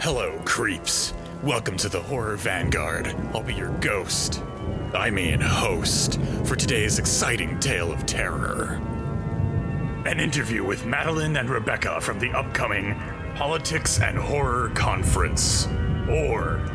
Hello, 0.00 0.40
creeps. 0.46 1.12
Welcome 1.42 1.76
to 1.76 1.90
the 1.90 2.00
Horror 2.00 2.36
Vanguard. 2.36 3.14
I'll 3.34 3.42
be 3.42 3.52
your 3.52 3.68
ghost. 3.80 4.42
I 4.94 5.10
mean, 5.10 5.42
host, 5.42 6.18
for 6.44 6.56
today's 6.56 6.98
exciting 6.98 7.60
tale 7.60 7.92
of 7.92 8.06
terror. 8.06 8.80
An 10.06 10.18
interview 10.18 10.64
with 10.64 10.86
Madeline 10.86 11.36
and 11.36 11.50
Rebecca 11.50 12.00
from 12.00 12.18
the 12.18 12.30
upcoming 12.30 12.94
Politics 13.34 14.00
and 14.00 14.16
Horror 14.16 14.70
Conference. 14.70 15.66
Or, 16.08 16.66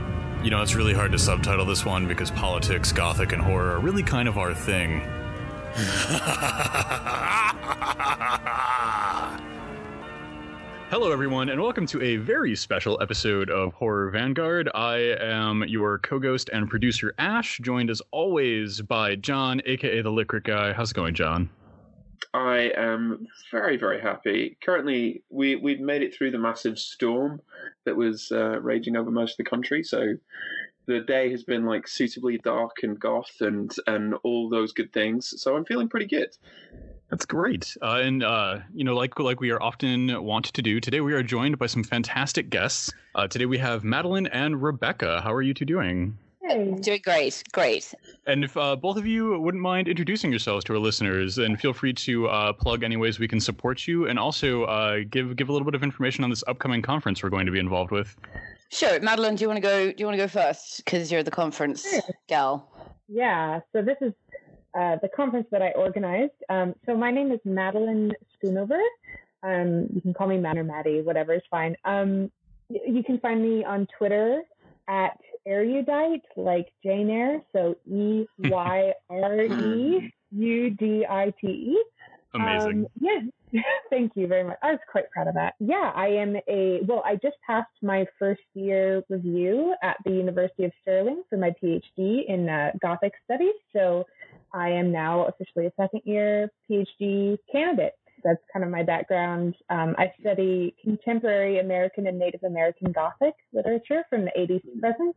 you 0.43 0.51
know, 0.51 0.61
it's 0.61 0.75
really 0.75 0.93
hard 0.93 1.11
to 1.13 1.17
subtitle 1.17 1.65
this 1.65 1.83
one 1.83 2.07
because 2.07 2.29
politics, 2.29 2.91
gothic, 2.91 3.31
and 3.31 3.41
horror 3.41 3.71
are 3.71 3.79
really 3.79 4.03
kind 4.03 4.27
of 4.27 4.37
our 4.37 4.53
thing. 4.53 5.01
Hello, 10.91 11.11
everyone, 11.11 11.49
and 11.49 11.59
welcome 11.59 11.88
to 11.88 11.99
a 12.04 12.17
very 12.17 12.55
special 12.55 13.02
episode 13.02 13.49
of 13.49 13.73
Horror 13.73 14.12
Vanguard. 14.12 14.70
I 14.75 15.16
am 15.20 15.63
your 15.63 15.98
co 15.98 16.20
ghost 16.20 16.52
and 16.53 16.70
producer, 16.70 17.16
Ash, 17.17 17.58
joined 17.63 17.89
as 17.89 18.03
always 18.11 18.81
by 18.81 19.16
John, 19.16 19.63
aka 19.66 20.03
the 20.03 20.11
Liquid 20.11 20.44
Guy. 20.44 20.73
How's 20.73 20.91
it 20.91 20.94
going, 20.94 21.16
John? 21.16 21.49
I 22.35 22.71
am 22.77 23.25
very, 23.52 23.77
very 23.77 23.99
happy. 23.99 24.58
Currently, 24.63 25.23
we 25.30 25.55
we've 25.55 25.80
made 25.80 26.03
it 26.03 26.13
through 26.16 26.30
the 26.30 26.38
massive 26.38 26.77
storm 26.77 27.41
that 27.86 27.95
was 27.95 28.31
uh, 28.31 28.61
raging 28.61 28.95
over 28.95 29.09
most 29.09 29.31
of 29.31 29.38
the 29.38 29.49
country. 29.49 29.83
So 29.83 30.13
the 30.86 30.99
day 30.99 31.31
has 31.31 31.44
been 31.44 31.66
like 31.66 31.88
suitably 31.88 32.38
dark 32.38 32.83
and 32.83 32.99
goth 32.99 33.38
and 33.41 33.73
and 33.88 34.13
all 34.22 34.49
those 34.49 34.72
good 34.72 34.94
things. 34.94 35.33
So 35.41 35.55
I'm 35.55 35.66
feeling 35.66 35.89
pretty 35.89 36.05
good. 36.05 36.30
That's 37.09 37.26
great. 37.26 37.77
Uh, 37.82 38.02
and 38.04 38.23
uh, 38.23 38.59
you 38.73 38.84
know, 38.84 38.95
like 38.95 39.20
like 39.20 39.40
we 39.40 39.52
are 39.52 39.62
often 39.62 40.23
want 40.23 40.45
to 40.45 40.62
do, 40.62 40.80
today 40.80 41.02
we 41.02 41.14
are 41.14 41.23
joined 41.23 41.58
by 41.59 41.68
some 41.68 41.84
fantastic 41.84 42.50
guests. 42.50 42.91
Uh, 43.14 43.28
today 43.28 43.45
we 43.45 43.58
have 43.59 43.84
Madeline 43.84 44.28
and 44.28 44.62
Rebecca. 44.62 45.22
How 45.23 45.31
are 45.34 45.42
you 45.42 45.53
two 45.53 45.66
doing? 45.66 46.17
Hey. 46.42 46.75
Doing 46.80 47.02
great, 47.03 47.44
great. 47.53 47.92
And 48.28 48.44
if 48.44 48.56
uh, 48.56 48.75
both 48.75 48.97
of 48.97 49.08
you 49.08 49.39
wouldn't 49.39 49.64
mind 49.64 49.88
introducing 49.88 50.30
yourselves 50.30 50.64
to 50.66 50.73
our 50.73 50.80
listeners, 50.80 51.39
and 51.39 51.59
feel 51.59 51.73
free 51.73 51.94
to 51.94 52.28
uh, 52.28 52.53
plug 52.53 52.84
any 52.84 52.97
ways 52.97 53.17
we 53.17 53.28
can 53.28 53.40
support 53.40 53.88
you, 53.88 54.08
and 54.08 54.19
also 54.19 54.64
uh, 54.66 55.00
give 55.09 55.36
give 55.36 55.50
a 55.50 55.52
little 55.52 55.66
bit 55.66 55.75
of 55.75 55.84
information 55.84 56.23
on 56.23 56.30
this 56.30 56.44
upcoming 56.47 56.81
conference 56.81 57.23
we're 57.23 57.30
going 57.30 57.45
to 57.45 57.52
be 57.52 57.59
involved 57.59 57.92
with. 57.92 58.16
Sure, 58.69 59.00
Madeline, 59.00 59.36
do 59.36 59.44
you 59.44 59.47
want 59.47 59.58
to 59.58 59.62
go? 59.62 59.92
Do 59.92 59.95
you 59.97 60.06
want 60.06 60.17
to 60.17 60.23
go 60.23 60.28
first? 60.28 60.84
Because 60.84 61.12
you're 61.12 61.23
the 61.23 61.31
conference 61.31 61.88
Sure. 61.90 62.02
gal. 62.28 62.72
Yeah, 63.08 63.59
so 63.72 63.84
this 63.84 63.97
is 64.02 64.14
uh, 64.78 64.98
the 65.02 65.09
conference 65.16 65.48
that 65.52 65.62
I 65.62 65.72
organized. 65.72 66.34
Um, 66.50 66.76
so 66.86 66.95
my 66.95 67.12
name 67.12 67.31
is 67.31 67.40
Madeline 67.45 68.12
Schoonover. 68.36 68.81
Um, 69.44 69.88
you 69.94 70.02
can 70.02 70.14
call 70.14 70.28
me 70.28 70.38
Mad 70.38 70.58
or 70.58 70.64
Maddie, 70.64 71.02
whatever 71.02 71.34
is 71.34 71.42
fine. 71.50 71.76
Um, 71.86 72.31
you 72.70 73.03
can 73.03 73.20
find 73.20 73.42
me 73.42 73.64
on 73.64 73.88
Twitter 73.98 74.42
at 74.88 75.18
erudite, 75.46 76.23
like 76.36 76.72
Jane 76.84 77.09
Eyre. 77.09 77.42
So 77.53 77.76
E 77.90 78.26
Y 78.40 78.94
R 79.09 79.42
E 79.42 80.14
U 80.31 80.70
D 80.72 81.06
I 81.09 81.34
T 81.40 81.48
E. 81.48 81.84
Amazing. 82.34 82.70
Um, 82.70 82.88
yeah, 83.00 83.62
thank 83.90 84.12
you 84.16 84.28
very 84.28 84.44
much. 84.44 84.58
I 84.62 84.72
was 84.72 84.80
quite 84.92 85.09
proud 85.12 85.28
of 85.28 85.36
that. 85.36 85.56
Yeah, 85.59 85.92
I 85.96 86.08
am 86.08 86.36
a, 86.50 86.81
well, 86.86 87.02
I 87.06 87.16
just 87.16 87.38
passed 87.46 87.72
my 87.81 88.06
first 88.20 88.42
year 88.53 89.03
review 89.09 89.76
at 89.84 89.98
the 90.06 90.12
University 90.12 90.66
of 90.66 90.72
Stirling 90.81 91.23
for 91.30 91.38
my 91.38 91.53
PhD 91.64 92.26
in 92.28 92.50
uh, 92.50 92.72
Gothic 92.81 93.14
Studies. 93.23 93.56
So 93.73 94.06
I 94.56 94.70
am 94.70 94.92
now 94.92 95.25
officially 95.25 95.66
a 95.66 95.72
second 95.78 96.02
year 96.06 96.50
PhD 96.70 97.38
candidate. 97.52 97.94
That's 98.23 98.39
kind 98.52 98.64
of 98.64 98.72
my 98.72 98.84
background. 98.84 99.53
Um, 99.70 99.95
I 100.00 100.12
study 100.20 100.73
contemporary 100.81 101.59
American 101.59 102.08
and 102.08 102.17
Native 102.17 102.44
American 102.44 102.92
Gothic 102.94 103.36
literature 103.53 104.03
from 104.09 104.23
the 104.23 104.31
80s 104.38 104.62
to 104.62 104.80
present. 104.80 105.16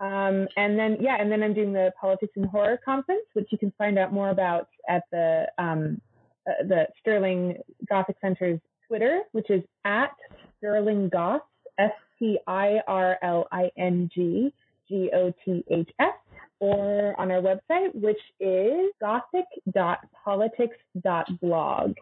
Um, 0.00 0.48
and 0.56 0.78
then, 0.78 0.96
yeah, 1.00 1.16
and 1.20 1.30
then 1.30 1.42
I'm 1.42 1.52
doing 1.52 1.72
the 1.72 1.92
Politics 2.00 2.32
and 2.36 2.46
Horror 2.46 2.80
Conference, 2.82 3.24
which 3.34 3.48
you 3.50 3.58
can 3.58 3.72
find 3.76 3.98
out 3.98 4.12
more 4.12 4.30
about 4.30 4.68
at 4.88 5.02
the 5.12 5.46
um, 5.58 6.00
uh, 6.48 6.66
the 6.66 6.86
Stirling 7.00 7.58
Gothic 7.88 8.16
Center's 8.20 8.60
Twitter, 8.86 9.20
which 9.32 9.50
is 9.50 9.62
at 9.84 10.14
Stirling 10.56 11.10
Goth, 11.10 11.42
S 11.78 11.90
T 12.18 12.38
I 12.46 12.80
R 12.86 13.18
L 13.22 13.46
I 13.52 13.70
N 13.76 14.08
G 14.14 14.54
G 14.88 15.10
O 15.12 15.32
T 15.44 15.64
H 15.70 15.90
S, 16.00 16.14
or 16.60 17.20
on 17.20 17.30
our 17.30 17.40
website, 17.40 17.94
which 17.94 18.18
is 18.40 18.90
gothic.politics.blog. 19.00 21.94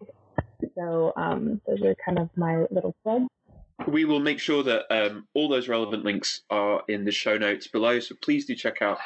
So 0.75 1.13
um, 1.17 1.61
those 1.67 1.83
are 1.83 1.95
kind 2.05 2.19
of 2.19 2.29
my 2.37 2.65
little 2.71 2.95
plugs. 3.03 3.27
We 3.87 4.07
will 4.07 4.21
make 4.21 4.41
sure 4.41 4.63
that 4.63 4.85
um, 4.91 5.29
all 5.35 5.49
those 5.49 5.69
relevant 5.69 6.05
links 6.05 6.41
are 6.49 6.83
in 6.89 7.05
the 7.05 7.13
show 7.13 7.37
notes 7.37 7.67
below. 7.67 8.01
So 8.01 8.15
please 8.23 8.47
do 8.47 8.55
check 8.55 8.81
out 8.81 8.97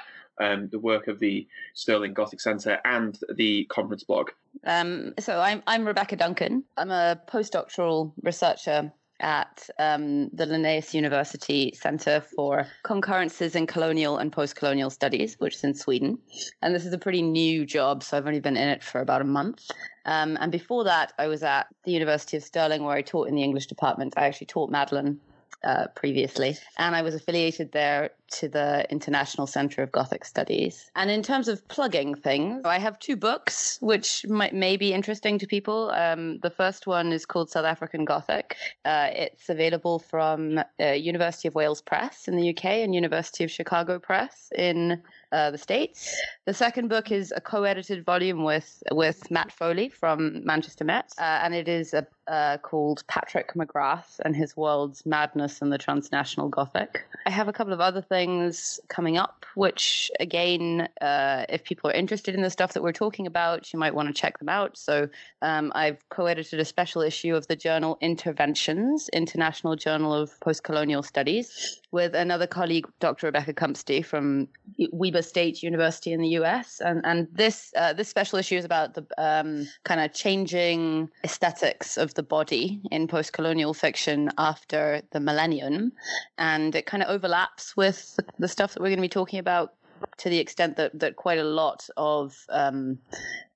um, 0.41 0.69
the 0.71 0.78
work 0.78 1.09
of 1.09 1.19
the 1.19 1.49
Stirling 1.75 2.15
Gothic 2.15 2.41
Centre 2.41 2.78
and 2.84 3.19
the 3.34 3.65
conference 3.65 4.05
blog. 4.05 4.31
Um, 4.65 5.15
so 5.19 5.41
I'm 5.41 5.62
I'm 5.67 5.87
Rebecca 5.87 6.17
Duncan. 6.17 6.65
I'm 6.77 6.91
a 6.91 7.21
postdoctoral 7.28 8.12
researcher 8.22 8.93
at 9.20 9.69
um, 9.78 10.28
the 10.31 10.47
Linnaeus 10.47 10.94
University 10.94 11.72
Center 11.75 12.20
for 12.20 12.66
Concurrences 12.82 13.54
in 13.54 13.66
Colonial 13.66 14.19
and 14.19 14.32
Post-Colonial 14.32 14.91
Studies, 14.91 15.36
which 15.38 15.54
is 15.56 15.64
in 15.64 15.75
Sweden. 15.75 16.19
And 16.62 16.75
this 16.75 16.86
is 16.86 16.92
a 16.92 16.98
pretty 16.98 17.22
new 17.22 17.64
job, 17.64 18.03
so 18.03 18.16
I've 18.16 18.26
only 18.26 18.41
been 18.41 18.56
in 18.56 18.69
it 18.69 18.82
for 18.82 19.00
about 19.00 19.20
a 19.20 19.25
month. 19.25 19.70
Um, 20.06 20.36
and 20.41 20.50
before 20.50 20.84
that, 20.84 21.12
I 21.19 21.26
was 21.26 21.42
at 21.42 21.66
the 21.84 21.92
University 21.92 22.36
of 22.36 22.42
Stirling, 22.42 22.84
where 22.84 22.97
I 22.97 23.03
taught 23.03 23.28
in 23.28 23.34
the 23.34 23.42
English 23.42 23.66
department. 23.66 24.14
I 24.16 24.26
actually 24.26 24.47
taught 24.48 24.70
Madeline 24.70 25.20
uh, 25.65 25.87
previously, 25.94 26.56
and 26.78 26.94
I 26.94 27.03
was 27.03 27.15
affiliated 27.15 27.72
there 27.72 28.10
to 28.32 28.48
the 28.48 28.87
International 28.91 29.47
Center 29.47 29.82
of 29.82 29.93
Gothic 29.93 30.25
Studies. 30.25 30.91
And 30.94 31.10
in 31.10 31.22
terms 31.22 31.48
of 31.48 31.66
plugging 31.69 32.15
things, 32.15 32.62
I 32.65 32.78
have 32.78 32.98
two 32.98 33.16
books 33.16 33.78
which 33.81 34.25
might 34.28 34.54
may 34.54 34.76
be 34.76 34.93
interesting 34.93 35.38
to 35.38 35.47
people. 35.47 35.91
Um, 35.91 36.38
the 36.38 36.50
first 36.50 36.87
one 36.87 37.12
is 37.12 37.26
called 37.26 37.50
South 37.50 37.65
African 37.65 38.04
Gothic. 38.04 38.56
Uh, 38.84 39.09
it's 39.12 39.49
available 39.49 39.99
from 39.99 40.60
uh, 40.81 40.87
University 40.93 41.49
of 41.49 41.54
Wales 41.54 41.81
Press 41.81 42.28
in 42.28 42.37
the 42.37 42.50
UK 42.50 42.65
and 42.65 42.94
University 42.94 43.44
of 43.44 43.50
Chicago 43.50 43.99
Press 43.99 44.50
in 44.56 45.03
uh, 45.32 45.50
the 45.50 45.58
States. 45.58 46.14
The 46.46 46.54
second 46.54 46.88
book 46.88 47.10
is 47.10 47.32
a 47.34 47.41
co-edited 47.41 48.04
volume 48.04 48.44
with 48.44 48.82
with 48.91 49.30
Matt 49.30 49.52
Foley 49.52 49.88
from 49.88 50.44
Manchester 50.44 50.84
Met, 50.84 51.12
uh, 51.18 51.41
and 51.42 51.54
it 51.54 51.68
is 51.68 51.94
a, 51.94 52.06
uh, 52.26 52.58
called 52.58 53.04
Patrick 53.06 53.54
McGrath 53.54 54.19
and 54.24 54.34
His 54.34 54.56
World's 54.56 55.04
Madness 55.06 55.62
and 55.62 55.72
the 55.72 55.78
Transnational 55.78 56.48
Gothic. 56.48 57.04
I 57.26 57.30
have 57.30 57.48
a 57.48 57.52
couple 57.52 57.72
of 57.72 57.80
other 57.80 58.00
things 58.00 58.80
coming 58.88 59.16
up, 59.16 59.44
which 59.54 60.10
again, 60.20 60.88
uh, 61.00 61.44
if 61.48 61.64
people 61.64 61.90
are 61.90 61.94
interested 61.94 62.34
in 62.34 62.42
the 62.42 62.50
stuff 62.50 62.72
that 62.72 62.82
we're 62.82 62.92
talking 62.92 63.26
about, 63.26 63.72
you 63.72 63.78
might 63.78 63.94
want 63.94 64.08
to 64.08 64.14
check 64.14 64.38
them 64.38 64.48
out. 64.48 64.76
So 64.76 65.08
um, 65.42 65.72
I've 65.74 66.08
co-edited 66.08 66.58
a 66.60 66.64
special 66.64 67.02
issue 67.02 67.34
of 67.34 67.46
the 67.46 67.56
journal 67.56 67.98
Interventions, 68.00 69.08
International 69.12 69.76
Journal 69.76 70.14
of 70.14 70.38
Postcolonial 70.40 71.04
Studies, 71.04 71.80
with 71.92 72.14
another 72.14 72.46
colleague, 72.46 72.86
Dr. 73.00 73.26
Rebecca 73.26 73.52
Kumpsty 73.52 74.04
from 74.04 74.48
Weber 74.92 75.19
State 75.22 75.62
University 75.62 76.12
in 76.12 76.20
the 76.20 76.28
US. 76.41 76.81
And, 76.81 77.00
and 77.04 77.28
this, 77.32 77.72
uh, 77.76 77.92
this 77.92 78.08
special 78.08 78.38
issue 78.38 78.56
is 78.56 78.64
about 78.64 78.94
the 78.94 79.06
um, 79.19 79.66
kind 79.84 80.00
of 80.00 80.12
changing 80.12 81.10
aesthetics 81.25 81.97
of 81.97 82.14
the 82.14 82.22
body 82.22 82.81
in 82.91 83.08
postcolonial 83.08 83.75
fiction 83.75 84.31
after 84.38 85.03
the 85.12 85.20
millennium. 85.20 85.92
And 86.38 86.75
it 86.75 86.86
kind 86.86 87.03
of 87.03 87.08
overlaps 87.08 87.76
with 87.76 88.19
the 88.38 88.48
stuff 88.48 88.75
that 88.75 88.81
we're 88.81 88.88
going 88.88 88.98
to 88.98 89.03
be 89.03 89.08
talking 89.08 89.38
about 89.38 89.75
to 90.19 90.28
the 90.28 90.38
extent 90.38 90.76
that, 90.76 90.98
that 90.98 91.16
quite 91.16 91.38
a 91.38 91.44
lot 91.44 91.88
of 91.97 92.37
um, 92.48 92.98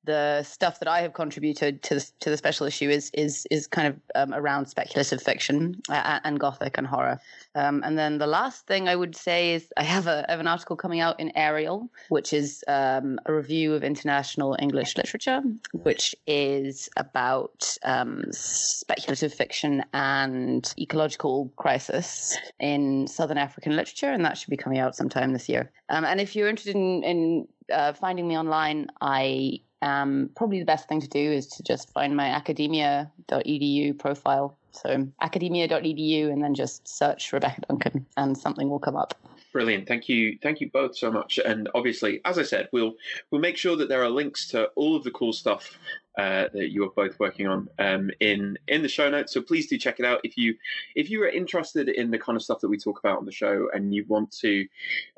the 0.04 0.42
stuff 0.42 0.78
that 0.80 0.88
I 0.88 1.00
have 1.00 1.12
contributed 1.12 1.82
to 1.84 1.96
the, 1.96 2.10
to 2.20 2.30
the 2.30 2.36
special 2.36 2.66
issue 2.66 2.90
is 2.90 3.10
is 3.14 3.46
is 3.50 3.66
kind 3.66 3.88
of 3.88 4.00
um, 4.14 4.34
around 4.34 4.66
speculative 4.66 5.22
fiction 5.22 5.80
uh, 5.88 6.20
and 6.24 6.38
gothic 6.38 6.78
and 6.78 6.86
horror. 6.86 7.20
Um, 7.54 7.82
and 7.84 7.96
then 7.96 8.18
the 8.18 8.26
last 8.26 8.66
thing 8.66 8.88
I 8.88 8.96
would 8.96 9.14
say 9.14 9.54
is 9.54 9.72
I 9.76 9.84
have, 9.84 10.08
a, 10.08 10.24
I 10.28 10.32
have 10.32 10.40
an 10.40 10.48
article 10.48 10.76
coming 10.76 11.00
out 11.00 11.20
in 11.20 11.30
Ariel, 11.36 11.88
which 12.08 12.32
is 12.32 12.64
um, 12.66 13.20
a 13.26 13.32
review 13.32 13.74
of 13.74 13.84
international 13.84 14.56
English 14.60 14.96
literature, 14.96 15.40
which 15.72 16.16
is 16.26 16.88
about 16.96 17.76
um, 17.84 18.24
speculative 18.32 19.32
fiction 19.32 19.84
and 19.92 20.74
ecological 20.78 21.52
crisis 21.56 22.36
in 22.58 23.06
Southern 23.06 23.38
African 23.38 23.76
literature, 23.76 24.10
and 24.10 24.24
that 24.24 24.36
should 24.36 24.50
be 24.50 24.56
coming 24.56 24.80
out 24.80 24.96
sometime 24.96 25.32
this 25.32 25.48
year. 25.48 25.70
Um, 25.88 26.04
and 26.04 26.20
if 26.20 26.34
you're 26.34 26.48
interested 26.48 26.74
in, 26.74 27.04
in 27.04 27.48
uh, 27.72 27.92
finding 27.92 28.26
me 28.26 28.36
online, 28.36 28.88
I 29.00 29.60
um, 29.84 30.30
probably 30.34 30.58
the 30.58 30.64
best 30.64 30.88
thing 30.88 31.00
to 31.00 31.08
do 31.08 31.18
is 31.18 31.46
to 31.48 31.62
just 31.62 31.92
find 31.92 32.16
my 32.16 32.28
academia.edu 32.28 33.98
profile. 33.98 34.56
So 34.72 35.06
academia.edu 35.20 36.32
and 36.32 36.42
then 36.42 36.54
just 36.54 36.88
search 36.88 37.32
Rebecca 37.32 37.60
Duncan 37.68 38.06
and 38.16 38.36
something 38.36 38.70
will 38.70 38.78
come 38.78 38.96
up. 38.96 39.14
Brilliant. 39.52 39.86
Thank 39.86 40.08
you. 40.08 40.36
Thank 40.42 40.60
you 40.60 40.70
both 40.70 40.96
so 40.96 41.12
much. 41.12 41.38
And 41.38 41.68
obviously, 41.74 42.20
as 42.24 42.38
I 42.38 42.42
said, 42.42 42.68
we'll 42.72 42.94
we'll 43.30 43.40
make 43.40 43.56
sure 43.56 43.76
that 43.76 43.88
there 43.88 44.02
are 44.02 44.10
links 44.10 44.48
to 44.48 44.64
all 44.74 44.96
of 44.96 45.04
the 45.04 45.12
cool 45.12 45.32
stuff 45.32 45.78
uh, 46.18 46.46
that 46.52 46.72
you 46.72 46.82
are 46.84 46.90
both 46.96 47.20
working 47.20 47.46
on 47.46 47.68
um, 47.78 48.10
in 48.18 48.58
in 48.66 48.82
the 48.82 48.88
show 48.88 49.08
notes. 49.08 49.32
So 49.32 49.42
please 49.42 49.68
do 49.68 49.78
check 49.78 50.00
it 50.00 50.06
out 50.06 50.20
if 50.24 50.36
you 50.36 50.56
if 50.96 51.08
you 51.08 51.22
are 51.22 51.28
interested 51.28 51.88
in 51.88 52.10
the 52.10 52.18
kind 52.18 52.34
of 52.34 52.42
stuff 52.42 52.60
that 52.62 52.68
we 52.68 52.78
talk 52.78 52.98
about 52.98 53.18
on 53.18 53.26
the 53.26 53.32
show 53.32 53.68
and 53.72 53.94
you 53.94 54.04
want 54.08 54.32
to 54.38 54.66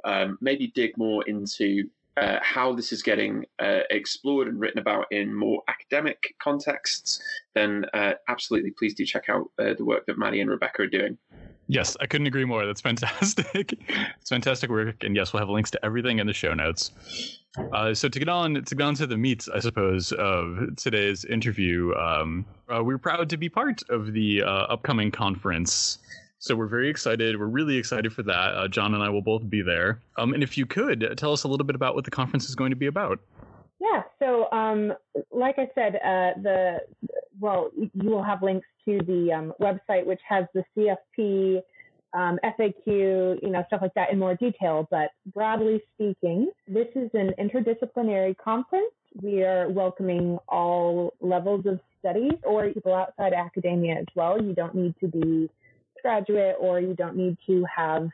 um, 0.05 0.37
maybe 0.43 0.67
dig 0.67 0.99
more 0.99 1.23
into 1.27 1.89
uh, 2.17 2.39
how 2.41 2.73
this 2.73 2.93
is 2.93 3.03
getting 3.03 3.45
uh, 3.59 3.81
explored 3.91 4.49
and 4.49 4.59
written 4.59 4.79
about 4.79 5.07
in 5.11 5.35
more 5.35 5.63
academic 5.69 6.35
contexts, 6.43 7.21
then 7.55 7.85
uh, 7.93 8.13
absolutely 8.29 8.71
please 8.71 8.95
do 8.95 9.05
check 9.05 9.25
out 9.29 9.51
uh, 9.59 9.75
the 9.77 9.85
work 9.85 10.07
that 10.07 10.19
Maddie 10.19 10.41
and 10.41 10.51
Rebecca 10.51 10.83
are 10.83 10.87
doing. 10.87 11.19
Yes, 11.69 11.97
I 12.01 12.07
couldn't 12.07 12.29
agree 12.29 12.45
more. 12.45 12.65
That's 12.65 12.81
fantastic. 12.81 13.75
it's 14.21 14.31
fantastic 14.31 14.71
work, 14.71 15.03
and 15.03 15.17
yes, 15.17 15.33
we'll 15.33 15.41
have 15.41 15.49
links 15.49 15.71
to 15.73 15.85
everything 15.85 16.21
in 16.21 16.27
the 16.27 16.33
show 16.33 16.55
notes. 16.55 16.93
Uh, 17.73 17.93
so 17.93 18.09
to 18.09 18.19
get 18.19 18.29
on 18.29 18.63
to 18.63 18.75
get 18.75 18.85
on 18.85 18.95
to 18.95 19.07
the 19.07 19.17
meats, 19.17 19.49
I 19.49 19.59
suppose, 19.59 20.13
of 20.13 20.77
today's 20.77 21.25
interview, 21.25 21.93
um, 21.95 22.47
uh, 22.73 22.85
we're 22.85 22.99
proud 22.99 23.29
to 23.31 23.37
be 23.37 23.49
part 23.49 23.83
of 23.89 24.13
the 24.13 24.43
upcoming 24.45 25.11
conference. 25.11 25.99
So 26.39 26.55
we're 26.55 26.67
very 26.67 26.91
excited. 26.91 27.39
We're 27.39 27.47
really 27.47 27.77
excited 27.77 28.13
for 28.13 28.23
that. 28.25 28.55
Uh, 28.55 28.69
John 28.69 28.95
and 28.95 29.03
I 29.03 29.09
will 29.09 29.23
both 29.23 29.49
be 29.49 29.63
there. 29.63 30.01
Um, 30.19 30.35
and 30.35 30.43
if 30.43 30.59
you 30.59 30.67
could 30.67 31.15
tell 31.17 31.33
us 31.33 31.45
a 31.45 31.49
little 31.49 31.67
bit 31.67 31.77
about 31.77 31.95
what 31.95 32.05
the 32.05 32.11
conference 32.11 32.49
is 32.49 32.55
going 32.55 32.71
to 32.71 32.77
be 32.77 32.87
about. 32.87 33.19
Yeah. 33.81 34.03
So, 34.19 34.51
um, 34.53 34.93
like 35.31 35.59
I 35.59 35.69
said, 35.75 35.97
uh, 35.97 36.41
the 36.43 36.79
well, 37.39 37.71
you 37.77 38.11
will 38.11 38.23
have 38.23 38.43
links 38.43 38.67
to 38.87 38.99
the 39.07 39.33
um, 39.33 39.53
website, 39.61 40.07
which 40.07 40.21
has 40.27 40.47
the 40.55 40.65
CFP 40.77 41.61
um, 42.15 42.39
FAQ, 42.43 43.43
you 43.43 43.51
know, 43.51 43.63
stuff 43.67 43.83
like 43.83 43.95
that 43.95 44.11
in 44.11 44.19
more 44.19 44.35
detail. 44.35 44.89
But 44.91 45.11
broadly 45.35 45.83
speaking, 45.95 46.51
this 46.67 46.89
is 46.95 47.11
an 47.15 47.33
interdisciplinary 47.39 48.37
conference. 48.39 48.93
We 49.21 49.43
are 49.43 49.69
welcoming 49.69 50.39
all 50.49 51.15
levels 51.21 51.67
of 51.67 51.81
studies 52.01 52.33
or 52.43 52.71
people 52.71 52.95
outside 52.95 53.33
academia 53.33 53.97
as 53.97 54.07
well. 54.15 54.41
You 54.41 54.55
don't 54.55 54.75
need 54.75 54.95
to 55.01 55.09
be 55.09 55.51
graduate 56.07 56.55
or 56.61 56.79
you 56.79 56.95
don't 56.95 57.17
need 57.17 57.37
to 57.49 57.65
have 57.75 58.09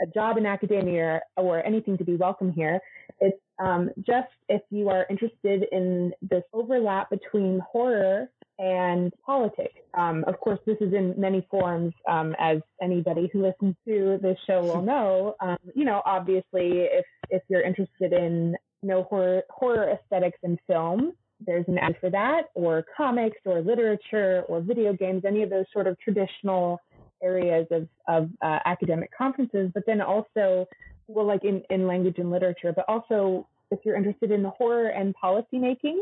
a 0.00 0.06
job 0.06 0.38
in 0.38 0.46
academia 0.46 1.20
or 1.36 1.64
anything 1.66 1.98
to 1.98 2.04
be 2.04 2.16
welcome 2.16 2.50
here. 2.50 2.80
It's 3.20 3.36
um, 3.58 3.90
just 4.06 4.28
if 4.48 4.62
you 4.70 4.88
are 4.88 5.06
interested 5.10 5.66
in 5.70 6.12
this 6.22 6.44
overlap 6.54 7.10
between 7.10 7.60
horror 7.70 8.30
and 8.58 9.12
politics. 9.24 9.74
Um, 9.92 10.24
of 10.26 10.40
course, 10.40 10.58
this 10.64 10.78
is 10.80 10.94
in 10.94 11.14
many 11.18 11.46
forms, 11.50 11.92
um, 12.08 12.34
as 12.38 12.58
anybody 12.82 13.28
who 13.30 13.42
listens 13.42 13.74
to 13.86 14.18
this 14.22 14.38
show 14.46 14.62
will 14.62 14.82
know. 14.92 15.36
Um, 15.42 15.58
you 15.74 15.84
know, 15.84 16.00
obviously, 16.06 16.88
if 17.00 17.04
if 17.28 17.42
you're 17.48 17.62
interested 17.62 18.14
in 18.14 18.56
you 18.80 18.88
know 18.88 19.02
horror 19.04 19.42
horror 19.50 19.90
aesthetics 19.90 20.38
in 20.42 20.58
film, 20.66 21.12
there's 21.46 21.66
an 21.68 21.76
ad 21.76 21.96
for 22.00 22.08
that, 22.10 22.44
or 22.54 22.84
comics, 22.96 23.38
or 23.44 23.60
literature, 23.60 24.44
or 24.48 24.62
video 24.62 24.94
games, 24.94 25.24
any 25.26 25.42
of 25.42 25.50
those 25.50 25.66
sort 25.70 25.86
of 25.86 25.98
traditional 26.00 26.80
areas 27.22 27.66
of 27.70 27.88
of 28.08 28.30
uh, 28.42 28.58
academic 28.64 29.10
conferences. 29.16 29.70
But 29.74 29.84
then 29.86 30.00
also, 30.00 30.66
well, 31.08 31.26
like 31.26 31.44
in 31.44 31.62
in 31.70 31.86
language 31.86 32.18
and 32.18 32.30
literature, 32.30 32.72
but 32.74 32.84
also 32.88 33.46
if 33.70 33.80
you're 33.84 33.96
interested 33.96 34.30
in 34.30 34.42
the 34.42 34.50
horror 34.50 34.88
and 34.88 35.14
policymaking 35.22 35.98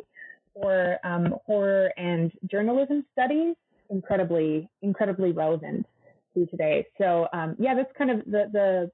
or 0.55 0.99
um, 1.05 1.35
horror 1.47 1.93
and 1.97 2.33
journalism 2.51 3.05
studies, 3.13 3.55
incredibly, 3.91 4.69
incredibly 4.83 5.33
relevant 5.33 5.87
to 6.35 6.47
today. 6.47 6.87
So 6.99 7.27
um, 7.33 7.57
yeah, 7.59 7.75
that's 7.75 7.93
kind 7.97 8.11
of 8.11 8.25
the, 8.27 8.49
the 8.53 8.91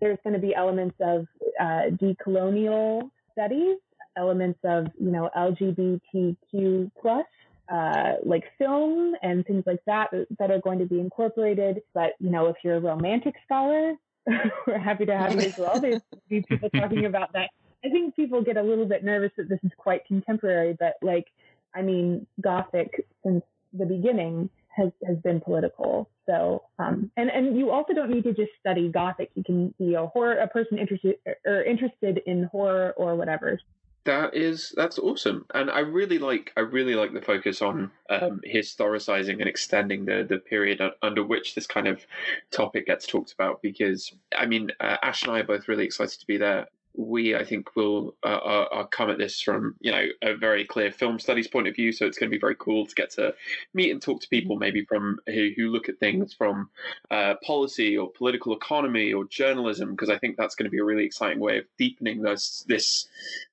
there's 0.00 0.18
going 0.24 0.34
to 0.34 0.40
be 0.40 0.54
elements 0.54 0.96
of 1.00 1.26
uh, 1.60 1.90
decolonial 2.00 3.10
studies, 3.32 3.76
elements 4.16 4.58
of 4.64 4.86
you 4.98 5.10
know 5.10 5.30
LGBTQ 5.36 6.90
plus 7.00 7.26
uh, 7.70 8.14
like 8.24 8.44
film 8.58 9.14
and 9.22 9.46
things 9.46 9.62
like 9.66 9.82
that 9.86 10.10
that 10.38 10.50
are 10.50 10.60
going 10.60 10.78
to 10.78 10.86
be 10.86 11.00
incorporated. 11.00 11.82
But 11.94 12.12
you 12.18 12.30
know, 12.30 12.46
if 12.46 12.56
you're 12.64 12.76
a 12.76 12.80
romantic 12.80 13.34
scholar, 13.44 13.94
we're 14.66 14.78
happy 14.78 15.06
to 15.06 15.16
have 15.16 15.34
you 15.34 15.40
as 15.40 15.58
well. 15.58 15.80
There's 15.80 16.02
people 16.28 16.70
talking 16.74 17.06
about 17.06 17.32
that 17.32 17.50
I 17.84 17.88
think 17.88 18.14
people 18.14 18.42
get 18.42 18.56
a 18.56 18.62
little 18.62 18.86
bit 18.86 19.04
nervous 19.04 19.30
that 19.36 19.48
this 19.48 19.58
is 19.62 19.70
quite 19.76 20.06
contemporary, 20.06 20.76
but 20.78 20.94
like, 21.02 21.26
I 21.74 21.82
mean, 21.82 22.26
Gothic 22.40 23.06
since 23.24 23.42
the 23.72 23.86
beginning 23.86 24.50
has 24.76 24.90
has 25.06 25.16
been 25.18 25.40
political. 25.40 26.08
So, 26.26 26.62
um, 26.78 27.10
and 27.16 27.30
and 27.30 27.56
you 27.56 27.70
also 27.70 27.94
don't 27.94 28.10
need 28.10 28.24
to 28.24 28.34
just 28.34 28.50
study 28.60 28.90
Gothic. 28.90 29.30
You 29.34 29.44
can 29.44 29.74
be 29.78 29.94
a 29.94 30.06
horror 30.06 30.38
a 30.38 30.48
person 30.48 30.78
interested 30.78 31.16
or 31.46 31.62
interested 31.62 32.20
in 32.26 32.44
horror 32.44 32.92
or 32.96 33.16
whatever. 33.16 33.58
That 34.04 34.34
is 34.34 34.72
that's 34.76 34.98
awesome, 34.98 35.44
and 35.52 35.70
I 35.70 35.80
really 35.80 36.18
like 36.18 36.52
I 36.56 36.60
really 36.60 36.94
like 36.94 37.12
the 37.12 37.20
focus 37.20 37.60
on 37.60 37.90
um, 38.08 38.40
historicizing 38.46 39.40
and 39.40 39.48
extending 39.48 40.06
the 40.06 40.24
the 40.26 40.38
period 40.38 40.80
under 41.02 41.22
which 41.22 41.54
this 41.54 41.66
kind 41.66 41.86
of 41.86 42.06
topic 42.50 42.86
gets 42.86 43.06
talked 43.06 43.32
about. 43.32 43.60
Because 43.60 44.10
I 44.34 44.46
mean, 44.46 44.70
uh, 44.80 44.96
Ash 45.02 45.22
and 45.22 45.32
I 45.32 45.40
are 45.40 45.44
both 45.44 45.68
really 45.68 45.84
excited 45.84 46.18
to 46.18 46.26
be 46.26 46.38
there 46.38 46.66
we, 46.94 47.34
I 47.34 47.44
think, 47.44 47.76
will 47.76 48.14
uh, 48.24 48.40
are, 48.42 48.74
uh, 48.74 48.84
come 48.84 49.10
at 49.10 49.18
this 49.18 49.40
from 49.40 49.74
you 49.80 49.92
know 49.92 50.06
a 50.22 50.34
very 50.34 50.64
clear 50.64 50.90
film 50.90 51.18
studies 51.18 51.48
point 51.48 51.68
of 51.68 51.74
view. 51.74 51.92
So 51.92 52.06
it's 52.06 52.18
going 52.18 52.30
to 52.30 52.34
be 52.34 52.40
very 52.40 52.56
cool 52.58 52.86
to 52.86 52.94
get 52.94 53.10
to 53.12 53.34
meet 53.74 53.90
and 53.90 54.02
talk 54.02 54.20
to 54.22 54.28
people 54.28 54.56
maybe 54.56 54.84
from 54.84 55.18
who, 55.26 55.50
who 55.56 55.68
look 55.68 55.88
at 55.88 55.98
things 55.98 56.34
from 56.34 56.68
uh, 57.10 57.34
policy 57.44 57.96
or 57.96 58.10
political 58.10 58.54
economy 58.54 59.12
or 59.12 59.24
journalism, 59.24 59.92
because 59.92 60.10
I 60.10 60.18
think 60.18 60.36
that's 60.36 60.54
going 60.54 60.64
to 60.64 60.70
be 60.70 60.78
a 60.78 60.84
really 60.84 61.04
exciting 61.04 61.40
way 61.40 61.58
of 61.58 61.64
deepening 61.78 62.22
this 62.22 62.64
this 62.68 63.08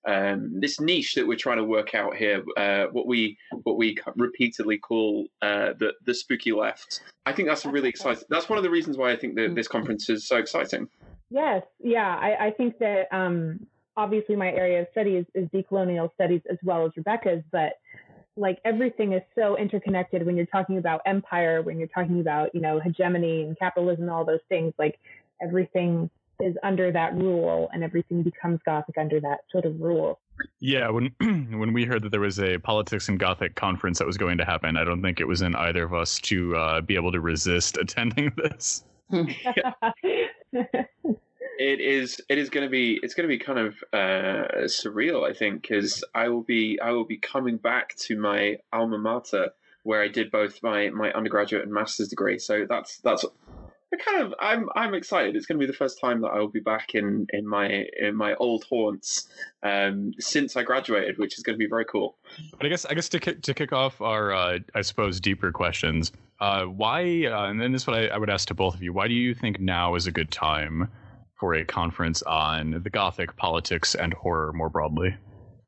um, 0.05 0.59
this 0.59 0.79
niche 0.79 1.15
that 1.15 1.27
we're 1.27 1.37
trying 1.37 1.57
to 1.57 1.63
work 1.63 1.93
out 1.93 2.15
here. 2.15 2.43
Uh, 2.55 2.85
what 2.91 3.07
we 3.07 3.37
what 3.63 3.77
we 3.77 3.97
repeatedly 4.15 4.77
call 4.77 5.27
uh, 5.41 5.73
the 5.77 5.93
the 6.05 6.13
spooky 6.13 6.51
left. 6.51 7.01
I 7.25 7.33
think 7.33 7.49
that's 7.49 7.65
a 7.65 7.69
really 7.69 7.89
exciting. 7.89 8.23
That's 8.29 8.49
one 8.49 8.57
of 8.57 8.63
the 8.63 8.69
reasons 8.69 8.97
why 8.97 9.11
I 9.11 9.17
think 9.17 9.35
that 9.35 9.53
this 9.53 9.67
conference 9.67 10.09
is 10.09 10.25
so 10.25 10.37
exciting. 10.37 10.87
Yes, 11.29 11.63
yeah, 11.79 12.15
I, 12.19 12.47
I 12.47 12.51
think 12.51 12.79
that 12.79 13.07
um, 13.11 13.65
obviously 13.97 14.35
my 14.35 14.51
area 14.51 14.81
of 14.81 14.87
study 14.91 15.15
is, 15.15 15.25
is 15.33 15.47
decolonial 15.49 16.13
studies 16.13 16.41
as 16.49 16.57
well 16.63 16.85
as 16.85 16.91
Rebecca's, 16.95 17.43
but 17.51 17.73
like 18.37 18.59
everything 18.63 19.13
is 19.13 19.23
so 19.35 19.57
interconnected 19.57 20.25
when 20.25 20.37
you're 20.37 20.45
talking 20.45 20.77
about 20.77 21.01
empire, 21.05 21.61
when 21.61 21.79
you're 21.79 21.87
talking 21.89 22.21
about 22.21 22.53
you 22.53 22.61
know 22.61 22.79
hegemony 22.79 23.43
and 23.43 23.57
capitalism, 23.57 24.03
and 24.03 24.11
all 24.11 24.23
those 24.23 24.39
things. 24.47 24.73
Like 24.77 24.99
everything 25.41 26.09
is 26.39 26.55
under 26.63 26.91
that 26.91 27.15
rule, 27.15 27.69
and 27.73 27.83
everything 27.83 28.23
becomes 28.23 28.59
Gothic 28.63 28.97
under 28.97 29.19
that 29.21 29.39
sort 29.51 29.65
of 29.65 29.81
rule. 29.81 30.19
Yeah, 30.59 30.89
when 30.89 31.11
when 31.19 31.73
we 31.73 31.83
heard 31.83 32.03
that 32.03 32.09
there 32.09 32.21
was 32.21 32.39
a 32.39 32.59
politics 32.59 33.09
and 33.09 33.19
Gothic 33.19 33.55
conference 33.55 33.97
that 33.99 34.07
was 34.07 34.17
going 34.17 34.37
to 34.37 34.45
happen, 34.45 34.77
I 34.77 34.83
don't 34.83 35.01
think 35.01 35.19
it 35.19 35.27
was 35.27 35.41
in 35.41 35.55
either 35.55 35.83
of 35.83 35.93
us 35.93 36.19
to 36.19 36.55
uh, 36.55 36.81
be 36.81 36.95
able 36.95 37.11
to 37.11 37.19
resist 37.19 37.77
attending 37.81 38.31
this. 38.37 38.83
it 41.59 41.79
is 41.79 42.21
it 42.29 42.37
is 42.37 42.49
going 42.49 42.65
to 42.65 42.69
be 42.69 42.99
it's 43.01 43.13
going 43.13 43.27
to 43.27 43.33
be 43.33 43.39
kind 43.39 43.59
of 43.59 43.75
uh, 43.93 44.65
surreal 44.65 45.27
i 45.27 45.33
think 45.33 45.61
because 45.61 46.03
i 46.13 46.27
will 46.27 46.43
be 46.43 46.79
i 46.81 46.91
will 46.91 47.05
be 47.05 47.17
coming 47.17 47.57
back 47.57 47.95
to 47.95 48.19
my 48.19 48.57
alma 48.71 48.97
mater 48.97 49.49
where 49.83 50.01
i 50.01 50.07
did 50.07 50.31
both 50.31 50.61
my 50.61 50.89
my 50.89 51.11
undergraduate 51.13 51.63
and 51.63 51.73
master's 51.73 52.07
degree 52.07 52.39
so 52.39 52.65
that's 52.69 52.97
that's 52.99 53.25
kind 53.95 54.21
of 54.21 54.33
I'm 54.39 54.69
I'm 54.75 54.93
excited. 54.93 55.35
It's 55.35 55.45
going 55.45 55.59
to 55.59 55.65
be 55.65 55.71
the 55.71 55.77
first 55.77 55.99
time 55.99 56.21
that 56.21 56.29
I 56.29 56.39
will 56.39 56.49
be 56.49 56.59
back 56.59 56.93
in 56.93 57.27
in 57.31 57.47
my 57.47 57.85
in 57.99 58.15
my 58.15 58.35
old 58.35 58.65
haunts 58.65 59.27
um, 59.63 60.13
since 60.19 60.55
I 60.55 60.63
graduated, 60.63 61.17
which 61.17 61.37
is 61.37 61.43
going 61.43 61.55
to 61.55 61.59
be 61.59 61.69
very 61.69 61.85
cool. 61.85 62.17
But 62.57 62.65
I 62.65 62.69
guess 62.69 62.85
I 62.85 62.93
guess 62.93 63.09
to 63.09 63.19
kick, 63.19 63.41
to 63.43 63.53
kick 63.53 63.73
off 63.73 64.01
our 64.01 64.33
uh, 64.33 64.59
I 64.75 64.81
suppose 64.81 65.19
deeper 65.19 65.51
questions, 65.51 66.11
uh, 66.39 66.63
why 66.65 67.25
uh, 67.25 67.49
and 67.49 67.59
then 67.61 67.71
this 67.71 67.83
is 67.83 67.87
what 67.87 67.97
I, 67.97 68.07
I 68.07 68.17
would 68.17 68.29
ask 68.29 68.47
to 68.49 68.53
both 68.53 68.75
of 68.75 68.83
you. 68.83 68.93
Why 68.93 69.07
do 69.07 69.13
you 69.13 69.33
think 69.33 69.59
now 69.59 69.95
is 69.95 70.07
a 70.07 70.11
good 70.11 70.31
time 70.31 70.89
for 71.35 71.53
a 71.53 71.63
conference 71.65 72.21
on 72.23 72.81
the 72.83 72.89
Gothic 72.89 73.35
politics 73.35 73.95
and 73.95 74.13
horror 74.13 74.53
more 74.53 74.69
broadly? 74.69 75.15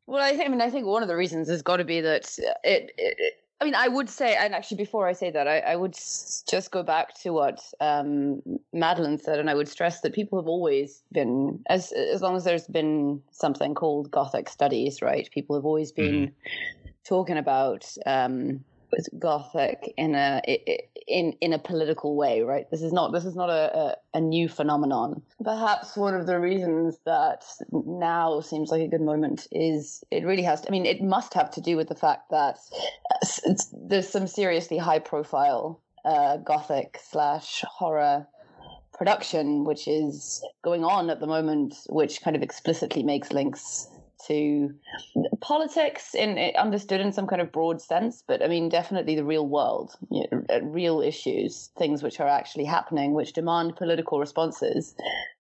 Well, 0.07 0.23
I, 0.23 0.31
th- 0.31 0.43
I 0.43 0.47
mean, 0.47 0.61
I 0.61 0.71
think 0.71 0.87
one 0.87 1.03
of 1.03 1.07
the 1.07 1.15
reasons 1.15 1.49
has 1.49 1.61
got 1.61 1.77
to 1.77 1.83
be 1.83 2.01
that 2.01 2.35
it, 2.63 2.91
it, 2.97 3.33
I 3.61 3.65
mean, 3.65 3.75
I 3.75 3.87
would 3.87 4.09
say, 4.09 4.35
and 4.35 4.55
actually, 4.55 4.77
before 4.77 5.07
I 5.07 5.13
say 5.13 5.29
that, 5.31 5.47
I, 5.47 5.59
I 5.59 5.75
would 5.75 5.93
s- 5.93 6.43
just 6.49 6.71
go 6.71 6.81
back 6.81 7.13
to 7.21 7.31
what 7.31 7.61
um, 7.81 8.41
Madeline 8.71 9.17
said, 9.17 9.37
and 9.37 9.49
I 9.49 9.53
would 9.53 9.67
stress 9.67 10.01
that 10.01 10.13
people 10.13 10.39
have 10.39 10.47
always 10.47 11.03
been, 11.11 11.59
as 11.67 11.91
as 11.91 12.21
long 12.21 12.35
as 12.37 12.45
there's 12.45 12.67
been 12.67 13.21
something 13.31 13.75
called 13.75 14.09
Gothic 14.09 14.47
studies, 14.49 15.01
right? 15.01 15.29
People 15.31 15.55
have 15.57 15.65
always 15.65 15.91
been 15.91 16.27
mm-hmm. 16.27 16.89
talking 17.03 17.37
about 17.37 17.85
um, 18.05 18.63
Gothic 19.17 19.93
in 19.97 20.15
a 20.15 20.41
in 21.07 21.33
in 21.41 21.53
a 21.53 21.59
political 21.59 22.15
way, 22.15 22.41
right? 22.41 22.69
This 22.69 22.81
is 22.81 22.93
not 22.93 23.11
this 23.11 23.25
is 23.25 23.35
not 23.35 23.49
a, 23.49 23.95
a, 24.13 24.17
a, 24.17 24.21
new 24.21 24.47
phenomenon. 24.47 25.21
Perhaps 25.43 25.97
one 25.97 26.15
of 26.15 26.27
the 26.27 26.39
reasons 26.39 26.97
that 27.05 27.45
now 27.71 28.41
seems 28.41 28.71
like 28.71 28.81
a 28.81 28.87
good 28.87 29.01
moment 29.01 29.47
is 29.51 30.03
it 30.11 30.25
really 30.25 30.43
has. 30.43 30.61
To, 30.61 30.69
I 30.69 30.71
mean, 30.71 30.85
it 30.85 31.01
must 31.01 31.33
have 31.33 31.51
to 31.51 31.61
do 31.61 31.75
with 31.77 31.89
the 31.89 31.95
fact 31.95 32.29
that 32.31 32.59
uh, 33.11 33.53
there's 33.73 34.09
some 34.09 34.27
seriously 34.27 34.77
high 34.77 34.99
profile 34.99 35.81
uh, 36.05 36.37
Gothic 36.37 36.99
slash 37.01 37.63
horror 37.67 38.27
production 38.93 39.63
which 39.63 39.87
is 39.87 40.43
going 40.61 40.83
on 40.83 41.09
at 41.09 41.21
the 41.21 41.27
moment, 41.27 41.75
which 41.87 42.21
kind 42.21 42.35
of 42.35 42.41
explicitly 42.41 43.01
makes 43.01 43.31
links 43.31 43.87
to 44.27 44.73
politics 45.41 46.13
in 46.13 46.37
understood 46.57 47.01
in 47.01 47.11
some 47.11 47.27
kind 47.27 47.41
of 47.41 47.51
broad 47.51 47.81
sense, 47.81 48.23
but 48.27 48.43
I 48.43 48.47
mean 48.47 48.69
definitely 48.69 49.15
the 49.15 49.23
real 49.23 49.47
world, 49.47 49.95
you 50.11 50.25
know, 50.31 50.43
uh, 50.49 50.61
real 50.61 51.01
issues, 51.01 51.69
things 51.77 52.03
which 52.03 52.19
are 52.19 52.27
actually 52.27 52.65
happening, 52.65 53.13
which 53.13 53.33
demand 53.33 53.75
political 53.75 54.19
responses. 54.19 54.95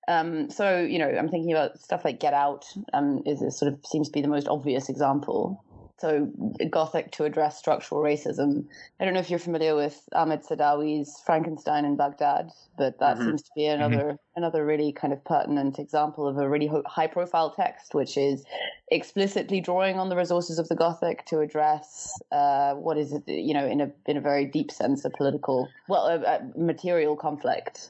Um, 0.07 0.49
so 0.49 0.79
you 0.79 0.99
know, 0.99 1.09
I'm 1.09 1.29
thinking 1.29 1.51
about 1.51 1.79
stuff 1.79 2.05
like 2.05 2.19
Get 2.19 2.33
Out. 2.33 2.65
Um, 2.93 3.21
is 3.25 3.39
sort 3.57 3.71
of 3.73 3.79
seems 3.85 4.07
to 4.07 4.13
be 4.13 4.21
the 4.21 4.27
most 4.27 4.47
obvious 4.47 4.89
example 4.89 5.63
so 5.99 6.31
Gothic 6.69 7.11
to 7.13 7.25
address 7.25 7.57
structural 7.57 8.01
racism. 8.01 8.65
I 8.99 9.05
don't 9.05 9.13
know 9.13 9.19
if 9.19 9.29
you're 9.29 9.39
familiar 9.39 9.75
with 9.75 10.07
Ahmed 10.13 10.43
Saadawi's 10.43 11.21
Frankenstein 11.25 11.85
in 11.85 11.95
Baghdad, 11.95 12.51
but 12.77 12.99
that 12.99 13.17
mm-hmm. 13.17 13.27
seems 13.27 13.41
to 13.43 13.51
be 13.55 13.65
another 13.65 13.97
mm-hmm. 13.97 14.15
another 14.35 14.65
really 14.65 14.91
kind 14.91 15.13
of 15.13 15.23
pertinent 15.23 15.79
example 15.79 16.27
of 16.27 16.37
a 16.37 16.47
really 16.47 16.69
high 16.85 17.07
profile 17.07 17.51
text, 17.51 17.93
which 17.93 18.17
is 18.17 18.45
explicitly 18.89 19.61
drawing 19.61 19.99
on 19.99 20.09
the 20.09 20.15
resources 20.15 20.59
of 20.59 20.67
the 20.69 20.75
Gothic 20.75 21.25
to 21.25 21.39
address 21.39 22.19
uh, 22.31 22.73
what 22.73 22.97
is 22.97 23.13
you 23.27 23.53
know 23.53 23.65
in 23.65 23.81
a 23.81 23.91
in 24.05 24.17
a 24.17 24.21
very 24.21 24.45
deep 24.45 24.71
sense 24.71 25.05
a 25.05 25.09
political 25.09 25.69
well 25.87 26.07
a, 26.07 26.15
a 26.21 26.41
material 26.57 27.15
conflict. 27.15 27.89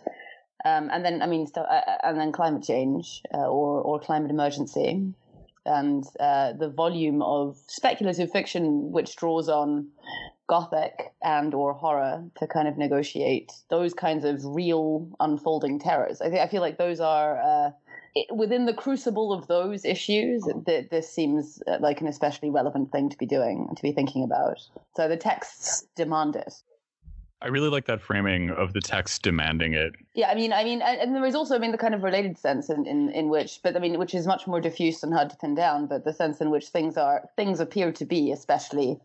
Um, 0.65 0.89
and 0.91 1.05
then, 1.05 1.21
I 1.21 1.25
mean, 1.25 1.47
uh, 1.55 1.61
uh, 1.61 1.97
and 2.03 2.19
then 2.19 2.33
climate 2.33 2.63
change 2.63 3.21
uh, 3.33 3.47
or 3.47 3.81
or 3.81 3.97
climate 3.97 4.29
emergency 4.29 5.13
and 5.69 6.03
uh, 6.19 6.53
the 6.53 6.69
volume 6.69 7.21
of 7.21 7.57
speculative 7.67 8.31
fiction 8.31 8.91
which 8.91 9.15
draws 9.15 9.47
on 9.47 9.87
gothic 10.47 11.13
and 11.23 11.53
or 11.53 11.73
horror 11.73 12.23
to 12.35 12.47
kind 12.47 12.67
of 12.67 12.77
negotiate 12.77 13.51
those 13.69 13.93
kinds 13.93 14.25
of 14.25 14.43
real 14.43 15.07
unfolding 15.19 15.79
terrors. 15.79 16.21
I 16.21 16.27
I 16.39 16.47
feel 16.47 16.61
like 16.61 16.77
those 16.77 16.99
are 16.99 17.39
uh, 17.39 17.71
within 18.33 18.65
the 18.65 18.73
crucible 18.73 19.31
of 19.31 19.47
those 19.47 19.85
issues. 19.85 20.41
That 20.65 20.87
this 20.89 21.09
seems 21.09 21.61
uh, 21.67 21.77
like 21.79 22.01
an 22.01 22.07
especially 22.07 22.49
relevant 22.49 22.91
thing 22.91 23.09
to 23.09 23.17
be 23.17 23.27
doing 23.27 23.65
and 23.67 23.77
to 23.77 23.83
be 23.83 23.91
thinking 23.91 24.23
about. 24.23 24.59
So 24.95 25.07
the 25.07 25.17
texts 25.17 25.87
demand 25.95 26.35
it. 26.35 26.53
I 27.41 27.47
really 27.47 27.69
like 27.69 27.85
that 27.85 28.01
framing 28.01 28.49
of 28.49 28.73
the 28.73 28.81
text 28.81 29.21
demanding 29.21 29.73
it. 29.73 29.93
Yeah, 30.13 30.29
I 30.29 30.35
mean, 30.35 30.51
I 30.51 30.63
mean, 30.63 30.81
and 30.81 31.15
there 31.15 31.25
is 31.25 31.35
also, 31.35 31.55
I 31.55 31.59
mean, 31.59 31.71
the 31.71 31.77
kind 31.77 31.93
of 31.93 32.03
related 32.03 32.37
sense 32.37 32.69
in, 32.69 32.85
in, 32.85 33.09
in 33.11 33.29
which, 33.29 33.61
but 33.63 33.77
I 33.77 33.79
mean, 33.79 33.97
which 33.97 34.13
is 34.13 34.27
much 34.27 34.45
more 34.45 34.59
diffuse 34.59 35.03
and 35.03 35.13
hard 35.13 35.29
to 35.29 35.37
pin 35.37 35.55
down, 35.55 35.87
but 35.87 36.03
the 36.03 36.11
sense 36.11 36.41
in 36.41 36.49
which 36.49 36.67
things 36.67 36.97
are, 36.97 37.29
things 37.37 37.61
appear 37.61 37.93
to 37.93 38.05
be 38.05 38.31
especially 38.31 38.99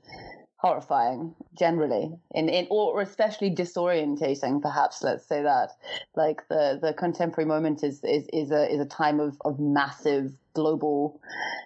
horrifying 0.65 1.35
generally 1.59 2.11
in, 2.35 2.49
in 2.49 2.67
or 2.71 3.03
especially 3.03 3.51
disorientating 3.51 4.63
perhaps 4.63 5.03
let's 5.03 5.27
say 5.27 5.43
that 5.43 5.73
like 6.17 6.41
the 6.49 6.79
the 6.81 6.95
contemporary 6.95 7.47
moment 7.47 7.85
is 7.85 8.03
is, 8.03 8.27
is 8.33 8.51
a 8.51 8.73
is 8.73 8.81
a 8.81 8.87
time 8.87 9.21
of, 9.21 9.37
of 9.45 9.61
massive 9.61 10.33
global 10.55 11.21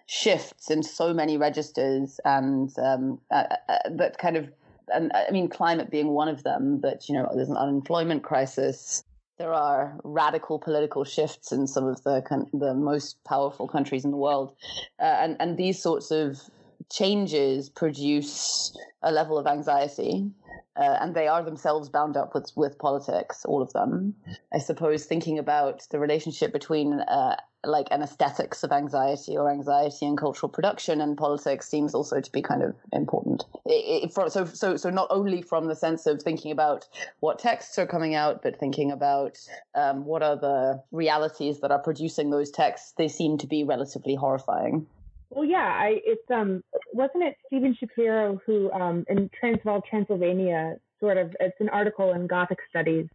shifts 0.07 0.69
in 0.69 0.83
so 0.83 1.15
many 1.15 1.37
registers 1.37 2.19
and 2.25 2.77
um, 2.81 3.21
uh, 3.31 3.45
uh, 3.69 3.79
that 3.89 4.19
kind 4.19 4.37
of 4.37 4.49
and 4.93 5.13
I 5.15 5.31
mean, 5.31 5.49
climate 5.49 5.91
being 5.91 6.09
one 6.09 6.29
of 6.29 6.43
them, 6.43 6.79
but, 6.79 7.09
you 7.09 7.15
know, 7.15 7.29
there's 7.35 7.49
an 7.49 7.57
unemployment 7.57 8.23
crisis. 8.23 9.03
There 9.39 9.55
are 9.55 9.99
radical 10.03 10.59
political 10.59 11.05
shifts 11.05 11.53
in 11.53 11.67
some 11.67 11.87
of 11.87 12.03
the 12.03 12.23
the 12.53 12.75
most 12.75 13.23
powerful 13.25 13.69
countries 13.69 14.05
in 14.05 14.11
the 14.11 14.17
world, 14.17 14.53
uh, 15.01 15.05
and 15.05 15.37
and 15.39 15.57
these 15.57 15.81
sorts 15.81 16.11
of 16.11 16.43
changes 16.91 17.69
produce 17.69 18.77
a 19.03 19.13
level 19.13 19.39
of 19.39 19.47
anxiety, 19.47 20.31
uh, 20.77 20.99
and 21.01 21.15
they 21.15 21.29
are 21.29 21.43
themselves 21.43 21.89
bound 21.89 22.17
up 22.17 22.35
with 22.35 22.51
with 22.57 22.79
politics, 22.79 23.45
all 23.45 23.63
of 23.63 23.73
them. 23.73 24.15
I 24.53 24.59
suppose 24.59 25.05
thinking 25.05 25.39
about 25.39 25.87
the 25.91 25.99
relationship 25.99 26.53
between 26.53 27.01
uh, 27.01 27.37
like 27.65 27.89
an 27.91 28.03
aesthetics 28.03 28.63
of 28.63 28.71
anxiety 28.71 29.37
or 29.37 29.51
anxiety 29.51 30.07
and 30.07 30.17
cultural 30.17 30.49
production 30.49 31.01
and 31.01 31.17
politics 31.17 31.69
seems 31.69 31.95
also 31.95 32.21
to 32.21 32.33
be 32.33 32.41
kind 32.41 32.63
of 32.63 32.75
important. 32.93 33.45
It, 33.67 34.05
it, 34.05 34.13
for, 34.13 34.31
so, 34.31 34.45
so, 34.45 34.77
so 34.77 34.91
not 34.91 35.09
only 35.11 35.43
from 35.43 35.67
the 35.67 35.75
sense 35.75 36.07
of 36.07 36.23
thinking 36.23 36.53
about 36.53 36.87
what 37.21 37.39
texts 37.39 37.79
are 37.79 37.87
coming 37.87 38.15
out, 38.15 38.43
but 38.43 38.59
thinking 38.59 38.93
about 38.93 39.39
um, 39.75 40.05
what 40.05 40.23
are 40.23 40.37
the 40.37 40.83
realities 40.93 41.61
that 41.61 41.73
are 41.73 41.81
producing 41.81 42.31
those 42.31 42.51
texts. 42.51 42.95
They 42.97 43.09
seem 43.09 43.39
to 43.39 43.47
be 43.47 43.65
relatively 43.65 44.15
horrifying. 44.15 44.87
Well, 45.31 45.45
yeah, 45.45 45.59
I 45.59 46.01
it's 46.05 46.31
um 46.31 46.63
wasn't 46.93 47.25
it 47.25 47.37
Stephen 47.47 47.77
Shapiro 47.79 48.41
who 48.47 48.71
um 48.73 49.05
in 49.09 49.31
Transvaal, 49.39 49.83
Transylvania, 49.89 50.77
sort 51.01 51.19
of 51.19 51.35
it's 51.41 51.57
an 51.61 51.69
article 51.69 52.13
in 52.13 52.27
Gothic 52.27 52.59
Studies, 52.71 53.07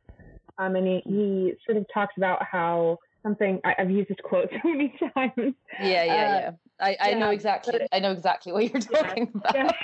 um 0.58 0.75
and 0.75 0.88
he, 0.88 1.01
he 1.05 1.53
sort 1.65 1.77
of 1.77 1.86
talks 1.93 2.13
about 2.17 2.43
how 2.43 3.00
something 3.24 3.60
I, 3.63 3.74
have 3.77 3.89
used 3.89 4.10
this 4.10 4.17
quote 4.24 4.50
so 4.63 4.70
many 4.70 4.93
times. 5.15 5.55
Yeah, 5.82 6.03
yeah, 6.03 6.13
uh, 6.13 6.13
yeah. 6.13 6.51
I, 6.79 6.98
I 7.00 7.10
yeah, 7.10 7.17
know 7.20 7.29
exactly. 7.29 7.79
I 7.91 8.00
know 8.00 8.12
exactly 8.12 8.51
what 8.51 8.72
you're 8.72 8.82
talking 8.82 9.32
yeah, 9.34 9.62
about. 9.62 9.75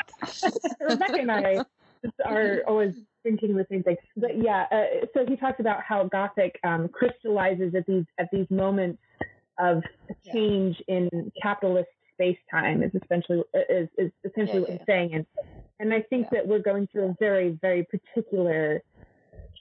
Yeah. 0.44 0.50
Rebecca 0.82 1.20
and 1.20 1.32
I 1.32 1.60
are 2.26 2.62
always 2.68 2.94
thinking 3.24 3.56
the 3.56 3.66
same 3.70 3.84
thing. 3.84 3.98
But 4.18 4.42
yeah, 4.42 4.66
uh, 4.72 5.06
so 5.14 5.26
he 5.26 5.36
talks 5.36 5.60
about 5.60 5.82
how 5.82 6.04
Gothic 6.06 6.60
um, 6.64 6.90
crystallizes 6.90 7.74
at 7.76 7.86
these 7.86 8.06
at 8.20 8.30
these 8.32 8.48
moments 8.50 9.00
of 9.60 9.84
change 10.32 10.82
in 10.88 11.32
capitalist 11.42 11.90
space 12.20 12.38
time 12.52 12.84
is 12.84 12.92
essentially 13.02 13.44
is, 13.70 13.88
is 13.98 14.12
essentially 14.26 14.60
what 14.60 14.70
he's 14.70 14.80
saying, 14.86 15.14
and 15.14 15.26
and 15.80 15.94
I 15.94 16.02
think 16.02 16.30
that 16.32 16.46
we're 16.46 16.60
going 16.60 16.88
through 16.88 17.10
a 17.10 17.16
very 17.20 17.58
very 17.62 17.86
particular 17.86 18.82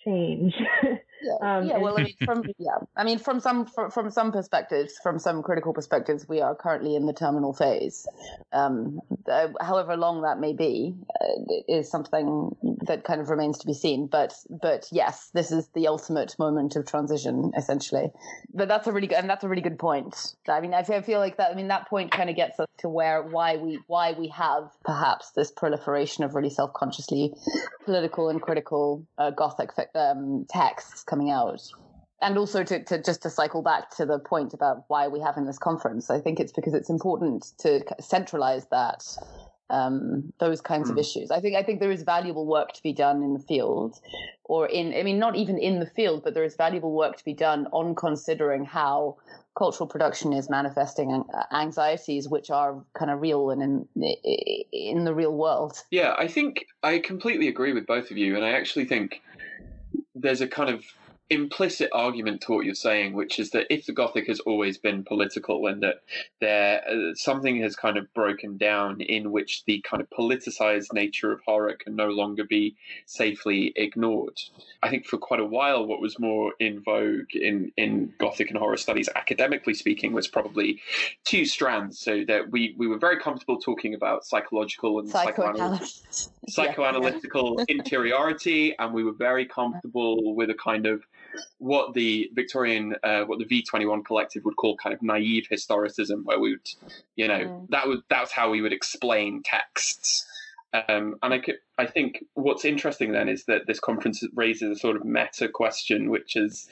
change. 0.05 0.55
Yeah, 1.23 1.59
um, 1.59 1.67
yeah. 1.67 1.79
Well, 1.79 1.99
I 1.99 2.05
mean, 2.05 2.15
from 2.25 2.45
yeah, 2.59 2.79
I 2.97 3.05
mean, 3.05 3.19
from 3.19 3.41
some 3.41 3.67
from, 3.67 3.91
from, 3.91 4.11
some 4.11 4.33
perspectives, 4.33 4.95
from 5.03 5.19
some 5.19 5.43
critical 5.43 5.73
perspectives, 5.73 6.29
we 6.29 6.41
are 6.41 6.55
currently 6.55 6.95
in 6.95 7.07
the 7.07 7.13
terminal 7.13 7.53
phase. 7.53 8.07
Um, 8.53 9.01
uh, 9.31 9.49
however 9.61 9.97
long 9.97 10.23
that 10.23 10.39
may 10.39 10.53
be, 10.53 10.95
uh, 11.21 11.53
is 11.69 11.91
something 11.91 12.57
that 12.87 13.05
kind 13.05 13.21
of 13.21 13.31
remains 13.31 13.59
to 13.59 13.67
be 13.67 13.75
seen. 13.75 14.07
But 14.07 14.35
but 14.49 14.89
yes, 14.93 15.31
this 15.35 15.51
is 15.51 15.69
the 15.75 15.89
ultimate 15.89 16.39
moment 16.39 16.77
of 16.77 16.87
transition, 16.87 17.53
essentially. 17.57 18.11
But 18.55 18.69
that's 18.69 18.87
a 18.87 18.93
really 18.93 19.07
good 19.07 19.19
and 19.19 19.29
that's 19.29 19.45
a 19.45 19.49
really 19.49 19.63
good 19.63 19.79
point. 19.79 20.35
I 20.49 20.61
mean, 20.61 20.75
I 20.75 20.83
feel, 20.83 20.97
I 20.97 21.03
feel 21.03 21.19
like 21.19 21.37
that. 21.39 21.51
I 21.51 21.55
mean, 21.55 21.69
that 21.69 21.89
point 21.89 22.13
kind 22.13 22.31
of 22.31 22.37
gets 22.37 22.61
us 22.61 22.69
to 22.79 22.89
where 22.89 23.23
why 23.23 23.57
we 23.57 23.81
why 23.87 24.13
we 24.13 24.29
have 24.29 24.71
perhaps 24.85 25.33
this 25.33 25.51
proliferation 25.51 26.25
of 26.25 26.35
really 26.35 26.51
self 26.51 26.73
consciously 26.73 27.35
political 27.85 28.29
and 28.29 28.41
critical 28.41 29.07
uh, 29.19 29.31
Gothic 29.31 29.71
um, 29.95 30.47
texts 30.49 31.05
coming 31.09 31.31
out. 31.31 31.63
And 32.21 32.37
also 32.37 32.65
to, 32.65 32.83
to 32.85 33.01
just 33.01 33.23
to 33.23 33.31
cycle 33.31 33.63
back 33.63 33.91
to 33.97 34.05
the 34.05 34.19
point 34.19 34.53
about 34.53 34.85
why 34.89 35.07
we 35.07 35.21
have 35.21 35.37
in 35.37 35.47
this 35.47 35.59
conference, 35.59 36.11
I 36.11 36.21
think 36.21 36.41
it's 36.41 36.53
because 36.53 36.75
it's 36.75 36.91
important 36.91 37.53
to 37.59 37.85
centralize 38.01 38.67
that 38.71 39.05
um, 39.71 40.33
those 40.41 40.61
kinds 40.61 40.89
mm. 40.89 40.91
of 40.91 40.95
hmm. 40.95 41.01
issues. 41.01 41.31
I 41.31 41.41
think 41.41 41.57
I 41.57 41.63
think 41.63 41.81
there 41.81 41.91
is 41.91 42.03
valuable 42.03 42.47
work 42.47 42.73
to 42.73 42.83
be 42.83 42.93
done 42.93 43.23
in 43.23 43.35
the 43.35 43.39
field, 43.39 44.01
or 44.45 44.67
in 44.67 44.95
I 44.95 45.03
mean 45.03 45.19
not 45.19 45.37
even 45.37 45.59
in 45.59 45.79
the 45.79 45.87
field, 45.87 46.23
but 46.25 46.35
there 46.35 46.45
is 46.45 46.57
valuable 46.57 46.93
work 46.93 47.17
to 47.19 47.25
be 47.25 47.35
done 47.35 47.67
on 47.73 47.95
considering 47.95 48.65
how 48.65 49.17
cultural 49.57 49.89
production 49.89 50.33
is 50.33 50.49
manifesting 50.49 51.25
anxieties 51.53 52.29
which 52.29 52.49
are 52.49 52.83
kind 52.97 53.11
of 53.11 53.21
real 53.21 53.51
and 53.51 53.63
in 53.63 54.15
in 54.73 55.05
the 55.05 55.15
real 55.15 55.35
world. 55.35 55.83
Yeah, 55.91 56.15
I 56.17 56.29
think 56.29 56.67
I 56.83 56.99
completely 56.99 57.49
agree 57.49 57.73
with 57.73 57.87
both 57.87 58.11
of 58.11 58.17
you, 58.17 58.37
and 58.37 58.45
I 58.45 58.53
actually 58.53 58.87
think 58.87 59.21
there's 60.21 60.41
a 60.41 60.49
kind 60.49 60.71
of 60.71 60.85
implicit 61.31 61.91
argument 61.93 62.41
to 62.41 62.53
what 62.53 62.65
you're 62.65 62.75
saying, 62.75 63.13
which 63.13 63.39
is 63.39 63.51
that 63.51 63.67
if 63.73 63.85
the 63.85 63.93
Gothic 63.93 64.27
has 64.29 64.41
always 64.41 64.79
been 64.79 65.05
political 65.05 65.67
and 65.67 65.83
that 65.83 66.03
there 66.41 66.83
uh, 66.89 67.15
something 67.15 67.61
has 67.61 67.77
kind 67.77 67.99
of 67.99 68.13
broken 68.15 68.57
down 68.57 69.03
in 69.03 69.31
which 69.31 69.65
the 69.67 69.85
kind 69.89 70.01
of 70.01 70.09
politicized 70.09 70.93
nature 70.95 71.31
of 71.31 71.41
horror 71.45 71.75
can 71.79 71.95
no 71.95 72.09
longer 72.09 72.45
be 72.45 72.77
safely 73.05 73.75
ignored. 73.77 74.41
I 74.83 74.89
think 74.89 75.07
for 75.07 75.19
quite 75.19 75.41
a 75.41 75.45
while, 75.45 75.87
what 75.87 76.01
was 76.01 76.19
more 76.19 76.55
in 76.61 76.81
vogue 76.81 77.35
in, 77.35 77.73
in 77.77 78.15
Gothic 78.19 78.49
and 78.49 78.59
horror 78.59 78.79
studies, 78.79 79.11
academically 79.15 79.75
speaking, 79.75 80.13
was 80.13 80.29
probably 80.29 80.81
two 81.25 81.45
strands. 81.45 81.99
So 81.99 82.25
that 82.27 82.51
we, 82.51 82.75
we 82.79 82.87
were 82.87 82.99
very 82.99 83.21
comfortable 83.21 83.59
talking 83.59 83.93
about 83.93 84.25
psychological 84.25 84.99
and 84.99 85.09
psychoanalytical, 85.13 86.31
psychoanalytical 86.49 87.65
interiority, 87.69 88.75
and 88.79 88.95
we 88.95 89.05
were 89.05 89.13
very 89.13 89.45
comfortable 89.45 90.35
with 90.35 90.49
a 90.49 90.55
kind 90.55 90.87
of 90.87 91.03
what 91.59 91.95
the 91.95 92.31
Victorian, 92.35 92.95
uh, 93.03 93.23
what 93.23 93.39
the 93.39 93.45
V21 93.45 94.05
collective 94.05 94.45
would 94.45 94.57
call 94.57 94.77
kind 94.77 94.95
of 94.95 95.03
naive 95.03 95.47
historicism, 95.51 96.25
where 96.25 96.39
we 96.39 96.53
would, 96.53 96.69
you 97.17 97.29
know, 97.29 97.41
mm. 97.41 97.69
that 97.71 97.87
was 97.87 98.01
that's 98.09 98.33
how 98.33 98.51
we 98.51 98.61
would 98.61 98.73
explain 98.73 99.43
texts. 99.45 100.27
Um, 100.73 101.17
and 101.23 101.33
I, 101.33 101.39
could, 101.39 101.57
I 101.79 101.87
think 101.87 102.25
what's 102.35 102.65
interesting 102.65 103.13
then 103.13 103.29
is 103.29 103.45
that 103.45 103.67
this 103.67 103.81
conference 103.81 104.23
raises 104.35 104.77
a 104.77 104.79
sort 104.79 104.97
of 104.97 105.05
meta 105.05 105.49
question, 105.49 106.11
which 106.11 106.37
is 106.37 106.69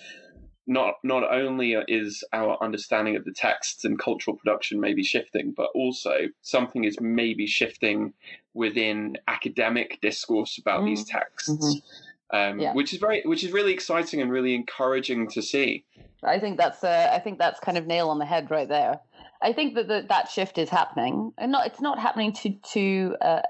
not 0.66 0.94
not 1.04 1.22
only 1.32 1.74
is 1.88 2.24
our 2.32 2.58
understanding 2.62 3.16
of 3.16 3.24
the 3.24 3.32
texts 3.32 3.84
and 3.84 3.98
cultural 3.98 4.36
production 4.36 4.80
maybe 4.80 5.02
shifting, 5.02 5.54
but 5.56 5.68
also 5.74 6.28
something 6.42 6.84
is 6.84 7.00
maybe 7.00 7.46
shifting 7.46 8.12
within 8.52 9.16
academic 9.28 9.98
discourse 10.02 10.58
about 10.58 10.82
mm. 10.82 10.86
these 10.86 11.04
texts. 11.04 11.50
Mm-hmm 11.50 12.05
um, 12.32 12.58
yeah. 12.60 12.72
which 12.74 12.92
is 12.92 12.98
very, 12.98 13.22
which 13.24 13.44
is 13.44 13.52
really 13.52 13.72
exciting 13.72 14.20
and 14.20 14.30
really 14.30 14.54
encouraging 14.54 15.28
to 15.30 15.42
see. 15.42 15.84
I 16.24 16.38
think 16.38 16.58
that's, 16.58 16.82
uh, 16.82 17.10
I 17.12 17.18
think 17.18 17.38
that's 17.38 17.60
kind 17.60 17.78
of 17.78 17.86
nail 17.86 18.08
on 18.08 18.18
the 18.18 18.26
head 18.26 18.50
right 18.50 18.68
there. 18.68 19.00
I 19.42 19.52
think 19.52 19.74
that 19.74 19.88
the, 19.88 20.04
that 20.08 20.30
shift 20.30 20.58
is 20.58 20.68
happening, 20.70 21.32
and 21.38 21.52
not 21.52 21.66
it's 21.66 21.80
not 21.80 21.98
happening 21.98 22.32
to 22.32 22.50
to. 22.72 23.16
Uh, 23.20 23.42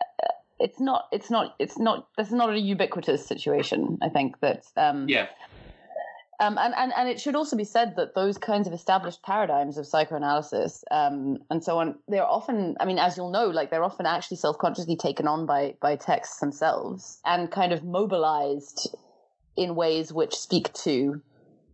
it's 0.59 0.80
not. 0.80 1.04
It's 1.12 1.30
not. 1.30 1.54
It's 1.59 1.78
not. 1.78 2.09
This 2.16 2.28
is 2.28 2.33
not 2.33 2.50
a 2.50 2.59
ubiquitous 2.59 3.25
situation. 3.25 3.99
I 4.02 4.09
think 4.09 4.40
that. 4.40 4.64
Um, 4.76 5.09
yeah. 5.09 5.28
Um, 6.38 6.59
and, 6.59 6.75
and, 6.76 6.93
and 6.95 7.09
it 7.09 7.19
should 7.19 7.35
also 7.35 7.57
be 7.57 7.64
said 7.64 7.95
that 7.97 8.14
those 8.14 8.37
kinds 8.37 8.66
of 8.66 8.75
established 8.75 9.23
paradigms 9.23 9.78
of 9.78 9.87
psychoanalysis 9.87 10.85
um, 10.90 11.38
and 11.50 11.64
so 11.64 11.78
on, 11.78 11.99
they're 12.09 12.26
often, 12.26 12.76
I 12.78 12.85
mean, 12.85 12.99
as 12.99 13.16
you'll 13.16 13.31
know, 13.31 13.47
like 13.47 13.71
they're 13.71 13.85
often 13.85 14.05
actually 14.05 14.37
self 14.37 14.59
consciously 14.59 14.97
taken 14.97 15.26
on 15.26 15.47
by, 15.47 15.76
by 15.81 15.97
texts 15.97 16.40
themselves 16.40 17.21
and 17.25 17.50
kind 17.50 17.73
of 17.73 17.85
mobilized 17.85 18.95
in 19.57 19.75
ways 19.75 20.12
which 20.12 20.35
speak 20.35 20.73
to 20.75 21.23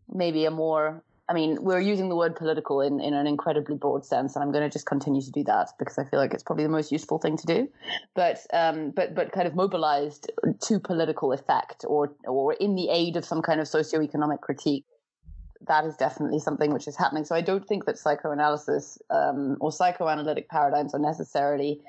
maybe 0.08 0.44
a 0.44 0.50
more 0.50 1.02
I 1.32 1.34
mean, 1.34 1.56
we're 1.62 1.80
using 1.80 2.10
the 2.10 2.16
word 2.16 2.36
political 2.36 2.82
in, 2.82 3.00
in 3.00 3.14
an 3.14 3.26
incredibly 3.26 3.74
broad 3.74 4.04
sense, 4.04 4.36
and 4.36 4.44
I'm 4.44 4.52
going 4.52 4.68
to 4.68 4.70
just 4.70 4.84
continue 4.84 5.22
to 5.22 5.30
do 5.30 5.42
that 5.44 5.70
because 5.78 5.96
I 5.96 6.04
feel 6.04 6.20
like 6.20 6.34
it's 6.34 6.42
probably 6.42 6.64
the 6.64 6.70
most 6.70 6.92
useful 6.92 7.18
thing 7.18 7.38
to 7.38 7.46
do. 7.46 7.68
But 8.14 8.46
um, 8.52 8.90
but 8.90 9.14
but 9.14 9.32
kind 9.32 9.46
of 9.46 9.54
mobilized 9.54 10.30
to 10.64 10.78
political 10.78 11.32
effect, 11.32 11.86
or 11.88 12.14
or 12.26 12.52
in 12.52 12.74
the 12.74 12.90
aid 12.90 13.16
of 13.16 13.24
some 13.24 13.40
kind 13.40 13.62
of 13.62 13.66
socioeconomic 13.66 14.42
critique. 14.42 14.84
That 15.68 15.86
is 15.86 15.96
definitely 15.96 16.40
something 16.40 16.72
which 16.72 16.86
is 16.88 16.96
happening. 16.96 17.24
So 17.24 17.34
I 17.36 17.40
don't 17.40 17.66
think 17.66 17.86
that 17.86 17.96
psychoanalysis 17.96 18.98
um, 19.10 19.56
or 19.60 19.72
psychoanalytic 19.72 20.50
paradigms 20.50 20.92
are 20.92 20.98
necessarily 20.98 21.80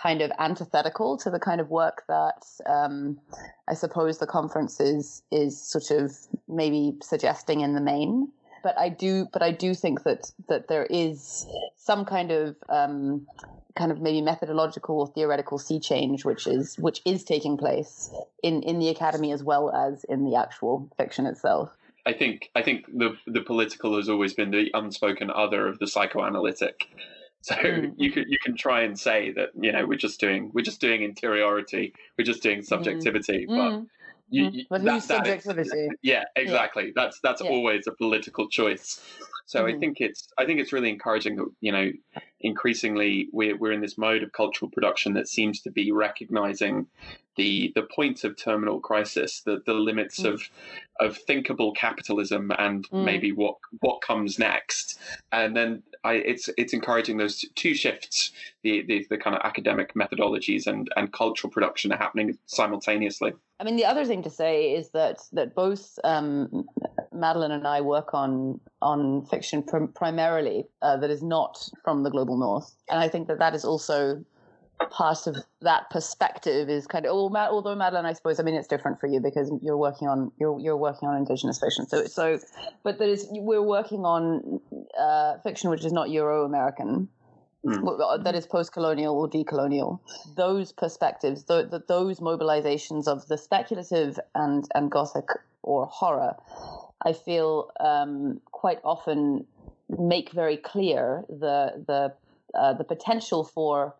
kind 0.00 0.20
of 0.20 0.30
antithetical 0.38 1.16
to 1.16 1.30
the 1.30 1.40
kind 1.40 1.60
of 1.60 1.70
work 1.70 2.04
that 2.08 2.44
um, 2.66 3.18
I 3.66 3.74
suppose 3.74 4.18
the 4.18 4.28
conference 4.28 4.78
is 4.78 5.22
is 5.32 5.60
sort 5.60 5.90
of 5.90 6.16
maybe 6.46 6.98
suggesting 7.02 7.62
in 7.62 7.74
the 7.74 7.80
main 7.80 8.30
but 8.62 8.78
I 8.78 8.88
do, 8.88 9.26
but 9.32 9.42
I 9.42 9.50
do 9.50 9.74
think 9.74 10.02
that 10.04 10.30
that 10.48 10.68
there 10.68 10.86
is 10.86 11.46
some 11.76 12.04
kind 12.04 12.30
of 12.30 12.56
um, 12.68 13.26
kind 13.76 13.92
of 13.92 14.00
maybe 14.00 14.20
methodological 14.20 15.00
or 15.00 15.06
theoretical 15.08 15.58
sea 15.58 15.80
change, 15.80 16.24
which 16.24 16.46
is 16.46 16.76
which 16.78 17.00
is 17.04 17.24
taking 17.24 17.56
place 17.56 18.10
in 18.42 18.62
in 18.62 18.78
the 18.78 18.88
academy 18.88 19.32
as 19.32 19.42
well 19.42 19.70
as 19.70 20.04
in 20.04 20.24
the 20.24 20.36
actual 20.36 20.88
fiction 20.96 21.26
itself. 21.26 21.70
I 22.04 22.12
think 22.12 22.50
I 22.54 22.62
think 22.62 22.86
the 22.86 23.16
the 23.26 23.40
political 23.40 23.96
has 23.96 24.08
always 24.08 24.34
been 24.34 24.50
the 24.50 24.70
unspoken 24.74 25.30
other 25.30 25.66
of 25.66 25.78
the 25.78 25.86
psychoanalytic. 25.86 26.88
So 27.42 27.56
mm. 27.56 27.92
you 27.96 28.12
can 28.12 28.24
you 28.28 28.38
can 28.40 28.56
try 28.56 28.82
and 28.82 28.98
say 28.98 29.32
that 29.32 29.50
you 29.60 29.72
know 29.72 29.84
we're 29.84 29.98
just 29.98 30.20
doing 30.20 30.50
we're 30.54 30.62
just 30.62 30.80
doing 30.80 31.02
interiority, 31.02 31.92
we're 32.16 32.24
just 32.24 32.42
doing 32.42 32.62
subjectivity, 32.62 33.46
mm. 33.48 33.56
but 33.56 33.86
you, 34.32 34.46
mm-hmm. 34.46 34.56
you, 34.56 34.64
but 34.70 34.82
that, 34.84 35.02
subjectivity? 35.02 35.88
yeah, 36.02 36.24
exactly. 36.36 36.86
Yeah. 36.86 36.92
That's 36.94 37.20
that's 37.20 37.42
yeah. 37.42 37.50
always 37.50 37.86
a 37.86 37.92
political 37.92 38.48
choice. 38.48 39.00
So 39.46 39.64
mm-hmm. 39.64 39.76
I 39.76 39.78
think 39.78 40.00
it's 40.00 40.28
I 40.38 40.46
think 40.46 40.60
it's 40.60 40.72
really 40.72 40.88
encouraging 40.88 41.36
that 41.36 41.48
you 41.60 41.72
know 41.72 41.90
increasingly 42.40 43.28
we're 43.32 43.56
we're 43.56 43.72
in 43.72 43.80
this 43.80 43.98
mode 43.98 44.22
of 44.22 44.32
cultural 44.32 44.70
production 44.70 45.14
that 45.14 45.28
seems 45.28 45.60
to 45.62 45.70
be 45.70 45.92
recognizing 45.92 46.86
the 47.36 47.72
the 47.74 47.82
point 47.82 48.24
of 48.24 48.36
terminal 48.36 48.80
crisis, 48.80 49.42
the 49.42 49.62
the 49.66 49.74
limits 49.74 50.20
mm. 50.20 50.32
of 50.32 50.42
of 51.00 51.16
thinkable 51.16 51.72
capitalism 51.72 52.52
and 52.58 52.88
mm. 52.90 53.04
maybe 53.04 53.32
what 53.32 53.56
what 53.80 54.00
comes 54.00 54.38
next, 54.38 54.98
and 55.32 55.56
then 55.56 55.82
I, 56.04 56.14
it's 56.14 56.50
it's 56.56 56.72
encouraging 56.72 57.16
those 57.16 57.44
two 57.54 57.74
shifts, 57.74 58.32
the, 58.62 58.82
the 58.86 59.06
the 59.08 59.18
kind 59.18 59.36
of 59.36 59.42
academic 59.44 59.94
methodologies 59.94 60.66
and 60.66 60.88
and 60.96 61.12
cultural 61.12 61.50
production 61.50 61.92
are 61.92 61.98
happening 61.98 62.36
simultaneously. 62.46 63.32
I 63.60 63.64
mean, 63.64 63.76
the 63.76 63.84
other 63.84 64.04
thing 64.04 64.22
to 64.24 64.30
say 64.30 64.72
is 64.74 64.90
that 64.90 65.20
that 65.32 65.54
both 65.54 65.98
um, 66.02 66.66
Madeline 67.12 67.52
and 67.52 67.66
I 67.66 67.80
work 67.80 68.14
on 68.14 68.60
on 68.80 69.24
fiction 69.26 69.62
pr- 69.62 69.86
primarily 69.86 70.64
uh, 70.82 70.96
that 70.96 71.10
is 71.10 71.22
not 71.22 71.68
from 71.84 72.02
the 72.02 72.10
global 72.10 72.36
north, 72.36 72.74
and 72.90 73.00
I 73.00 73.08
think 73.08 73.28
that 73.28 73.38
that 73.38 73.54
is 73.54 73.64
also 73.64 74.24
part 74.90 75.26
of 75.26 75.36
that 75.60 75.90
perspective 75.90 76.68
is 76.68 76.86
kind 76.86 77.06
of 77.06 77.12
although 77.12 77.74
Madeline, 77.74 78.06
I 78.06 78.12
suppose, 78.12 78.40
I 78.40 78.42
mean, 78.42 78.54
it's 78.54 78.68
different 78.68 79.00
for 79.00 79.06
you 79.06 79.20
because 79.20 79.50
you're 79.60 79.76
working 79.76 80.08
on 80.08 80.32
you're 80.38 80.58
you're 80.60 80.76
working 80.76 81.08
on 81.08 81.16
indigenous 81.16 81.58
fiction. 81.58 81.86
So 81.86 82.06
so, 82.06 82.38
but 82.82 82.98
there 82.98 83.08
is 83.08 83.26
we're 83.30 83.62
working 83.62 84.04
on 84.04 84.60
uh, 84.98 85.38
fiction 85.38 85.70
which 85.70 85.84
is 85.84 85.92
not 85.92 86.10
Euro 86.10 86.44
American. 86.44 87.08
Mm. 87.64 88.24
That 88.24 88.34
is 88.34 88.44
post-colonial 88.44 89.14
or 89.14 89.30
decolonial. 89.30 90.00
Those 90.36 90.72
perspectives, 90.72 91.44
those 91.44 92.18
mobilizations 92.18 93.06
of 93.06 93.28
the 93.28 93.38
speculative 93.38 94.18
and 94.34 94.66
and 94.74 94.90
gothic 94.90 95.28
or 95.62 95.86
horror, 95.86 96.34
I 97.06 97.12
feel 97.12 97.70
um, 97.78 98.40
quite 98.50 98.80
often 98.82 99.46
make 99.88 100.32
very 100.32 100.56
clear 100.56 101.24
the 101.28 101.84
the 101.86 102.12
uh, 102.58 102.72
the 102.74 102.84
potential 102.84 103.44
for 103.44 103.94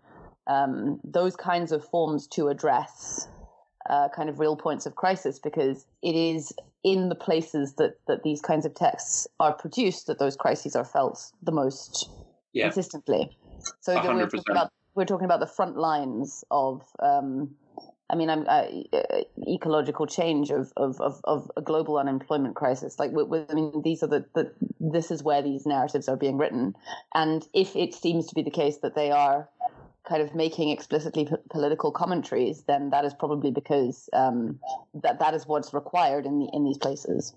um, 0.47 1.01
those 1.05 1.37
kinds 1.37 1.73
of 1.73 1.85
forms 1.85 2.27
to 2.29 2.49
address 2.49 3.29
uh, 3.89 4.09
kind 4.15 4.29
of 4.29 4.39
real 4.39 4.57
points 4.57 4.87
of 4.87 4.95
crisis 4.95 5.39
because 5.39 5.87
it 6.03 6.15
is 6.15 6.53
in 6.85 7.09
the 7.09 7.15
places 7.15 7.75
that, 7.75 7.95
that 8.09 8.23
these 8.23 8.41
kinds 8.41 8.67
of 8.67 8.75
texts 8.75 9.27
are 9.39 9.53
produced 9.53 10.07
that 10.07 10.19
those 10.19 10.37
crises 10.37 10.75
are 10.75 10.85
felt 10.85 11.33
the 11.43 11.53
most 11.53 12.09
yeah. 12.53 12.65
consistently. 12.65 13.37
So 13.81 13.95
we're 13.95 14.27
talking, 14.27 14.43
about, 14.51 14.73
we're 14.95 15.05
talking 15.05 15.25
about 15.25 15.41
the 15.41 15.47
front 15.47 15.77
lines 15.77 16.45
of, 16.51 16.83
um, 17.01 17.55
I 18.11 18.17
mean, 18.17 18.29
I'm, 18.29 18.45
uh, 18.49 18.67
ecological 19.49 20.07
change 20.07 20.51
of, 20.51 20.73
of, 20.77 21.01
of, 21.01 21.21
of, 21.25 21.51
a 21.57 21.63
global 21.63 21.99
unemployment 21.99 22.57
crisis. 22.57 22.99
Like, 22.99 23.13
with, 23.13 23.29
with, 23.29 23.51
I 23.51 23.55
mean, 23.55 23.83
these 23.85 24.03
are 24.03 24.09
the, 24.09 24.25
the, 24.35 24.53
this 24.81 25.13
is 25.13 25.23
where 25.23 25.43
these 25.43 25.65
narratives 25.65 26.09
are 26.09 26.17
being 26.17 26.37
written. 26.37 26.75
And 27.15 27.47
if 27.55 27.77
it 27.77 27.95
seems 27.95 28.27
to 28.27 28.35
be 28.35 28.43
the 28.43 28.51
case 28.51 28.79
that 28.79 28.97
they 28.97 29.13
are 29.13 29.49
kind 30.09 30.23
of 30.23 30.35
making 30.35 30.71
explicitly 30.71 31.25
p- 31.27 31.37
political 31.51 31.93
commentaries, 31.93 32.65
then 32.67 32.91
that 32.91 33.05
is 33.05 33.15
probably 33.15 33.51
because 33.51 34.09
um, 34.13 34.59
that 34.95 35.19
that 35.21 35.35
is 35.35 35.47
what's 35.47 35.73
required 35.73 36.27
in 36.27 36.39
the 36.39 36.49
in 36.53 36.65
these 36.65 36.79
places. 36.79 37.35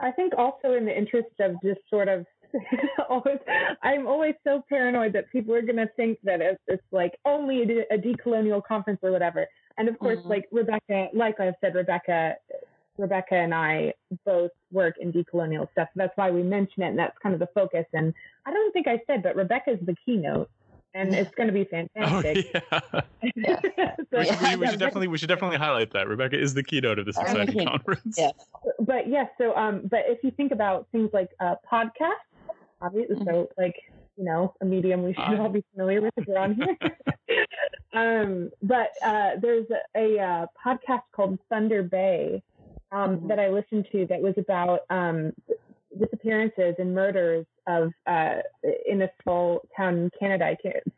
I 0.00 0.10
think 0.12 0.32
also 0.36 0.74
in 0.74 0.86
the 0.86 0.96
interest 0.96 1.28
of 1.40 1.56
just 1.62 1.80
sort 1.90 2.08
of 2.08 2.26
always, 3.08 3.38
I'm 3.82 4.06
always 4.06 4.34
so 4.44 4.64
paranoid 4.68 5.12
that 5.12 5.30
people 5.30 5.54
are 5.54 5.62
going 5.62 5.76
to 5.76 5.88
think 5.96 6.18
that 6.24 6.40
it's, 6.40 6.60
it's 6.66 6.82
like 6.90 7.18
only 7.24 7.62
a, 7.62 7.66
de- 7.66 7.94
a, 7.94 7.98
decolonial 7.98 8.64
conference 8.64 9.00
or 9.02 9.12
whatever. 9.12 9.46
And 9.78 9.88
of 9.88 9.98
course, 9.98 10.18
mm-hmm. 10.18 10.28
like 10.28 10.48
Rebecca, 10.50 11.08
like 11.14 11.38
I've 11.40 11.54
said, 11.60 11.74
Rebecca, 11.74 12.34
Rebecca 12.98 13.34
and 13.34 13.54
I 13.54 13.94
both 14.24 14.50
work 14.72 14.96
in 15.00 15.12
decolonial 15.12 15.70
stuff. 15.72 15.88
That's 15.94 16.16
why 16.16 16.30
we 16.30 16.42
mention 16.42 16.82
it, 16.82 16.88
and 16.88 16.98
that's 16.98 17.16
kind 17.22 17.34
of 17.34 17.38
the 17.38 17.48
focus. 17.54 17.86
And 17.92 18.12
I 18.46 18.52
don't 18.52 18.72
think 18.72 18.88
I 18.88 19.00
said, 19.06 19.22
but 19.22 19.36
Rebecca 19.36 19.72
is 19.72 19.78
the 19.86 19.94
keynote 20.04 20.50
and 20.94 21.14
it's 21.14 21.34
going 21.34 21.46
to 21.46 21.52
be 21.52 21.66
oh, 21.72 21.86
fantastic. 21.94 22.64
Oh, 22.72 23.00
yeah. 23.36 23.60
so, 23.96 24.18
we, 24.18 24.24
should, 24.24 24.40
we, 24.42 24.56
we 24.56 24.66
should 24.68 24.78
definitely 24.78 25.08
we 25.08 25.18
should 25.18 25.28
definitely 25.28 25.58
highlight 25.58 25.92
that 25.92 26.08
Rebecca 26.08 26.38
is 26.38 26.54
the 26.54 26.62
keynote 26.62 26.98
of 26.98 27.06
this 27.06 27.18
exciting 27.18 27.66
conference. 27.66 28.16
Yeah. 28.18 28.30
But 28.80 29.08
yes, 29.08 29.28
yeah, 29.38 29.46
so 29.46 29.56
um, 29.56 29.82
but 29.84 30.00
if 30.06 30.22
you 30.24 30.30
think 30.30 30.52
about 30.52 30.86
things 30.92 31.10
like 31.12 31.30
uh, 31.40 31.56
podcasts, 31.70 32.54
obviously, 32.82 33.16
mm-hmm. 33.16 33.28
so 33.28 33.48
like 33.56 33.76
you 34.16 34.24
know, 34.24 34.54
a 34.60 34.64
medium 34.64 35.02
we 35.02 35.14
should 35.14 35.22
uh, 35.22 35.42
all 35.42 35.48
be 35.48 35.64
familiar 35.72 36.02
with 36.02 36.12
if 36.16 36.26
we're 36.26 36.38
on 36.38 36.54
here. 36.54 36.76
um, 37.94 38.50
but 38.62 38.90
uh, 39.02 39.30
there's 39.40 39.66
a, 39.70 39.98
a, 39.98 40.20
uh, 40.20 40.46
podcast 40.62 41.02
called 41.12 41.38
Thunder 41.48 41.82
Bay 41.82 42.42
um, 42.92 43.16
mm-hmm. 43.16 43.28
that 43.28 43.38
I 43.38 43.48
listened 43.48 43.86
to 43.92 44.06
that 44.06 44.20
was 44.20 44.34
about 44.36 44.80
um, 44.90 45.32
disappearances 45.98 46.74
and 46.78 46.94
murders 46.94 47.46
of 47.66 47.92
uh, 48.06 48.36
in 48.86 49.02
a 49.02 49.10
small 49.22 49.62
town 49.76 49.94
in 49.94 50.10
Canada. 50.18 50.56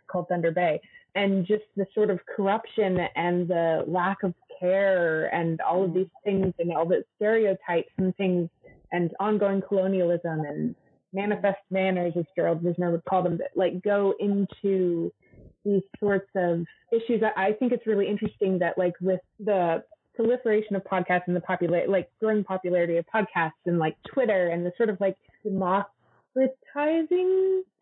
Called 0.09 0.29
Thunder 0.29 0.51
Bay, 0.51 0.81
and 1.15 1.47
just 1.47 1.65
the 1.77 1.87
sort 1.95 2.11
of 2.11 2.21
corruption 2.27 2.99
and 3.17 3.49
the 3.49 3.85
lack 3.87 4.23
of 4.23 4.35
care 4.61 5.27
and 5.35 5.61
all 5.61 5.85
of 5.85 5.91
mm. 5.91 5.95
these 5.95 6.07
things 6.25 6.53
and 6.59 6.73
all 6.73 6.87
the 6.87 7.05
stereotypes 7.17 7.91
and 7.99 8.15
things 8.17 8.49
and 8.93 9.11
ongoing 9.19 9.63
colonialism 9.67 10.41
and 10.41 10.75
manifest 11.13 11.59
manners, 11.71 12.13
as 12.17 12.25
Gerald 12.37 12.63
Vizenor 12.63 12.93
would 12.93 13.05
call 13.05 13.23
them, 13.23 13.39
that 13.39 13.51
like 13.55 13.83
go 13.83 14.15
into 14.21 15.13
these 15.65 15.83
sorts 16.01 16.29
of 16.35 16.65
issues. 16.93 17.23
I 17.37 17.53
think 17.53 17.73
it's 17.73 17.87
really 17.87 18.09
interesting 18.09 18.59
that 18.61 18.79
like 18.79 18.95
with 19.01 19.21
the 19.39 19.83
proliferation 20.15 20.77
of 20.77 20.85
podcasts 20.85 21.27
and 21.27 21.37
the 21.37 21.41
popular 21.41 21.87
like 21.89 22.11
growing 22.21 22.45
popularity 22.45 22.97
of 22.97 23.07
podcasts 23.13 23.53
and 23.67 23.79
like 23.79 23.97
Twitter 24.05 24.49
and 24.49 24.65
the 24.65 24.73
sort 24.77 24.89
of 24.91 25.01
like 25.01 25.17
democratizing 25.45 25.95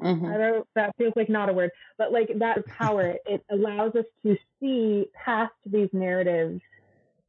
mm-hmm. 0.01 0.27
I 0.27 0.39
don't 0.39 0.67
that 0.75 0.95
feels 0.97 1.13
like 1.17 1.29
not 1.29 1.49
a 1.49 1.53
word, 1.53 1.71
but 1.99 2.13
like 2.13 2.31
that 2.39 2.65
power, 2.67 3.15
it 3.27 3.45
allows 3.51 3.95
us 3.95 4.07
to 4.25 4.37
see 4.61 5.07
past 5.25 5.53
these 5.67 5.89
narratives 5.93 6.61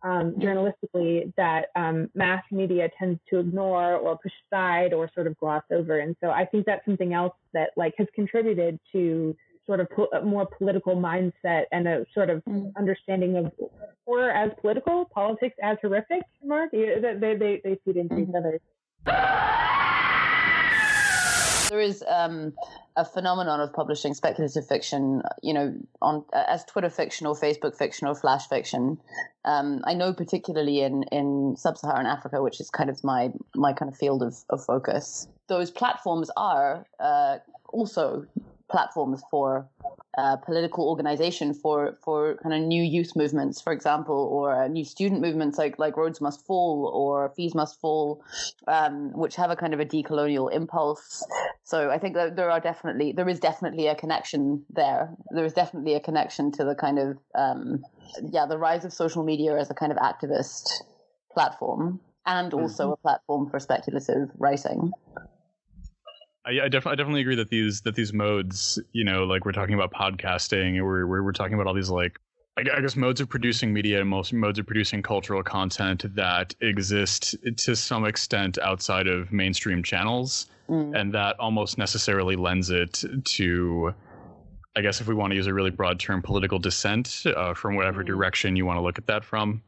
um, 0.03 0.33
journalistically 0.39 1.31
that 1.37 1.67
um, 1.75 2.09
mass 2.15 2.43
media 2.51 2.89
tends 2.97 3.19
to 3.29 3.39
ignore 3.39 3.95
or 3.95 4.17
push 4.17 4.31
aside 4.51 4.93
or 4.93 5.09
sort 5.13 5.27
of 5.27 5.37
gloss 5.37 5.63
over. 5.71 5.99
And 5.99 6.15
so 6.21 6.31
I 6.31 6.45
think 6.45 6.65
that's 6.65 6.83
something 6.85 7.13
else 7.13 7.35
that 7.53 7.69
like 7.77 7.93
has 7.97 8.07
contributed 8.15 8.79
to 8.93 9.35
sort 9.71 9.79
of 9.79 9.89
po- 9.89 10.09
a 10.13 10.21
more 10.21 10.45
political 10.45 10.97
mindset 10.97 11.63
and 11.71 11.87
a 11.87 12.05
sort 12.13 12.29
of 12.29 12.43
mm. 12.43 12.73
understanding 12.77 13.37
of 13.37 13.53
horror 14.05 14.29
as 14.29 14.51
political, 14.59 15.05
politics 15.05 15.55
as 15.63 15.77
horrific. 15.81 16.23
Mark, 16.43 16.71
they 16.71 16.99
they 16.99 17.35
they, 17.35 17.61
they 17.63 17.79
feed 17.85 17.95
into 17.95 18.15
mm. 18.15 18.27
each 18.27 18.35
other. 18.35 18.59
there 21.69 21.79
is 21.79 22.03
um, 22.09 22.51
a 22.97 23.05
phenomenon 23.05 23.61
of 23.61 23.71
publishing 23.71 24.13
speculative 24.13 24.67
fiction, 24.67 25.21
you 25.41 25.53
know, 25.53 25.73
on 26.01 26.25
as 26.33 26.65
Twitter 26.65 26.89
fiction 26.89 27.25
or 27.25 27.33
Facebook 27.33 27.77
fiction 27.77 28.07
or 28.07 28.13
Flash 28.13 28.49
fiction. 28.49 28.97
Um, 29.45 29.79
I 29.85 29.93
know 29.93 30.13
particularly 30.13 30.81
in 30.81 31.03
in 31.13 31.55
sub-Saharan 31.57 32.07
Africa, 32.07 32.43
which 32.43 32.59
is 32.59 32.69
kind 32.69 32.89
of 32.89 33.01
my 33.05 33.29
my 33.55 33.71
kind 33.71 33.89
of 33.89 33.97
field 33.97 34.21
of, 34.21 34.35
of 34.49 34.65
focus. 34.65 35.29
Those 35.47 35.71
platforms 35.71 36.29
are 36.35 36.85
uh, 36.99 37.37
also 37.69 38.25
platforms 38.71 39.21
for 39.29 39.67
uh, 40.17 40.35
political 40.37 40.89
organization 40.89 41.53
for 41.53 41.97
for 42.03 42.35
kind 42.43 42.55
of 42.55 42.61
new 42.61 42.83
youth 42.83 43.15
movements, 43.15 43.61
for 43.61 43.71
example, 43.71 44.29
or 44.31 44.53
uh, 44.53 44.67
new 44.67 44.83
student 44.83 45.21
movements 45.21 45.57
like 45.57 45.77
like 45.79 45.95
Rhodes 45.97 46.21
Must 46.21 46.45
Fall 46.45 46.91
or 46.93 47.29
Fees 47.35 47.53
Must 47.53 47.79
Fall, 47.79 48.23
um, 48.67 49.11
which 49.13 49.35
have 49.35 49.51
a 49.51 49.55
kind 49.55 49.73
of 49.73 49.79
a 49.79 49.85
decolonial 49.85 50.51
impulse. 50.51 51.23
So 51.63 51.89
I 51.89 51.97
think 51.97 52.15
that 52.15 52.35
there 52.35 52.49
are 52.49 52.59
definitely 52.59 53.11
there 53.11 53.29
is 53.29 53.39
definitely 53.39 53.87
a 53.87 53.95
connection 53.95 54.65
there. 54.69 55.09
There 55.31 55.45
is 55.45 55.53
definitely 55.53 55.95
a 55.95 55.99
connection 55.99 56.51
to 56.53 56.65
the 56.65 56.75
kind 56.75 56.99
of 56.99 57.17
um, 57.35 57.83
yeah 58.31 58.45
the 58.45 58.57
rise 58.57 58.85
of 58.85 58.93
social 58.93 59.23
media 59.23 59.57
as 59.57 59.69
a 59.69 59.73
kind 59.73 59.91
of 59.91 59.97
activist 59.97 60.81
platform 61.33 61.99
and 62.25 62.53
also 62.53 62.83
mm-hmm. 62.83 62.93
a 62.93 62.97
platform 62.97 63.49
for 63.49 63.59
speculative 63.59 64.29
writing. 64.37 64.91
I, 66.45 66.65
I, 66.65 66.67
def- 66.69 66.87
I, 66.87 66.95
definitely 66.95 67.21
agree 67.21 67.35
that 67.35 67.49
these 67.49 67.81
that 67.81 67.95
these 67.95 68.13
modes, 68.13 68.79
you 68.93 69.03
know, 69.03 69.25
like 69.25 69.45
we're 69.45 69.51
talking 69.51 69.75
about 69.75 69.93
podcasting, 69.93 70.81
we're 70.83 71.05
we're, 71.05 71.23
we're 71.23 71.31
talking 71.33 71.53
about 71.53 71.67
all 71.67 71.73
these 71.73 71.89
like 71.89 72.19
I, 72.57 72.61
I 72.77 72.81
guess 72.81 72.95
modes 72.95 73.21
of 73.21 73.29
producing 73.29 73.73
media 73.73 73.99
and 74.01 74.09
most 74.09 74.33
modes 74.33 74.57
of 74.57 74.65
producing 74.65 75.03
cultural 75.03 75.43
content 75.43 76.03
that 76.15 76.55
exist 76.61 77.35
to 77.57 77.75
some 77.75 78.05
extent 78.05 78.57
outside 78.59 79.07
of 79.07 79.31
mainstream 79.31 79.83
channels, 79.83 80.47
mm. 80.67 80.99
and 80.99 81.13
that 81.13 81.39
almost 81.39 81.77
necessarily 81.77 82.35
lends 82.35 82.69
it 82.69 83.03
to. 83.25 83.93
I 84.73 84.79
guess 84.79 85.01
if 85.01 85.07
we 85.07 85.13
want 85.13 85.31
to 85.31 85.35
use 85.35 85.47
a 85.47 85.53
really 85.53 85.69
broad 85.69 85.99
term, 85.99 86.21
political 86.21 86.57
dissent 86.57 87.23
uh, 87.25 87.53
from 87.53 87.75
whatever 87.75 88.03
mm. 88.03 88.07
direction 88.07 88.55
you 88.55 88.65
want 88.65 88.77
to 88.77 88.81
look 88.81 88.97
at 88.97 89.05
that 89.07 89.25
from. 89.25 89.61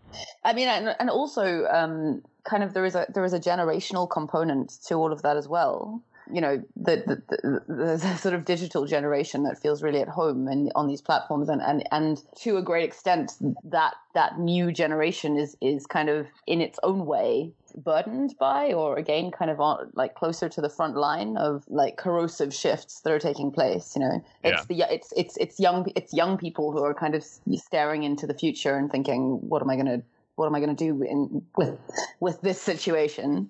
I 0.46 0.54
mean, 0.54 0.70
and, 0.70 0.96
and 0.98 1.10
also 1.10 1.66
um, 1.66 2.24
kind 2.46 2.64
of 2.64 2.74
there 2.74 2.86
is 2.86 2.96
a 2.96 3.06
there 3.14 3.26
is 3.26 3.34
a 3.34 3.40
generational 3.40 4.10
component 4.10 4.72
to 4.88 4.96
all 4.96 5.12
of 5.12 5.22
that 5.22 5.38
as 5.38 5.48
well 5.48 6.02
you 6.32 6.42
know 6.42 6.62
the 6.76 7.04
the, 7.06 7.22
the 7.68 7.98
the, 7.98 8.18
sort 8.18 8.34
of 8.34 8.46
digital 8.46 8.86
generation 8.86 9.44
that 9.44 9.62
feels 9.62 9.84
really 9.84 10.00
at 10.00 10.08
home 10.08 10.48
and 10.48 10.72
on 10.76 10.88
these 10.88 11.02
platforms 11.02 11.50
and, 11.50 11.62
and 11.62 11.88
and 11.92 12.22
to 12.36 12.58
a 12.58 12.62
great 12.62 12.84
extent 12.84 13.34
that 13.64 13.94
that 14.14 14.40
new 14.40 14.72
generation 14.72 15.38
is 15.38 15.58
is 15.62 15.86
kind 15.86 16.10
of 16.10 16.28
in 16.48 16.62
its 16.62 16.80
own 16.84 17.06
way 17.06 17.52
burdened 17.76 18.36
by 18.40 18.72
or 18.72 18.98
again 18.98 19.32
kind 19.32 19.50
of 19.50 19.60
on 19.60 19.92
like 19.96 20.14
closer 20.14 20.48
to 20.48 20.62
the 20.62 20.70
front 20.70 20.96
line 20.96 21.36
of 21.38 21.64
like 21.68 21.98
corrosive 21.98 22.54
shifts 22.54 23.02
that 23.02 23.12
are 23.12 23.20
taking 23.20 23.52
place 23.52 23.96
you 23.96 24.02
know 24.02 24.24
it's 24.44 24.66
yeah. 24.70 24.86
the 24.86 24.94
it's 24.94 25.12
it's 25.18 25.38
it's 25.38 25.60
young 25.60 25.88
it's 25.96 26.14
young 26.14 26.38
people 26.38 26.72
who 26.72 26.84
are 26.84 26.94
kind 26.94 27.16
of 27.16 27.26
staring 27.56 28.04
into 28.04 28.28
the 28.28 28.34
future 28.34 28.78
and 28.78 28.92
thinking 28.92 29.40
what 29.50 29.62
am 29.62 29.70
i 29.70 29.76
going 29.76 29.88
to 29.88 30.04
what 30.36 30.48
am 30.48 30.56
I 30.56 30.60
going 30.60 30.76
to 30.76 30.84
do 30.84 31.04
in, 31.04 31.44
with 31.58 31.78
with 32.20 32.42
this 32.42 32.62
situation? 32.62 33.50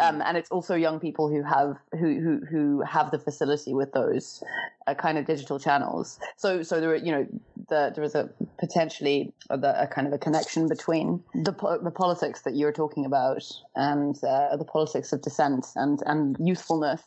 Um, 0.00 0.22
and 0.24 0.36
it's 0.36 0.50
also 0.50 0.74
young 0.74 0.98
people 0.98 1.28
who 1.28 1.42
have 1.42 1.76
who 1.92 2.20
who, 2.20 2.40
who 2.50 2.82
have 2.82 3.10
the 3.10 3.18
facility 3.18 3.74
with 3.74 3.92
those 3.92 4.42
uh, 4.86 4.94
kind 4.94 5.18
of 5.18 5.26
digital 5.26 5.58
channels. 5.58 6.18
So 6.36 6.62
so 6.62 6.80
there 6.80 6.90
are, 6.90 6.96
you 6.96 7.12
know 7.12 7.26
the, 7.68 7.92
there 7.94 8.04
is 8.04 8.14
a 8.14 8.30
potentially 8.58 9.32
a, 9.50 9.58
a, 9.58 9.86
kind 9.86 10.06
of 10.06 10.12
a 10.12 10.18
connection 10.18 10.68
between 10.68 11.22
the 11.34 11.52
the 11.82 11.92
politics 11.92 12.42
that 12.42 12.56
you're 12.56 12.72
talking 12.72 13.04
about 13.04 13.44
and 13.76 14.16
uh, 14.24 14.56
the 14.56 14.64
politics 14.64 15.12
of 15.12 15.22
dissent 15.22 15.66
and 15.76 16.02
and 16.06 16.36
youthfulness. 16.40 17.02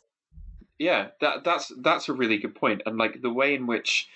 Yeah, 0.79 1.09
that 1.19 1.43
that's 1.43 1.71
that's 1.81 2.09
a 2.09 2.13
really 2.13 2.37
good 2.37 2.55
point, 2.55 2.81
and 2.85 2.97
like 2.97 3.21
the 3.21 3.33
way 3.33 3.53
in 3.53 3.67
which 3.67 4.09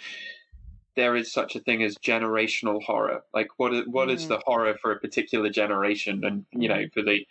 there 0.95 1.15
is 1.15 1.31
such 1.31 1.55
a 1.55 1.59
thing 1.59 1.83
as 1.83 1.95
generational 1.97 2.81
horror. 2.81 3.23
Like 3.33 3.49
what 3.57 3.73
is, 3.73 3.87
what 3.87 4.07
mm. 4.07 4.13
is 4.13 4.27
the 4.27 4.41
horror 4.45 4.75
for 4.81 4.91
a 4.91 4.99
particular 4.99 5.49
generation? 5.49 6.23
And 6.23 6.45
you 6.51 6.69
know, 6.69 6.75
mm. 6.75 6.93
for 6.93 7.01
the 7.01 7.27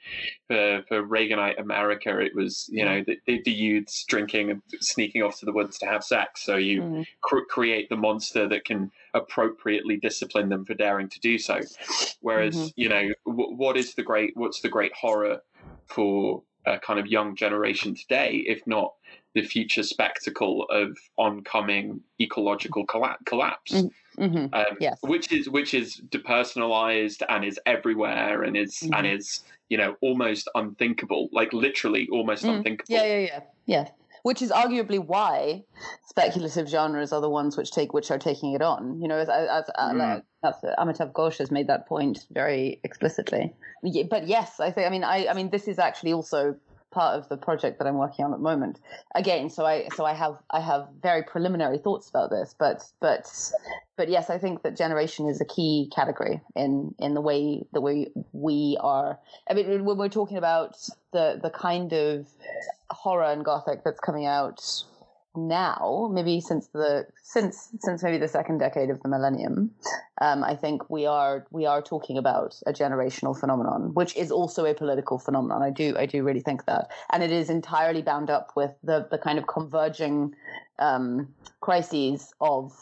for, 0.49 0.85
for 0.89 1.03
Reaganite 1.03 1.61
America, 1.61 2.19
it 2.21 2.35
was 2.35 2.69
you 2.71 2.85
know 2.85 3.03
the, 3.07 3.19
the, 3.27 3.53
youths 3.53 4.05
drinking 4.05 4.51
and 4.51 4.63
sneaking 4.81 5.23
off 5.23 5.39
to 5.41 5.47
the 5.47 5.53
woods 5.53 5.79
to 5.79 5.87
have 5.87 6.05
sex. 6.05 6.43
So 6.45 6.57
you 6.57 6.83
mm. 6.83 7.07
cr- 7.23 7.47
create 7.49 7.89
the 7.89 7.97
monster 7.97 8.49
that 8.49 8.65
can 8.65 8.91
appropriately 9.15 9.97
discipline 9.97 10.49
them 10.49 10.65
for 10.65 10.75
daring 10.75 11.09
to 11.09 11.21
do 11.21 11.39
so. 11.39 11.61
Whereas 12.21 12.57
mm-hmm. 12.57 12.81
you 12.81 12.89
know, 12.89 13.09
w- 13.27 13.57
what 13.57 13.77
is 13.77 13.95
the 13.95 14.03
great 14.03 14.37
what's 14.37 14.61
the 14.61 14.69
great 14.69 14.93
horror 14.95 15.41
for 15.87 16.43
a 16.67 16.79
kind 16.79 16.99
of 16.99 17.07
young 17.07 17.37
generation 17.37 17.95
today, 17.95 18.43
if 18.47 18.67
not 18.67 18.95
the 19.35 19.43
future 19.43 19.83
spectacle 19.83 20.67
of 20.71 20.97
oncoming 21.19 22.01
ecological 22.21 22.87
collapse. 22.87 23.73
Mm-hmm. 23.73 24.23
mm-hmm. 24.23 24.55
Um, 24.55 24.77
yes. 24.81 24.99
which 25.03 25.33
is 25.33 25.49
which 25.49 25.75
is 25.75 26.01
depersonalized 26.09 27.23
and 27.29 27.45
is 27.45 27.59
everywhere 27.67 28.43
and 28.43 28.57
is 28.57 28.77
mm-hmm. 28.77 28.95
and 28.95 29.07
is 29.07 29.41
you 29.69 29.77
know 29.77 29.97
almost 30.01 30.49
unthinkable, 30.55 31.29
like 31.33 31.53
literally 31.53 32.09
almost 32.13 32.45
mm. 32.45 32.57
unthinkable. 32.57 32.95
Yeah, 32.95 33.05
yeah, 33.05 33.19
yeah, 33.19 33.41
yeah. 33.67 33.89
Which 34.23 34.41
is 34.41 34.51
arguably 34.51 35.05
why 35.05 35.65
speculative 36.07 36.67
genres 36.67 37.13
are 37.13 37.21
the 37.21 37.29
ones 37.29 37.59
which 37.59 37.73
take 37.73 37.93
which 37.93 38.11
are 38.11 38.19
taking 38.19 38.55
it 38.55 38.63
on. 38.63 39.03
You 39.03 39.09
know, 39.09 39.19
as, 39.19 39.29
as, 39.29 39.65
mm. 39.77 39.99
like, 39.99 40.23
as 40.45 40.55
Amitav 40.79 41.13
Ghosh 41.13 41.39
has 41.39 41.51
made 41.51 41.67
that 41.67 41.87
point 41.87 42.27
very 42.31 42.81
explicitly. 42.85 43.53
But 44.09 44.27
yes, 44.27 44.61
I 44.61 44.71
think. 44.71 44.87
I 44.87 44.91
mean, 44.91 45.05
I, 45.05 45.27
I 45.27 45.35
mean, 45.35 45.51
this 45.51 45.69
is 45.69 45.79
actually 45.79 46.15
also 46.15 46.57
part 46.95 47.19
of 47.19 47.29
the 47.29 47.37
project 47.37 47.79
that 47.79 47.87
I'm 47.87 47.99
working 47.99 48.25
on 48.25 48.33
at 48.33 48.39
the 48.39 48.43
moment. 48.43 48.81
Again, 49.15 49.51
so 49.51 49.67
I 49.67 49.89
so 49.95 50.05
I 50.05 50.15
have 50.15 50.37
I 50.51 50.61
have 50.61 50.89
very 51.03 51.23
preliminary 51.23 51.79
thoughts 51.79 52.09
about 52.09 52.31
this, 52.31 52.55
but 52.59 52.85
but 53.01 53.53
but 53.97 54.09
yes, 54.09 54.31
I 54.31 54.39
think 54.39 54.63
that 54.63 54.77
generation 54.77 55.29
is 55.29 55.41
a 55.41 55.45
key 55.45 55.91
category 55.95 56.41
in 56.57 56.95
in 56.99 57.15
the 57.15 57.21
way 57.21 57.67
that 57.73 57.81
we 57.81 58.13
we 58.33 58.79
are. 58.81 59.19
I 59.51 59.55
mean, 59.55 59.85
when 59.85 59.99
we're 59.99 60.09
talking 60.09 60.39
about 60.39 60.77
the 61.13 61.39
the 61.43 61.51
kind 61.51 61.93
of 61.93 62.27
horror 62.91 63.25
and 63.25 63.45
gothic 63.45 63.83
that's 63.85 64.01
coming 64.01 64.25
out 64.25 64.85
now, 65.37 66.11
maybe 66.13 66.41
since 66.41 66.69
the 66.69 67.07
since 67.23 67.71
since 67.81 68.03
maybe 68.03 68.19
the 68.19 68.29
second 68.29 68.59
decade 68.59 68.91
of 68.91 69.03
the 69.03 69.09
millennium, 69.09 69.71
um, 70.21 70.45
I 70.45 70.55
think 70.55 70.89
we 70.89 71.07
are 71.07 71.47
we 71.51 71.67
are 71.67 71.83
talking 71.83 72.19
about 72.19 72.61
a 72.67 72.73
generational 72.73 73.39
phenomenon, 73.39 73.95
which 73.95 74.17
is 74.17 74.31
also 74.31 74.65
a 74.65 74.75
political 74.75 75.19
phenomenon. 75.19 75.63
I 75.63 75.71
do 75.71 75.97
I 75.99 76.07
do 76.07 76.23
really 76.23 76.41
think 76.41 76.67
that, 76.67 76.91
and 77.11 77.23
it 77.23 77.33
is 77.33 77.51
entirely 77.51 78.03
bound 78.03 78.31
up 78.31 78.53
with 78.55 78.73
the 78.83 79.09
the 79.11 79.19
kind 79.19 79.39
of 79.39 79.47
converging 79.47 80.35
um, 80.79 81.29
crises 81.61 82.33
of. 82.41 82.73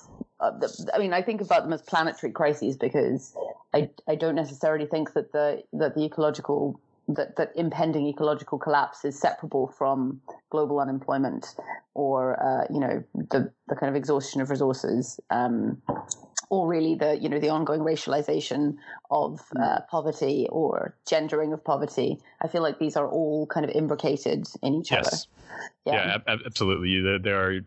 Uh, 0.40 0.50
the, 0.58 0.90
I 0.92 0.98
mean, 0.98 1.12
I 1.12 1.22
think 1.22 1.40
about 1.40 1.62
them 1.62 1.72
as 1.72 1.82
planetary 1.82 2.32
crises 2.32 2.76
because 2.76 3.34
I 3.72 3.90
I 4.08 4.14
don't 4.14 4.34
necessarily 4.34 4.86
think 4.86 5.14
that 5.14 5.32
the 5.32 5.62
that 5.72 5.94
the 5.94 6.04
ecological 6.04 6.80
that, 7.08 7.36
that 7.36 7.52
impending 7.56 8.06
ecological 8.06 8.58
collapse 8.58 9.04
is 9.04 9.18
separable 9.18 9.68
from 9.68 10.20
global 10.50 10.80
unemployment 10.80 11.54
or 11.94 12.40
uh, 12.42 12.66
you 12.72 12.80
know 12.80 13.02
the 13.14 13.50
the 13.68 13.74
kind 13.74 13.90
of 13.90 13.96
exhaustion 13.96 14.40
of 14.40 14.50
resources 14.50 15.20
um, 15.30 15.80
or 16.48 16.68
really 16.68 16.94
the 16.94 17.18
you 17.18 17.28
know 17.28 17.38
the 17.38 17.48
ongoing 17.48 17.80
racialization 17.80 18.76
of 19.10 19.40
uh, 19.60 19.80
poverty 19.90 20.46
or 20.50 20.94
gendering 21.08 21.52
of 21.52 21.64
poverty. 21.64 22.18
I 22.42 22.48
feel 22.48 22.62
like 22.62 22.78
these 22.78 22.96
are 22.96 23.08
all 23.08 23.46
kind 23.46 23.64
of 23.64 23.74
imbricated 23.74 24.46
in 24.62 24.74
each 24.74 24.90
yes. 24.90 25.06
other. 25.06 25.16
Yeah, 25.86 26.20
yeah 26.26 26.36
absolutely. 26.46 27.18
They 27.18 27.30
are 27.30 27.60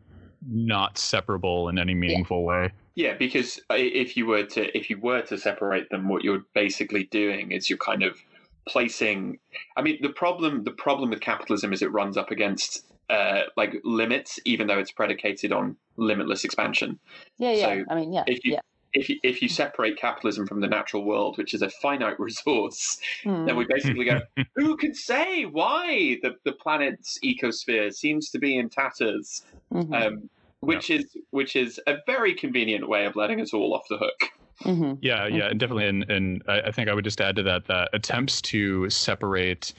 not 0.47 0.97
separable 0.97 1.69
in 1.69 1.79
any 1.79 1.95
meaningful 1.95 2.41
yeah. 2.41 2.45
way. 2.45 2.71
Yeah, 2.95 3.13
because 3.15 3.59
if 3.71 4.15
you 4.15 4.25
were 4.25 4.43
to 4.43 4.77
if 4.77 4.89
you 4.89 4.99
were 4.99 5.21
to 5.23 5.37
separate 5.37 5.89
them, 5.89 6.07
what 6.07 6.23
you're 6.23 6.45
basically 6.53 7.05
doing 7.05 7.51
is 7.51 7.69
you're 7.69 7.77
kind 7.77 8.03
of 8.03 8.21
placing 8.67 9.37
i 9.77 9.81
mean 9.81 9.97
the 10.01 10.09
problem 10.09 10.63
the 10.63 10.71
problem 10.71 11.09
with 11.09 11.21
capitalism 11.21 11.71
is 11.73 11.81
it 11.81 11.91
runs 11.91 12.17
up 12.17 12.31
against 12.31 12.85
uh, 13.07 13.41
like 13.55 13.75
limits 13.83 14.39
even 14.45 14.65
though 14.65 14.79
it's 14.79 14.91
predicated 14.91 15.51
on 15.51 15.75
limitless 15.97 16.43
expansion 16.43 16.99
yeah 17.37 17.51
yeah 17.51 17.65
so 17.65 17.85
i 17.89 17.95
mean 17.95 18.11
yeah 18.11 18.23
if 18.25 18.43
you 18.43 18.53
yeah. 18.53 18.59
if 18.93 19.09
you, 19.09 19.17
if 19.21 19.43
you 19.43 19.47
separate 19.47 19.97
capitalism 19.97 20.47
from 20.47 20.61
the 20.61 20.67
natural 20.67 21.03
world, 21.03 21.37
which 21.37 21.53
is 21.53 21.61
a 21.61 21.69
finite 21.69 22.19
resource, 22.19 22.97
mm. 23.23 23.45
then 23.45 23.57
we 23.57 23.65
basically 23.65 24.05
go, 24.05 24.21
who 24.55 24.77
can 24.77 24.95
say 24.95 25.43
why 25.43 26.17
the, 26.23 26.35
the 26.45 26.53
planet's 26.53 27.19
ecosphere 27.23 27.93
seems 27.93 28.29
to 28.29 28.39
be 28.39 28.57
in 28.57 28.69
tatters? 28.69 29.43
Mm-hmm. 29.71 29.93
Um, 29.93 30.29
which 30.65 30.89
is 30.89 31.15
which 31.31 31.55
is 31.55 31.79
a 31.87 31.97
very 32.05 32.33
convenient 32.33 32.87
way 32.87 33.05
of 33.05 33.15
letting 33.15 33.39
us 33.41 33.53
all 33.53 33.73
off 33.73 33.85
the 33.89 33.97
hook. 33.97 34.31
Mm-hmm. 34.63 34.93
Yeah, 35.01 35.27
yeah, 35.27 35.49
and 35.49 35.59
definitely. 35.59 35.87
And, 35.87 36.09
and 36.09 36.41
I 36.47 36.71
think 36.71 36.89
I 36.89 36.93
would 36.93 37.03
just 37.03 37.19
add 37.19 37.35
to 37.35 37.43
that 37.43 37.65
that 37.67 37.89
attempts 37.93 38.41
to 38.43 38.89
separate 38.89 39.73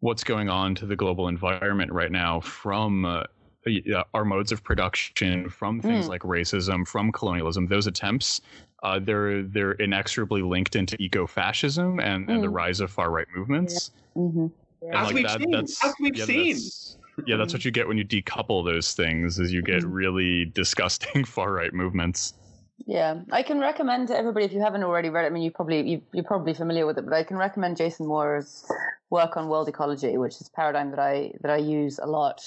what's 0.00 0.24
going 0.24 0.48
on 0.48 0.74
to 0.76 0.86
the 0.86 0.96
global 0.96 1.28
environment 1.28 1.92
right 1.92 2.12
now 2.12 2.40
from 2.40 3.04
uh, 3.04 3.24
our 4.14 4.24
modes 4.24 4.52
of 4.52 4.62
production, 4.62 5.48
from 5.48 5.80
things 5.80 6.06
mm. 6.06 6.08
like 6.08 6.22
racism, 6.22 6.86
from 6.86 7.12
colonialism, 7.12 7.66
those 7.66 7.86
attempts, 7.86 8.40
uh, 8.82 8.98
they're 8.98 9.42
they're 9.42 9.72
inexorably 9.72 10.42
linked 10.42 10.76
into 10.76 10.96
eco-fascism 11.00 12.00
and, 12.00 12.26
mm. 12.26 12.34
and 12.34 12.42
the 12.42 12.48
mm. 12.48 12.54
rise 12.54 12.80
of 12.80 12.90
far 12.90 13.10
right 13.10 13.26
movements. 13.34 13.90
Mm-hmm. 14.16 14.46
Yeah. 14.82 15.02
As, 15.02 15.06
like 15.06 15.14
we've 15.14 15.26
that, 15.26 15.40
seen, 15.40 15.54
as 15.54 15.94
we've 16.00 16.16
yeah, 16.16 16.24
seen, 16.24 16.56
yeah, 17.26 17.36
that's 17.36 17.52
what 17.52 17.64
you 17.64 17.70
get 17.70 17.86
when 17.86 17.98
you 17.98 18.04
decouple 18.04 18.64
those 18.64 18.94
things. 18.94 19.38
Is 19.38 19.52
you 19.52 19.62
get 19.62 19.84
really 19.84 20.46
disgusting 20.46 21.24
far 21.26 21.52
right 21.52 21.74
movements. 21.74 22.34
Yeah, 22.86 23.20
I 23.30 23.42
can 23.42 23.60
recommend 23.60 24.08
to 24.08 24.16
everybody 24.16 24.46
if 24.46 24.52
you 24.52 24.60
haven't 24.60 24.82
already 24.82 25.10
read 25.10 25.24
it. 25.24 25.28
I 25.28 25.30
mean, 25.30 25.42
you 25.42 25.50
probably 25.50 25.88
you, 25.88 26.02
you're 26.12 26.24
probably 26.24 26.54
familiar 26.54 26.86
with 26.86 26.98
it, 26.98 27.04
but 27.04 27.14
I 27.14 27.22
can 27.24 27.36
recommend 27.36 27.76
Jason 27.76 28.06
Moore's 28.06 28.64
work 29.10 29.36
on 29.36 29.48
world 29.48 29.68
ecology, 29.68 30.16
which 30.16 30.40
is 30.40 30.48
a 30.48 30.50
paradigm 30.52 30.90
that 30.90 30.98
I 30.98 31.32
that 31.42 31.50
I 31.50 31.58
use 31.58 31.98
a 31.98 32.06
lot 32.06 32.40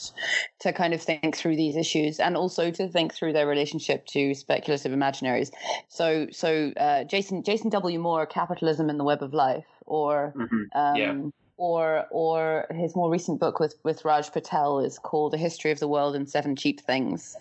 to 0.61 0.73
kind 0.73 0.93
of 0.93 1.01
think 1.01 1.35
through 1.35 1.55
these 1.55 1.75
issues 1.75 2.19
and 2.19 2.35
also 2.35 2.71
to 2.71 2.87
think 2.87 3.13
through 3.13 3.33
their 3.33 3.47
relationship 3.47 4.05
to 4.07 4.33
speculative 4.33 4.91
imaginaries. 4.91 5.51
So 5.89 6.27
so 6.31 6.71
uh, 6.77 7.03
Jason 7.03 7.43
Jason 7.43 7.69
W. 7.69 7.99
Moore, 7.99 8.25
Capitalism 8.25 8.89
in 8.89 8.97
the 8.97 9.03
Web 9.03 9.21
of 9.21 9.33
Life, 9.33 9.67
or 9.85 10.33
Mhm. 10.35 10.67
um, 10.75 10.95
Yeah. 10.97 11.29
Or 11.57 12.05
or 12.09 12.65
his 12.71 12.95
more 12.95 13.09
recent 13.11 13.39
book 13.39 13.59
with 13.59 13.75
with 13.83 14.03
Raj 14.03 14.31
Patel 14.31 14.79
is 14.79 14.97
called 14.99 15.33
A 15.33 15.37
History 15.37 15.71
of 15.71 15.79
the 15.79 15.87
World 15.87 16.15
and 16.15 16.29
Seven 16.29 16.55
Cheap 16.55 16.81
Things. 16.81 17.35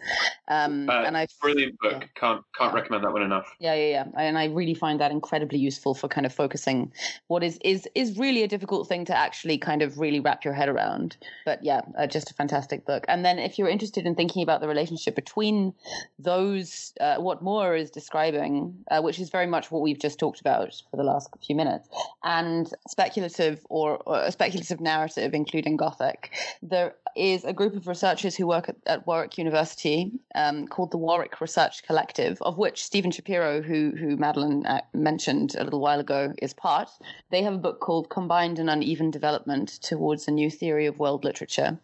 Um, 0.48 0.88
Uh, 0.90 1.04
and 1.06 1.16
I 1.16 1.26
Brilliant 1.40 1.78
book. 1.80 1.92
yeah. 1.92 2.06
Can't 2.14 2.42
can't 2.58 2.72
Yeah. 2.72 2.80
recommend 2.80 3.04
that 3.04 3.12
one 3.12 3.22
enough. 3.22 3.46
yeah, 3.58 3.74
yeah, 3.74 3.88
yeah, 4.14 4.20
and 4.22 4.36
I 4.38 4.46
really 4.46 4.74
find 4.74 5.00
that 5.00 5.10
incredibly 5.10 5.58
useful 5.58 5.94
for 5.94 6.08
kind 6.08 6.26
of 6.26 6.32
focusing 6.32 6.92
what 7.28 7.42
is 7.42 7.58
is 7.64 7.88
is 7.94 8.18
really 8.18 8.42
a 8.42 8.48
difficult 8.48 8.88
thing 8.88 9.04
to 9.06 9.16
actually 9.16 9.56
kind 9.58 9.82
of 9.82 9.98
really 9.98 10.20
wrap 10.20 10.44
your 10.44 10.54
head 10.54 10.68
around. 10.68 11.16
But 11.46 11.62
yeah, 11.64 11.80
uh, 11.98 12.06
just 12.06 12.30
a 12.30 12.34
fantastic 12.34 12.84
book. 12.84 13.04
And 13.08 13.24
then 13.24 13.38
if 13.38 13.58
you're 13.58 13.68
interested 13.68 14.06
in 14.06 14.14
thinking 14.14 14.42
about 14.42 14.60
the 14.60 14.68
relationship 14.68 15.14
between 15.14 15.72
those, 16.18 16.92
uh, 17.00 17.16
what 17.16 17.42
Moore 17.42 17.74
is 17.74 17.90
describing, 17.90 18.74
uh, 18.90 19.00
which 19.00 19.18
is 19.18 19.30
very 19.30 19.46
much 19.46 19.70
what 19.70 19.82
we've 19.82 19.98
just 19.98 20.18
talked 20.18 20.40
about 20.40 20.74
for 20.90 20.96
the 20.96 21.02
last 21.02 21.28
few 21.46 21.56
minutes, 21.56 21.88
and 22.24 22.72
speculative 22.88 23.64
or, 23.68 24.01
a 24.06 24.32
speculative 24.32 24.80
narrative, 24.80 25.34
including 25.34 25.76
Gothic, 25.76 26.30
there 26.62 26.94
is 27.16 27.44
a 27.44 27.52
group 27.52 27.76
of 27.76 27.86
researchers 27.86 28.36
who 28.36 28.46
work 28.46 28.68
at, 28.68 28.76
at 28.86 29.06
Warwick 29.06 29.38
University 29.38 30.12
um, 30.34 30.66
called 30.66 30.90
the 30.90 30.96
Warwick 30.96 31.40
Research 31.40 31.82
Collective, 31.82 32.40
of 32.42 32.58
which 32.58 32.84
Stephen 32.84 33.10
Shapiro, 33.10 33.62
who 33.62 33.92
who 33.98 34.16
Madeline 34.16 34.64
uh, 34.66 34.80
mentioned 34.94 35.54
a 35.56 35.64
little 35.64 35.80
while 35.80 36.00
ago, 36.00 36.32
is 36.40 36.54
part. 36.54 36.88
They 37.30 37.42
have 37.42 37.54
a 37.54 37.58
book 37.58 37.80
called 37.80 38.08
Combined 38.08 38.58
and 38.58 38.70
Uneven 38.70 39.10
Development 39.10 39.68
Towards 39.82 40.28
a 40.28 40.30
New 40.30 40.50
Theory 40.50 40.86
of 40.86 40.98
World 40.98 41.24
Literature, 41.24 41.78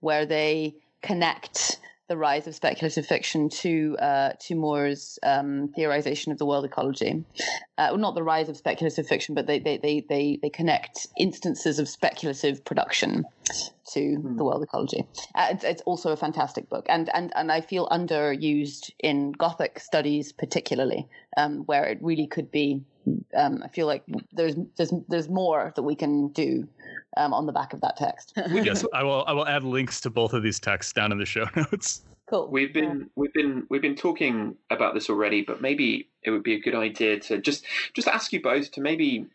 where 0.00 0.26
they 0.26 0.74
connect 1.02 1.78
the 2.12 2.18
rise 2.18 2.46
of 2.46 2.54
speculative 2.54 3.06
fiction 3.06 3.48
to 3.48 3.96
uh, 3.98 4.32
to 4.38 4.54
Moore's 4.54 5.18
um, 5.22 5.68
theorization 5.68 6.30
of 6.30 6.36
the 6.36 6.44
world 6.44 6.66
ecology. 6.66 7.24
Uh, 7.78 7.88
well, 7.90 7.96
not 7.96 8.14
the 8.14 8.22
rise 8.22 8.50
of 8.50 8.56
speculative 8.58 9.06
fiction, 9.06 9.34
but 9.34 9.46
they 9.46 9.58
they, 9.58 9.78
they, 9.78 10.04
they 10.06 10.38
they 10.42 10.50
connect 10.50 11.06
instances 11.18 11.78
of 11.78 11.88
speculative 11.88 12.66
production 12.66 13.24
to 13.94 14.34
the 14.36 14.44
world 14.44 14.62
ecology. 14.62 15.06
Uh, 15.34 15.48
it's, 15.52 15.64
it's 15.64 15.82
also 15.82 16.12
a 16.12 16.16
fantastic 16.16 16.68
book, 16.68 16.84
and 16.90 17.08
and 17.14 17.32
and 17.34 17.50
I 17.50 17.62
feel 17.62 17.88
underused 17.88 18.90
in 18.98 19.32
Gothic 19.32 19.78
studies, 19.80 20.32
particularly 20.32 21.08
um, 21.38 21.60
where 21.64 21.84
it 21.84 21.98
really 22.02 22.26
could 22.26 22.50
be. 22.50 22.82
Um, 23.34 23.62
I 23.64 23.68
feel 23.68 23.86
like 23.86 24.02
there's 24.32 24.54
there's 24.76 24.92
there's 25.08 25.28
more 25.28 25.72
that 25.74 25.82
we 25.82 25.94
can 25.94 26.28
do 26.28 26.68
um, 27.16 27.32
on 27.32 27.46
the 27.46 27.52
back 27.52 27.72
of 27.72 27.80
that 27.80 27.96
text. 27.96 28.32
yes, 28.50 28.84
I 28.92 29.02
will. 29.02 29.24
I 29.26 29.32
will 29.32 29.46
add 29.46 29.64
links 29.64 30.00
to 30.02 30.10
both 30.10 30.32
of 30.32 30.42
these 30.42 30.60
texts 30.60 30.92
down 30.92 31.12
in 31.12 31.18
the 31.18 31.26
show 31.26 31.46
notes. 31.56 32.02
cool. 32.28 32.48
We've 32.48 32.72
been 32.72 33.10
we've 33.16 33.32
been 33.32 33.66
we've 33.70 33.82
been 33.82 33.96
talking 33.96 34.56
about 34.70 34.94
this 34.94 35.10
already, 35.10 35.42
but 35.42 35.60
maybe 35.60 36.10
it 36.22 36.30
would 36.30 36.42
be 36.42 36.54
a 36.54 36.60
good 36.60 36.74
idea 36.74 37.18
to 37.20 37.38
just 37.40 37.64
just 37.94 38.08
ask 38.08 38.32
you 38.32 38.40
both 38.42 38.70
to 38.72 38.80
maybe 38.80 39.26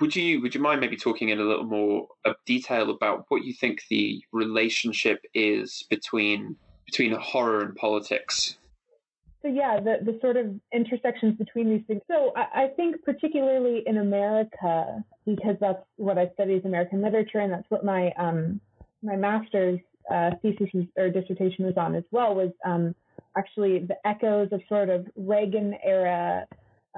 would 0.00 0.14
you 0.16 0.40
would 0.42 0.54
you 0.54 0.60
mind 0.60 0.80
maybe 0.80 0.96
talking 0.96 1.28
in 1.28 1.38
a 1.38 1.44
little 1.44 1.64
more 1.64 2.08
of 2.24 2.36
detail 2.44 2.90
about 2.90 3.24
what 3.28 3.44
you 3.44 3.52
think 3.52 3.82
the 3.88 4.22
relationship 4.32 5.24
is 5.34 5.84
between 5.88 6.56
between 6.86 7.12
horror 7.12 7.60
and 7.60 7.76
politics? 7.76 8.56
So 9.46 9.52
yeah, 9.52 9.78
the, 9.78 9.98
the 10.04 10.18
sort 10.20 10.36
of 10.36 10.46
intersections 10.72 11.38
between 11.38 11.70
these 11.70 11.82
things. 11.86 12.02
So 12.08 12.32
I, 12.34 12.64
I 12.64 12.68
think 12.74 13.04
particularly 13.04 13.84
in 13.86 13.98
America, 13.98 15.04
because 15.24 15.54
that's 15.60 15.84
what 15.94 16.18
I 16.18 16.30
study 16.34 16.54
is 16.54 16.64
American 16.64 17.00
literature, 17.00 17.38
and 17.38 17.52
that's 17.52 17.66
what 17.68 17.84
my 17.84 18.10
um, 18.18 18.60
my 19.04 19.14
master's 19.14 19.78
uh, 20.12 20.30
thesis 20.42 20.68
or 20.96 21.10
dissertation 21.10 21.64
was 21.64 21.74
on 21.76 21.94
as 21.94 22.02
well, 22.10 22.34
was 22.34 22.50
um, 22.64 22.92
actually 23.38 23.86
the 23.86 23.94
echoes 24.04 24.48
of 24.50 24.62
sort 24.68 24.88
of 24.88 25.06
Reagan 25.14 25.76
era 25.84 26.44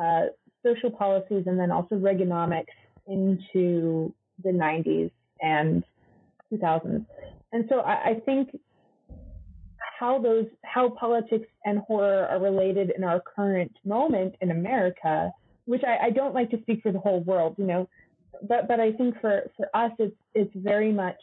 uh, 0.01 0.27
social 0.65 0.91
policies 0.91 1.45
and 1.47 1.61
then 1.61 1.71
also 1.71 1.97
Reaganomics 1.97 2.65
into 3.07 4.15
the 4.43 4.51
90s 4.51 5.11
and 5.43 5.85
2000s. 6.51 7.05
And 7.53 7.67
so 7.69 7.81
I, 7.81 7.93
I 7.93 8.21
think 8.25 8.59
how 9.99 10.19
those 10.19 10.47
how 10.65 10.91
politics 10.91 11.49
and 11.65 11.79
horror 11.81 12.27
are 12.27 12.41
related 12.41 12.93
in 12.97 13.03
our 13.03 13.21
current 13.21 13.73
moment 13.85 14.35
in 14.41 14.51
America, 14.51 15.31
which 15.67 15.83
I, 15.85 16.07
I 16.07 16.11
don't 16.11 16.35
like 16.35 16.51
to 16.51 16.61
speak 16.63 16.83
for 16.83 16.93
the 16.93 17.01
whole 17.01 17.21
world, 17.21 17.57
you 17.59 17.65
know, 17.65 17.89
but 18.49 18.69
but 18.69 18.79
I 18.81 18.93
think 18.93 19.21
for 19.21 19.43
for 19.57 19.69
us 19.75 19.91
it's 19.99 20.15
it's 20.35 20.53
very 20.55 20.93
much 20.93 21.17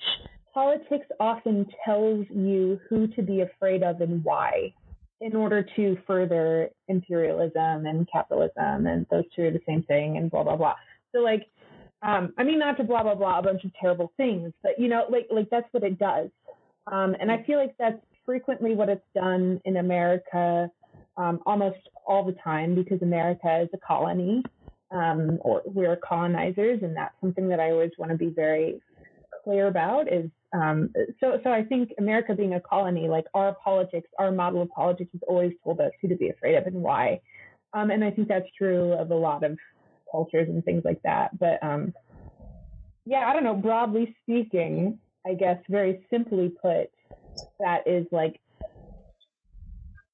politics 0.54 1.06
often 1.20 1.66
tells 1.86 2.26
you 2.30 2.80
who 2.90 3.08
to 3.08 3.22
be 3.22 3.42
afraid 3.42 3.84
of 3.84 4.02
and 4.02 4.24
why 4.24 4.74
in 5.22 5.36
order 5.36 5.66
to 5.76 5.98
further 6.06 6.70
imperialism 6.88 7.86
and 7.86 8.08
capitalism 8.12 8.88
and 8.88 9.06
those 9.10 9.24
two 9.36 9.44
are 9.44 9.52
the 9.52 9.62
same 9.66 9.84
thing 9.84 10.18
and 10.18 10.30
blah 10.30 10.44
blah 10.44 10.58
blah. 10.58 10.76
So 11.14 11.20
like 11.20 11.48
um, 12.02 12.34
I 12.38 12.44
mean 12.44 12.60
not 12.60 12.76
to 12.78 12.84
blah 12.84 13.04
blah 13.04 13.16
blah 13.16 13.40
a 13.40 13.44
bunch 13.44 13.64
of 13.64 13.72
terrible 13.80 14.12
things, 14.18 14.52
but 14.62 14.74
you 14.78 14.90
know 14.90 15.06
like 15.10 15.28
like 15.32 15.50
that's 15.50 15.68
what 15.72 15.84
it 15.84 15.98
does. 15.98 16.30
Um, 16.92 17.16
and 17.20 17.32
I 17.32 17.42
feel 17.44 17.58
like 17.58 17.74
that's 17.80 17.98
frequently 18.26 18.76
what 18.76 18.90
it's 18.90 19.06
done 19.14 19.62
in 19.66 19.78
America 19.78 20.70
um, 21.18 21.40
almost 21.46 21.80
all 22.06 22.24
the 22.24 22.36
time 22.44 22.76
because 22.76 23.02
America 23.02 23.62
is 23.62 23.70
a 23.74 23.78
colony 23.78 24.44
um, 24.92 25.40
or 25.42 25.62
we're 25.66 25.96
colonizers, 25.98 26.80
and 26.82 26.96
that's 26.96 27.14
something 27.22 27.48
that 27.50 27.60
I 27.60 27.72
always 27.72 27.92
want 27.98 28.12
to 28.12 28.18
be 28.18 28.30
very 28.30 28.82
clear 29.44 29.68
about. 29.68 30.12
Is 30.12 30.30
um, 30.54 30.92
so 31.20 31.40
so 31.44 31.52
I 31.52 31.64
think 31.64 31.92
America 31.98 32.34
being 32.36 32.54
a 32.54 32.62
colony, 32.62 33.08
like 33.08 33.26
our 33.34 33.56
politics, 33.64 34.10
our 34.20 34.32
model 34.32 34.62
of 34.62 34.70
politics 34.70 35.10
has 35.14 35.22
always 35.28 35.54
told 35.64 35.80
us 35.80 35.92
who 36.02 36.08
to 36.08 36.16
be 36.16 36.30
afraid 36.30 36.56
of 36.56 36.66
and 36.68 36.76
why, 36.76 37.20
um, 37.74 37.90
and 37.92 38.04
I 38.04 38.12
think 38.12 38.28
that's 38.28 38.48
true 38.58 38.94
of 38.94 39.12
a 39.12 39.16
lot 39.16 39.44
of 39.44 39.58
cultures 40.12 40.48
and 40.50 40.64
things 40.64 40.84
like 40.86 41.02
that. 41.04 41.38
But 41.40 41.62
um, 41.64 41.94
yeah, 43.06 43.28
I 43.28 43.34
don't 43.34 43.44
know. 43.44 43.56
Broadly 43.56 44.16
speaking, 44.24 45.00
I 45.26 45.34
guess 45.34 45.58
very 45.70 46.06
simply 46.10 46.50
put, 46.62 46.90
that 47.60 47.88
is 47.88 48.06
like 48.12 48.40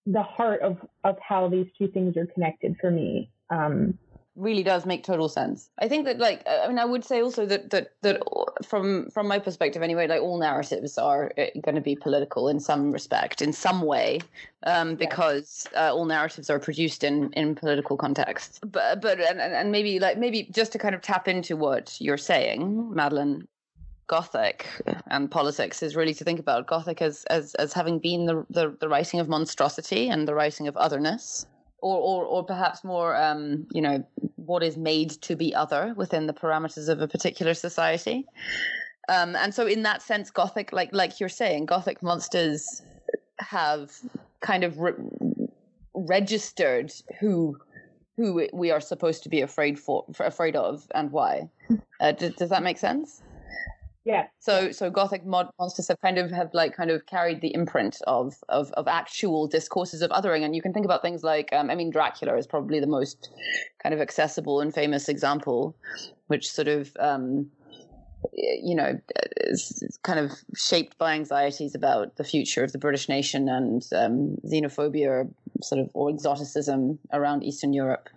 the 0.06 0.24
heart 0.24 0.62
of 0.62 0.78
of 1.04 1.18
how 1.20 1.48
these 1.50 1.68
two 1.78 1.88
things 1.88 2.18
are 2.18 2.26
connected 2.26 2.76
for 2.80 2.92
me. 2.92 3.32
Um, 3.50 3.98
really 4.36 4.64
does 4.64 4.86
make 4.86 5.04
total 5.04 5.28
sense. 5.28 5.70
I 5.80 5.88
think 5.88 6.06
that, 6.06 6.18
like, 6.18 6.42
I 6.48 6.68
mean, 6.68 6.80
I 6.80 6.86
would 6.86 7.04
say 7.04 7.22
also 7.22 7.46
that 7.46 7.70
that 7.72 7.92
that 8.02 8.22
from 8.66 9.10
from 9.10 9.28
my 9.28 9.40
perspective, 9.40 9.82
anyway, 9.82 10.08
like 10.08 10.22
all 10.22 10.38
narratives 10.38 10.98
are 10.98 11.32
going 11.62 11.76
to 11.76 11.82
be 11.82 11.96
political 11.96 12.48
in 12.48 12.60
some 12.60 12.92
respect, 12.92 13.42
in 13.42 13.54
some 13.54 13.82
way, 13.82 14.20
um, 14.64 14.96
because 14.96 15.68
uh, 15.76 15.94
all 15.94 16.06
narratives 16.06 16.50
are 16.50 16.60
produced 16.60 17.04
in 17.04 17.32
in 17.34 17.56
political 17.56 17.98
context. 17.98 18.60
But 18.72 19.02
but 19.02 19.20
and 19.20 19.40
and 19.40 19.72
maybe 19.72 20.00
like 20.00 20.18
maybe 20.18 20.44
just 20.52 20.72
to 20.74 20.78
kind 20.80 20.96
of 20.96 21.02
tap 21.02 21.28
into 21.28 21.56
what 21.56 21.98
you're 22.00 22.18
saying, 22.18 22.94
Madeline. 22.94 23.48
Gothic 24.12 24.68
and 25.10 25.32
politics 25.32 25.82
is 25.82 25.96
really 25.96 26.14
to 26.16 26.26
think 26.26 26.38
about 26.38 26.68
Gothic 26.68 27.02
as 27.02 27.24
as, 27.30 27.56
as 27.56 27.72
having 27.72 27.98
been 27.98 28.26
the, 28.26 28.46
the 28.50 28.76
the 28.82 28.90
writing 28.90 29.22
of 29.22 29.30
monstrosity 29.30 30.10
and 30.10 30.28
the 30.28 30.36
writing 30.36 30.68
of 30.68 30.76
otherness, 30.76 31.46
or 31.82 31.98
or, 31.98 32.26
or 32.26 32.44
perhaps 32.44 32.84
more, 32.84 33.16
um, 33.16 33.66
you 33.72 33.82
know, 33.82 34.06
what 34.36 34.64
is 34.64 34.76
made 34.76 35.12
to 35.22 35.38
be 35.38 35.56
other 35.56 35.94
within 35.96 36.28
the 36.28 36.34
parameters 36.34 36.90
of 36.90 37.00
a 37.00 37.08
particular 37.08 37.54
society. 37.54 38.28
Um, 39.08 39.38
and 39.38 39.56
so, 39.56 39.66
in 39.66 39.84
that 39.84 40.02
sense, 40.02 40.30
Gothic, 40.30 40.74
like 40.74 40.92
like 40.92 41.22
you're 41.22 41.30
saying, 41.30 41.68
Gothic 41.68 42.04
monsters 42.04 42.82
have 43.40 43.94
kind 44.42 44.66
of 44.66 44.78
re- 44.78 44.94
registered 45.94 46.92
who 47.22 47.58
who 48.18 48.46
we 48.52 48.72
are 48.72 48.82
supposed 48.82 49.24
to 49.24 49.30
be 49.30 49.40
afraid 49.40 49.80
for, 49.80 50.06
afraid 50.20 50.58
of, 50.58 50.86
and 50.94 51.14
why. 51.14 51.50
Uh, 52.02 52.12
does, 52.12 52.34
does 52.34 52.50
that 52.50 52.62
make 52.62 52.78
sense? 52.78 53.22
Yeah, 54.04 54.28
So, 54.40 54.72
so 54.72 54.90
Gothic 54.90 55.26
mod- 55.26 55.52
monsters 55.60 55.88
have 55.90 56.02
kind 56.02 56.18
of 56.18 56.32
have 56.32 56.50
like 56.54 56.76
kind 56.76 56.90
of 56.90 57.06
carried 57.06 57.42
the 57.42 57.54
imprint 57.54 57.98
of 58.08 58.36
of, 58.50 58.72
of 58.72 58.88
actual 58.88 59.48
discourses 59.48 60.02
of 60.02 60.10
othering, 60.10 60.44
and 60.44 60.56
you 60.56 60.62
can 60.62 60.74
think 60.74 60.86
about 60.86 61.04
things 61.04 61.24
like, 61.24 61.50
um, 61.54 61.70
I 61.70 61.76
mean, 61.76 61.92
Dracula 61.92 62.36
is 62.36 62.48
probably 62.48 62.80
the 62.80 62.88
most 62.88 63.30
kind 63.82 63.94
of 63.94 64.02
accessible 64.02 64.60
and 64.60 64.74
famous 64.74 65.08
example, 65.08 65.76
which 66.28 66.50
sort 66.50 66.68
of, 66.68 66.98
um, 67.00 67.52
you 68.34 68.74
know, 68.74 69.00
is 69.38 69.84
is 69.84 70.00
kind 70.02 70.18
of 70.18 70.32
shaped 70.56 70.98
by 70.98 71.14
anxieties 71.14 71.76
about 71.76 72.16
the 72.16 72.24
future 72.24 72.64
of 72.64 72.72
the 72.72 72.80
British 72.80 73.08
nation 73.08 73.48
and 73.48 73.88
um, 73.96 74.36
xenophobia, 74.46 75.08
or 75.10 75.30
sort 75.62 75.80
of 75.80 75.92
or 75.94 76.10
exoticism 76.10 76.98
around 77.14 77.44
Eastern 77.44 77.72
Europe. 77.72 78.10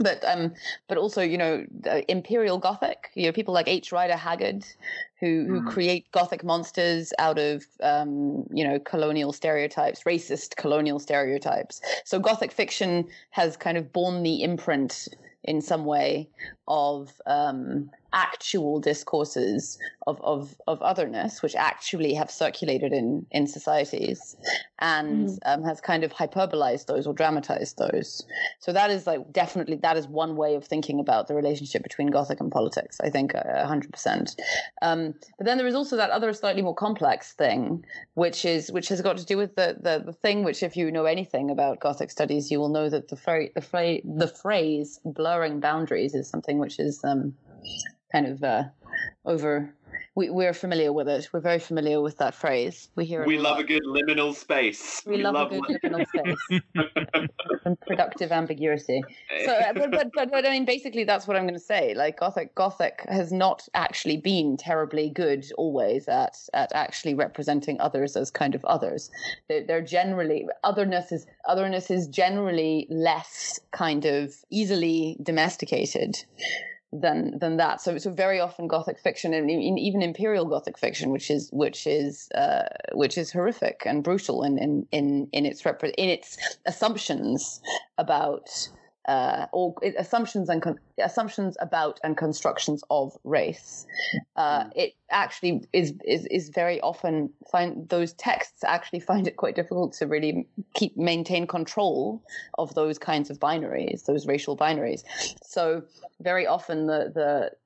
But 0.00 0.24
um, 0.24 0.52
but 0.88 0.98
also 0.98 1.22
you 1.22 1.38
know 1.38 1.64
imperial 2.08 2.58
Gothic. 2.58 3.10
You 3.14 3.26
know 3.26 3.32
people 3.32 3.54
like 3.54 3.68
H. 3.68 3.92
Rider 3.92 4.16
Haggard, 4.16 4.64
who 5.20 5.44
who 5.48 5.60
mm. 5.62 5.66
create 5.66 6.10
Gothic 6.12 6.44
monsters 6.44 7.12
out 7.18 7.38
of 7.38 7.64
um, 7.82 8.46
you 8.52 8.66
know 8.66 8.78
colonial 8.78 9.32
stereotypes, 9.32 10.02
racist 10.04 10.56
colonial 10.56 10.98
stereotypes. 10.98 11.80
So 12.04 12.18
Gothic 12.18 12.52
fiction 12.52 13.06
has 13.30 13.56
kind 13.56 13.76
of 13.76 13.92
borne 13.92 14.22
the 14.22 14.42
imprint 14.42 15.08
in 15.44 15.60
some 15.60 15.84
way 15.84 16.28
of 16.66 17.12
um, 17.26 17.90
actual 18.16 18.80
discourses 18.80 19.78
of, 20.06 20.20
of, 20.22 20.56
of 20.66 20.80
otherness, 20.80 21.42
which 21.42 21.54
actually 21.54 22.14
have 22.14 22.30
circulated 22.30 22.92
in, 22.92 23.26
in 23.30 23.46
societies, 23.46 24.36
and 24.78 25.28
mm. 25.28 25.38
um, 25.44 25.62
has 25.62 25.80
kind 25.80 26.02
of 26.02 26.12
hyperbolized 26.12 26.86
those 26.86 27.06
or 27.06 27.12
dramatized 27.12 27.76
those. 27.76 28.24
So 28.60 28.72
that 28.72 28.90
is 28.90 29.06
like 29.06 29.32
definitely 29.32 29.76
that 29.76 29.96
is 29.96 30.08
one 30.08 30.34
way 30.36 30.54
of 30.54 30.64
thinking 30.64 30.98
about 30.98 31.28
the 31.28 31.34
relationship 31.34 31.82
between 31.82 32.08
Gothic 32.08 32.40
and 32.40 32.50
politics. 32.50 32.98
I 33.02 33.10
think 33.10 33.34
hundred 33.34 33.88
um, 33.88 33.92
percent. 33.92 34.36
But 34.80 35.44
then 35.44 35.58
there 35.58 35.66
is 35.66 35.74
also 35.74 35.96
that 35.96 36.10
other 36.10 36.32
slightly 36.32 36.62
more 36.62 36.74
complex 36.74 37.32
thing, 37.34 37.84
which 38.14 38.44
is 38.44 38.72
which 38.72 38.88
has 38.88 39.02
got 39.02 39.18
to 39.18 39.26
do 39.26 39.36
with 39.36 39.54
the 39.56 39.76
the, 39.80 40.02
the 40.06 40.12
thing 40.12 40.42
which, 40.42 40.62
if 40.62 40.76
you 40.76 40.90
know 40.90 41.04
anything 41.04 41.50
about 41.50 41.80
Gothic 41.80 42.10
studies, 42.10 42.50
you 42.50 42.58
will 42.58 42.70
know 42.70 42.88
that 42.88 43.08
the, 43.08 43.16
fra- 43.16 43.52
the, 43.54 43.60
fra- 43.60 44.00
the 44.04 44.28
phrase 44.28 45.00
blurring 45.04 45.60
boundaries 45.60 46.14
is 46.14 46.28
something 46.28 46.58
which 46.58 46.78
is 46.78 47.04
um, 47.04 47.34
kind 48.12 48.26
of 48.26 48.42
uh, 48.42 48.64
over. 49.24 49.72
We, 50.14 50.30
we're 50.30 50.54
familiar 50.54 50.94
with 50.94 51.08
it. 51.08 51.28
We're 51.30 51.40
very 51.40 51.58
familiar 51.58 52.00
with 52.00 52.16
that 52.18 52.34
phrase. 52.34 52.88
We 52.96 53.04
hear. 53.04 53.26
We 53.26 53.36
love 53.36 53.58
a 53.58 53.64
good 53.64 53.82
liminal 53.84 54.34
space. 54.34 55.02
We, 55.04 55.16
we 55.16 55.22
love, 55.22 55.34
love, 55.34 55.52
a 55.52 55.60
good 55.60 55.82
liminal 55.82 56.06
space 56.08 56.62
and 57.66 57.80
productive 57.82 58.32
ambiguity. 58.32 59.02
So, 59.44 59.52
uh, 59.52 59.74
but, 59.74 59.90
but, 59.90 60.10
but 60.14 60.30
but 60.30 60.46
I 60.46 60.50
mean, 60.50 60.64
basically, 60.64 61.04
that's 61.04 61.26
what 61.26 61.36
I'm 61.36 61.42
going 61.42 61.52
to 61.52 61.60
say. 61.60 61.92
Like 61.94 62.18
Gothic, 62.18 62.54
Gothic 62.54 63.04
has 63.08 63.30
not 63.30 63.68
actually 63.74 64.16
been 64.16 64.56
terribly 64.56 65.10
good 65.10 65.44
always 65.58 66.08
at 66.08 66.38
at 66.54 66.72
actually 66.74 67.12
representing 67.12 67.78
others 67.78 68.16
as 68.16 68.30
kind 68.30 68.54
of 68.54 68.64
others. 68.64 69.10
They're, 69.48 69.66
they're 69.66 69.82
generally 69.82 70.46
otherness 70.64 71.12
is 71.12 71.26
otherness 71.46 71.90
is 71.90 72.06
generally 72.06 72.86
less 72.88 73.60
kind 73.70 74.06
of 74.06 74.34
easily 74.50 75.18
domesticated 75.22 76.24
than 76.92 77.38
than 77.38 77.56
that. 77.56 77.80
So 77.80 77.98
so 77.98 78.10
very 78.10 78.40
often 78.40 78.68
Gothic 78.68 78.98
fiction 78.98 79.34
and 79.34 79.50
even 79.50 80.02
Imperial 80.02 80.44
Gothic 80.44 80.78
fiction, 80.78 81.10
which 81.10 81.30
is 81.30 81.50
which 81.52 81.86
is 81.86 82.28
uh, 82.34 82.64
which 82.92 83.18
is 83.18 83.32
horrific 83.32 83.82
and 83.86 84.02
brutal 84.02 84.42
in 84.42 84.58
in 84.58 84.86
in, 84.92 85.28
in 85.32 85.46
its 85.46 85.64
rep- 85.64 85.84
in 85.84 86.08
its 86.08 86.38
assumptions 86.66 87.60
about 87.98 88.48
uh, 89.06 89.46
or 89.52 89.74
assumptions 89.98 90.48
and 90.48 90.62
con- 90.62 90.78
assumptions 91.02 91.56
about 91.60 92.00
and 92.02 92.16
constructions 92.16 92.82
of 92.90 93.16
race. 93.24 93.86
Uh, 94.36 94.64
mm. 94.64 94.72
it 94.74 94.94
actually 95.10 95.62
is, 95.72 95.92
is 96.04 96.26
is 96.26 96.48
very 96.48 96.80
often 96.80 97.30
find 97.50 97.88
those 97.88 98.12
texts 98.14 98.64
actually 98.64 99.00
find 99.00 99.26
it 99.28 99.36
quite 99.36 99.54
difficult 99.54 99.92
to 99.92 100.06
really 100.06 100.46
keep 100.74 100.96
maintain 100.96 101.46
control 101.46 102.22
of 102.58 102.74
those 102.74 102.98
kinds 102.98 103.30
of 103.30 103.38
binaries, 103.38 104.04
those 104.06 104.26
racial 104.26 104.56
binaries. 104.56 105.02
So 105.42 105.82
very 106.20 106.46
often 106.46 106.86
the 106.86 107.12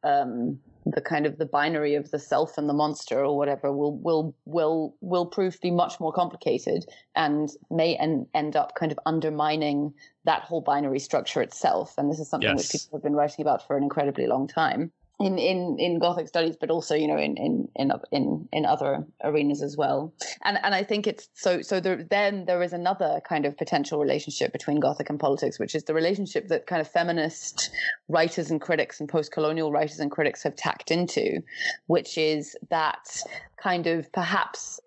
the 0.02 0.08
um, 0.08 0.58
the 0.90 1.00
kind 1.00 1.26
of 1.26 1.38
the 1.38 1.46
binary 1.46 1.94
of 1.94 2.10
the 2.10 2.18
self 2.18 2.58
and 2.58 2.68
the 2.68 2.74
monster 2.74 3.24
or 3.24 3.36
whatever 3.36 3.72
will 3.72 3.96
will 3.98 4.34
will 4.44 4.94
will 5.00 5.26
prove 5.26 5.54
to 5.54 5.60
be 5.60 5.70
much 5.70 6.00
more 6.00 6.12
complicated 6.12 6.84
and 7.14 7.50
may 7.70 7.96
en- 7.96 8.26
end 8.34 8.56
up 8.56 8.74
kind 8.74 8.92
of 8.92 8.98
undermining 9.06 9.92
that 10.24 10.42
whole 10.42 10.60
binary 10.60 10.98
structure 10.98 11.42
itself 11.42 11.94
and 11.98 12.10
this 12.10 12.18
is 12.18 12.28
something 12.28 12.50
yes. 12.50 12.72
which 12.72 12.82
people 12.82 12.98
have 12.98 13.02
been 13.02 13.14
writing 13.14 13.42
about 13.42 13.66
for 13.66 13.76
an 13.76 13.82
incredibly 13.82 14.26
long 14.26 14.46
time 14.46 14.90
in, 15.20 15.38
in, 15.38 15.76
in 15.78 15.98
Gothic 15.98 16.28
studies, 16.28 16.56
but 16.58 16.70
also 16.70 16.94
you 16.94 17.06
know 17.06 17.18
in 17.18 17.36
in 17.36 17.68
in 17.76 17.92
in, 18.10 18.48
in 18.52 18.64
other 18.64 19.04
arenas 19.22 19.62
as 19.62 19.76
well. 19.76 20.12
And 20.42 20.58
and 20.62 20.74
I 20.74 20.82
think 20.82 21.06
it's 21.06 21.28
so 21.34 21.60
so 21.60 21.78
there, 21.78 22.02
then 22.02 22.46
there 22.46 22.62
is 22.62 22.72
another 22.72 23.20
kind 23.28 23.44
of 23.44 23.56
potential 23.56 24.00
relationship 24.00 24.52
between 24.52 24.80
Gothic 24.80 25.10
and 25.10 25.20
politics, 25.20 25.58
which 25.58 25.74
is 25.74 25.84
the 25.84 25.94
relationship 25.94 26.48
that 26.48 26.66
kind 26.66 26.80
of 26.80 26.88
feminist 26.88 27.70
writers 28.08 28.50
and 28.50 28.60
critics 28.60 28.98
and 28.98 29.08
post-colonial 29.08 29.70
writers 29.70 30.00
and 30.00 30.10
critics 30.10 30.42
have 30.42 30.56
tacked 30.56 30.90
into, 30.90 31.42
which 31.86 32.16
is 32.16 32.56
that 32.70 33.22
kind 33.58 33.86
of 33.86 34.10
perhaps 34.12 34.80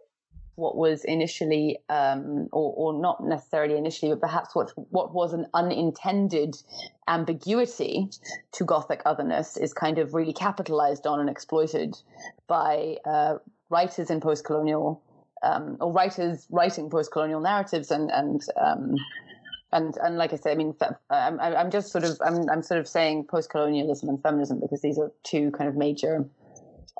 what 0.55 0.75
was 0.75 1.03
initially, 1.03 1.79
um, 1.89 2.47
or, 2.51 2.73
or 2.75 3.01
not 3.01 3.23
necessarily 3.23 3.77
initially, 3.77 4.11
but 4.11 4.21
perhaps 4.21 4.55
what 4.55 4.71
what 4.91 5.13
was 5.13 5.33
an 5.33 5.47
unintended 5.53 6.55
ambiguity 7.07 8.09
to 8.51 8.63
Gothic 8.63 9.01
otherness 9.05 9.57
is 9.57 9.73
kind 9.73 9.97
of 9.97 10.13
really 10.13 10.33
capitalized 10.33 11.07
on 11.07 11.19
and 11.19 11.29
exploited 11.29 11.97
by 12.47 12.97
uh, 13.05 13.37
writers 13.69 14.09
in 14.09 14.21
post-colonial 14.21 15.01
um, 15.43 15.77
or 15.81 15.91
writers 15.91 16.47
writing 16.49 16.89
post-colonial 16.89 17.41
narratives 17.41 17.91
and 17.91 18.11
and 18.11 18.41
um, 18.61 18.95
and 19.71 19.97
and 19.97 20.17
like 20.17 20.33
I 20.33 20.37
say, 20.37 20.51
I 20.51 20.55
mean, 20.55 20.75
I'm 21.09 21.39
I'm 21.39 21.71
just 21.71 21.91
sort 21.91 22.03
of 22.03 22.17
I'm 22.25 22.49
I'm 22.49 22.61
sort 22.61 22.79
of 22.79 22.87
saying 22.87 23.25
post-colonialism 23.25 24.07
and 24.07 24.21
feminism 24.21 24.59
because 24.59 24.81
these 24.81 24.99
are 24.99 25.11
two 25.23 25.51
kind 25.51 25.67
of 25.67 25.75
major, 25.75 26.25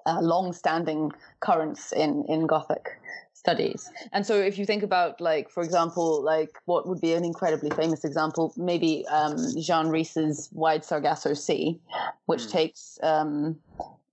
uh, 0.06 0.20
long-standing 0.22 1.12
currents 1.40 1.92
in 1.92 2.26
in 2.28 2.48
Gothic 2.48 3.00
studies. 3.34 3.92
And 4.14 4.26
so 4.26 4.36
if 4.36 4.58
you 4.58 4.66
think 4.66 4.84
about 4.84 5.20
like, 5.20 5.50
for 5.50 5.64
example, 5.64 6.24
like 6.24 6.58
what 6.66 6.88
would 6.88 7.02
be 7.02 7.14
an 7.14 7.26
incredibly 7.26 7.72
famous 7.72 8.06
example, 8.06 8.54
maybe 8.56 9.06
um, 9.08 9.36
Jean 9.60 9.88
Rhys's 9.88 10.50
Wide 10.54 10.86
Sargasso 10.86 11.34
Sea, 11.34 11.78
which 12.26 12.44
mm. 12.44 12.52
takes 12.52 13.00
um, 13.04 13.60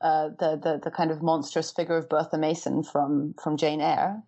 uh, 0.01 0.31
the, 0.41 0.57
the, 0.57 0.81
the 0.83 0.91
kind 0.91 1.13
of 1.13 1.23
monstrous 1.23 1.71
figure 1.71 1.97
of 1.97 2.09
Bertha 2.09 2.39
Mason 2.39 2.83
from, 2.83 3.35
from 3.43 3.57
Jane 3.57 3.81
Eyre. 3.81 4.23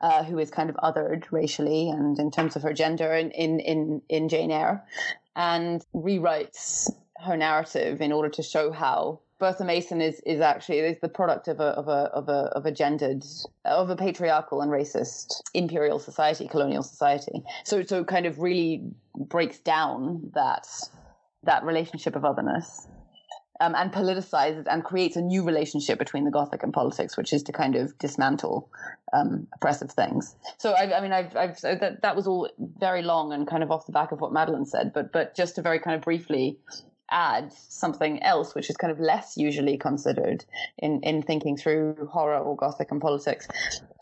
Uh, 0.00 0.22
who 0.22 0.38
is 0.38 0.48
kind 0.48 0.70
of 0.70 0.76
othered 0.76 1.24
racially 1.32 1.90
and 1.90 2.20
in 2.20 2.30
terms 2.30 2.54
of 2.54 2.62
her 2.62 2.72
gender 2.72 3.12
in, 3.12 3.32
in, 3.32 3.58
in, 3.58 4.00
in 4.08 4.28
Jane 4.28 4.52
Eyre, 4.52 4.84
and 5.34 5.84
rewrites 5.92 6.88
her 7.26 7.36
narrative 7.36 8.00
in 8.00 8.12
order 8.12 8.28
to 8.28 8.40
show 8.40 8.70
how 8.70 9.18
Bertha 9.38 9.64
Mason 9.64 10.00
is 10.00 10.20
is 10.26 10.40
actually 10.40 10.78
is 10.80 10.98
the 11.00 11.08
product 11.08 11.48
of 11.48 11.60
a 11.60 11.68
of 11.68 11.88
a 11.88 12.10
of 12.12 12.28
a 12.28 12.50
of 12.56 12.66
a 12.66 12.72
gendered 12.72 13.24
of 13.64 13.88
a 13.88 13.96
patriarchal 13.96 14.60
and 14.60 14.70
racist 14.70 15.40
imperial 15.54 15.98
society, 15.98 16.48
colonial 16.48 16.82
society. 16.82 17.42
So 17.64 17.82
so 17.82 18.04
kind 18.04 18.26
of 18.26 18.40
really 18.40 18.82
breaks 19.16 19.58
down 19.58 20.32
that 20.34 20.66
that 21.44 21.64
relationship 21.64 22.16
of 22.16 22.24
otherness. 22.24 22.88
Um, 23.60 23.74
and 23.74 23.92
politicizes 23.92 24.66
and 24.70 24.84
creates 24.84 25.16
a 25.16 25.20
new 25.20 25.42
relationship 25.42 25.98
between 25.98 26.24
the 26.24 26.30
Gothic 26.30 26.62
and 26.62 26.72
politics, 26.72 27.16
which 27.16 27.32
is 27.32 27.42
to 27.42 27.50
kind 27.50 27.74
of 27.74 27.98
dismantle 27.98 28.70
um, 29.12 29.48
oppressive 29.52 29.90
things. 29.90 30.36
So, 30.58 30.74
I, 30.74 30.96
I 30.96 31.00
mean, 31.00 31.12
I've, 31.12 31.36
I've 31.36 31.60
that, 31.60 32.02
that 32.02 32.14
was 32.14 32.28
all 32.28 32.48
very 32.78 33.02
long 33.02 33.32
and 33.32 33.48
kind 33.48 33.64
of 33.64 33.72
off 33.72 33.84
the 33.84 33.90
back 33.90 34.12
of 34.12 34.20
what 34.20 34.32
Madeline 34.32 34.64
said, 34.64 34.92
but 34.92 35.10
but 35.10 35.34
just 35.34 35.56
to 35.56 35.62
very 35.62 35.80
kind 35.80 35.96
of 35.96 36.02
briefly 36.02 36.56
add 37.10 37.52
something 37.52 38.22
else, 38.22 38.54
which 38.54 38.70
is 38.70 38.76
kind 38.76 38.90
of 38.90 39.00
less 39.00 39.36
usually 39.36 39.76
considered 39.76 40.44
in, 40.78 41.00
in 41.02 41.22
thinking 41.22 41.56
through 41.56 42.08
horror 42.10 42.38
or 42.38 42.56
Gothic 42.56 42.90
and 42.90 43.00
politics, 43.00 43.48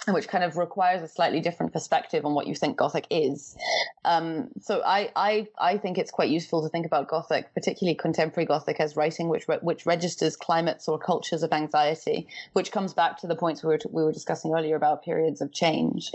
which 0.08 0.28
kind 0.28 0.44
of 0.44 0.56
requires 0.56 1.02
a 1.02 1.08
slightly 1.08 1.40
different 1.40 1.72
perspective 1.72 2.24
on 2.24 2.34
what 2.34 2.46
you 2.46 2.54
think 2.54 2.76
Gothic 2.76 3.06
is. 3.10 3.56
Um, 4.04 4.48
so 4.60 4.82
I, 4.84 5.10
I, 5.16 5.48
I 5.58 5.78
think 5.78 5.98
it's 5.98 6.10
quite 6.10 6.30
useful 6.30 6.62
to 6.62 6.68
think 6.68 6.86
about 6.86 7.08
Gothic, 7.08 7.52
particularly 7.54 7.94
contemporary 7.94 8.46
Gothic, 8.46 8.80
as 8.80 8.96
writing 8.96 9.28
which, 9.28 9.48
re- 9.48 9.58
which 9.60 9.86
registers 9.86 10.36
climates 10.36 10.88
or 10.88 10.98
cultures 10.98 11.42
of 11.42 11.52
anxiety, 11.52 12.28
which 12.52 12.72
comes 12.72 12.94
back 12.94 13.18
to 13.20 13.26
the 13.26 13.36
points 13.36 13.62
we 13.62 13.68
were, 13.68 13.78
t- 13.78 13.88
we 13.90 14.02
were 14.02 14.12
discussing 14.12 14.52
earlier 14.52 14.76
about 14.76 15.02
periods 15.02 15.40
of 15.40 15.52
change 15.52 16.12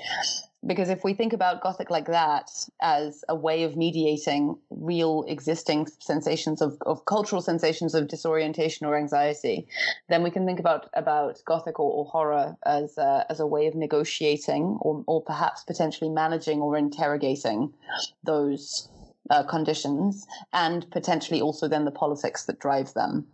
because 0.66 0.90
if 0.90 1.04
we 1.04 1.14
think 1.14 1.34
about 1.34 1.62
Gothic 1.62 1.90
like 1.90 2.06
that 2.08 2.52
as 2.82 3.24
a 3.28 3.36
way 3.36 3.64
of 3.64 3.76
mediating 3.76 4.58
real 4.70 5.24
existing 5.28 5.88
sensations 6.00 6.62
of, 6.62 6.78
of 6.86 7.06
cultural 7.06 7.42
sensations 7.42 7.96
of 7.96 8.08
disorientation 8.08 8.86
or 8.86 8.96
anxiety, 8.96 9.68
then 10.10 10.22
we 10.22 10.30
can 10.30 10.46
think 10.46 10.60
about 10.60 10.90
about 10.94 11.42
Gothic 11.46 11.80
or, 11.80 11.92
or 11.92 12.06
horror 12.06 12.56
as 12.66 12.98
a, 12.98 13.26
as 13.30 13.40
a 13.40 13.48
way 13.48 13.66
of 13.68 13.76
negotiating 13.76 14.78
or, 14.82 15.04
or 15.08 15.22
perhaps 15.22 15.64
potentially 15.64 16.10
managing 16.10 16.62
or 16.62 16.78
interrogating 16.78 17.74
those 18.24 18.88
uh, 19.30 19.44
conditions 19.44 20.28
and 20.54 20.90
potentially 20.92 21.42
also 21.42 21.68
then 21.68 21.86
the 21.86 21.92
politics 21.92 22.46
that 22.46 22.60
drive 22.60 22.94
them. 22.94 23.26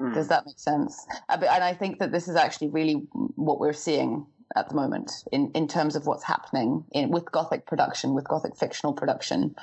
Mm. 0.00 0.14
Does 0.14 0.28
that 0.28 0.46
make 0.46 0.58
sense? 0.58 1.06
Uh, 1.28 1.38
and 1.40 1.62
I 1.62 1.74
think 1.74 1.98
that 1.98 2.10
this 2.10 2.26
is 2.26 2.36
actually 2.36 2.68
really 2.68 2.94
what 3.36 3.60
we're 3.60 3.72
seeing 3.72 4.26
at 4.56 4.68
the 4.68 4.74
moment 4.74 5.12
in, 5.32 5.50
in 5.54 5.68
terms 5.68 5.96
of 5.96 6.06
what's 6.06 6.24
happening 6.24 6.84
in, 6.92 7.10
with 7.10 7.30
Gothic 7.30 7.66
production, 7.66 8.14
with 8.14 8.26
Gothic 8.26 8.56
fictional 8.56 8.92
production. 8.92 9.54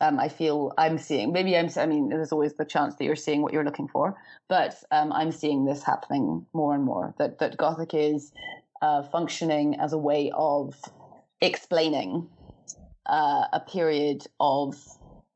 Um, 0.00 0.18
I 0.18 0.28
feel 0.28 0.72
I'm 0.76 0.98
seeing, 0.98 1.32
maybe 1.32 1.56
I'm, 1.56 1.68
I 1.76 1.86
mean, 1.86 2.08
there's 2.08 2.32
always 2.32 2.54
the 2.54 2.64
chance 2.64 2.96
that 2.96 3.04
you're 3.04 3.16
seeing 3.16 3.42
what 3.42 3.52
you're 3.52 3.64
looking 3.64 3.88
for, 3.88 4.16
but 4.48 4.74
um, 4.90 5.12
I'm 5.12 5.30
seeing 5.30 5.64
this 5.64 5.82
happening 5.82 6.46
more 6.52 6.74
and 6.74 6.84
more 6.84 7.14
that, 7.18 7.38
that 7.38 7.56
Gothic 7.56 7.94
is 7.94 8.32
uh, 8.82 9.02
functioning 9.04 9.78
as 9.80 9.92
a 9.92 9.98
way 9.98 10.32
of 10.34 10.74
explaining 11.40 12.28
uh, 13.06 13.44
a 13.52 13.60
period 13.60 14.26
of 14.40 14.76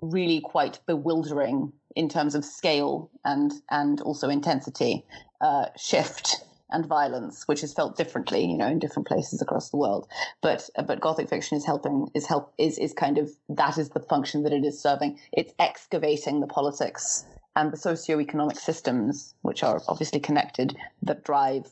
really 0.01 0.40
quite 0.40 0.80
bewildering 0.86 1.72
in 1.96 2.09
terms 2.09 2.34
of 2.34 2.44
scale 2.44 3.11
and 3.24 3.53
and 3.70 4.01
also 4.03 4.28
intensity, 4.28 5.05
uh, 5.40 5.66
shift 5.76 6.44
and 6.70 6.86
violence, 6.86 7.46
which 7.46 7.62
is 7.62 7.72
felt 7.72 7.96
differently, 7.96 8.44
you 8.44 8.56
know, 8.56 8.66
in 8.66 8.78
different 8.78 9.08
places 9.08 9.40
across 9.40 9.70
the 9.70 9.76
world. 9.76 10.06
But 10.42 10.68
but 10.86 11.00
Gothic 11.00 11.28
fiction 11.28 11.56
is 11.56 11.64
helping 11.64 12.08
is 12.14 12.26
help 12.26 12.52
is 12.58 12.78
is 12.78 12.92
kind 12.92 13.18
of 13.18 13.30
that 13.48 13.78
is 13.78 13.90
the 13.90 14.00
function 14.00 14.42
that 14.42 14.52
it 14.52 14.64
is 14.64 14.80
serving. 14.80 15.18
It's 15.32 15.52
excavating 15.58 16.40
the 16.40 16.46
politics 16.46 17.24
and 17.56 17.72
the 17.72 17.76
socio-economic 17.76 18.58
systems, 18.58 19.34
which 19.42 19.62
are 19.62 19.80
obviously 19.88 20.20
connected, 20.20 20.76
that 21.02 21.24
drive 21.24 21.66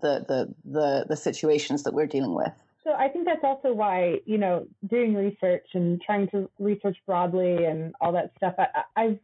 the 0.00 0.24
the 0.28 0.54
the, 0.64 1.06
the 1.08 1.16
situations 1.16 1.82
that 1.82 1.94
we're 1.94 2.06
dealing 2.06 2.34
with. 2.34 2.52
So 2.84 2.92
I 2.92 3.08
think 3.08 3.26
that's 3.26 3.44
also 3.44 3.72
why, 3.72 4.18
you 4.24 4.38
know, 4.38 4.66
doing 4.88 5.14
research 5.14 5.66
and 5.74 6.02
trying 6.02 6.28
to 6.30 6.50
research 6.58 6.96
broadly 7.06 7.64
and 7.64 7.94
all 8.00 8.12
that 8.12 8.32
stuff, 8.36 8.54
I, 8.58 8.66
I've 8.96 9.18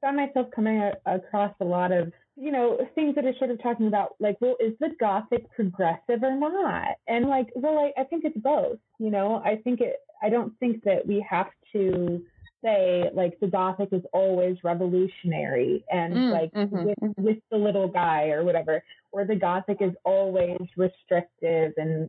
found 0.00 0.16
myself 0.16 0.48
coming 0.54 0.90
across 1.06 1.54
a 1.60 1.64
lot 1.64 1.92
of 1.92 2.12
you 2.36 2.50
know, 2.50 2.78
things 2.94 3.14
that 3.14 3.24
are 3.24 3.34
sort 3.38 3.50
of 3.50 3.62
talking 3.62 3.86
about 3.86 4.16
like, 4.18 4.36
well, 4.40 4.56
is 4.60 4.72
the 4.80 4.90
Gothic 4.98 5.48
progressive 5.52 6.22
or 6.22 6.36
not? 6.36 6.96
And 7.06 7.26
like, 7.26 7.48
well, 7.54 7.78
I, 7.78 8.00
I 8.00 8.04
think 8.04 8.24
it's 8.24 8.36
both. 8.38 8.78
You 8.98 9.10
know, 9.10 9.42
I 9.44 9.56
think 9.56 9.80
it. 9.80 9.96
I 10.22 10.30
don't 10.30 10.58
think 10.58 10.82
that 10.84 11.06
we 11.06 11.24
have 11.28 11.48
to 11.72 12.22
say 12.64 13.10
like 13.12 13.38
the 13.40 13.46
Gothic 13.46 13.90
is 13.92 14.02
always 14.12 14.56
revolutionary 14.64 15.84
and 15.90 16.14
mm, 16.14 16.32
like 16.32 16.52
mm-hmm, 16.52 16.84
with, 16.84 16.98
mm-hmm. 17.02 17.22
with 17.22 17.38
the 17.50 17.58
little 17.58 17.88
guy 17.88 18.28
or 18.28 18.42
whatever, 18.42 18.82
or 19.12 19.24
the 19.24 19.36
Gothic 19.36 19.78
is 19.80 19.92
always 20.04 20.58
restrictive 20.76 21.72
and 21.76 22.08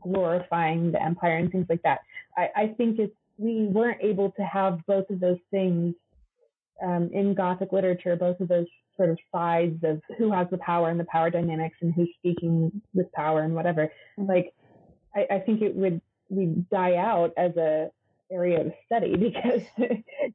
glorifying 0.00 0.92
the 0.92 1.02
empire 1.02 1.36
and 1.36 1.50
things 1.50 1.66
like 1.68 1.82
that. 1.82 2.00
I, 2.36 2.48
I 2.56 2.66
think 2.76 2.98
it's 2.98 3.14
we 3.38 3.66
weren't 3.66 4.02
able 4.02 4.32
to 4.32 4.42
have 4.42 4.80
both 4.86 5.08
of 5.10 5.20
those 5.20 5.38
things 5.50 5.94
um, 6.82 7.10
in 7.12 7.34
Gothic 7.34 7.72
literature, 7.72 8.16
both 8.16 8.40
of 8.40 8.48
those 8.48 8.66
sort 8.96 9.10
of 9.10 9.18
sides 9.32 9.82
of 9.84 10.00
who 10.16 10.32
has 10.32 10.48
the 10.50 10.58
power 10.58 10.90
and 10.90 10.98
the 10.98 11.04
power 11.04 11.30
dynamics 11.30 11.76
and 11.80 11.94
who's 11.94 12.08
speaking 12.18 12.82
with 12.94 13.10
power 13.12 13.42
and 13.42 13.54
whatever. 13.54 13.92
Mm-hmm. 14.18 14.28
Like, 14.28 14.54
I, 15.14 15.36
I 15.36 15.38
think 15.40 15.62
it 15.62 15.74
would 15.74 16.00
we 16.28 16.46
die 16.70 16.96
out 16.96 17.32
as 17.36 17.56
a 17.56 17.90
area 18.30 18.60
of 18.60 18.72
study 18.84 19.16
because 19.16 19.62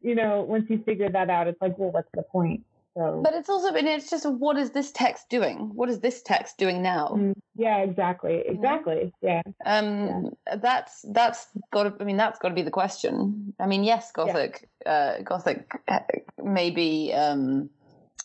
you 0.01 0.15
know 0.15 0.41
once 0.41 0.65
you 0.69 0.81
figure 0.83 1.09
that 1.09 1.29
out, 1.29 1.47
it's 1.47 1.61
like, 1.61 1.77
well, 1.77 1.91
what's 1.91 2.09
the 2.13 2.23
point? 2.23 2.63
So, 2.95 3.21
but 3.23 3.33
it's 3.33 3.49
also, 3.49 3.73
and 3.73 3.87
it's 3.87 4.09
just, 4.09 4.29
what 4.29 4.57
is 4.57 4.71
this 4.71 4.91
text 4.91 5.29
doing? 5.29 5.71
What 5.73 5.89
is 5.89 5.99
this 5.99 6.21
text 6.21 6.57
doing 6.57 6.83
now? 6.83 7.07
Mm, 7.15 7.33
yeah, 7.55 7.79
exactly, 7.79 8.43
exactly. 8.45 9.11
Yeah. 9.21 9.41
Um, 9.65 10.29
yeah. 10.47 10.55
that's 10.57 11.03
that's 11.09 11.47
got 11.71 11.83
to. 11.83 11.93
I 11.99 12.03
mean, 12.03 12.17
that's 12.17 12.37
got 12.37 12.49
to 12.49 12.55
be 12.55 12.61
the 12.61 12.71
question. 12.71 13.53
I 13.59 13.65
mean, 13.65 13.83
yes, 13.83 14.11
Gothic, 14.11 14.69
yeah. 14.85 14.91
uh, 14.91 15.21
Gothic, 15.23 15.71
uh, 15.87 15.99
maybe. 16.43 17.13
Um, 17.13 17.69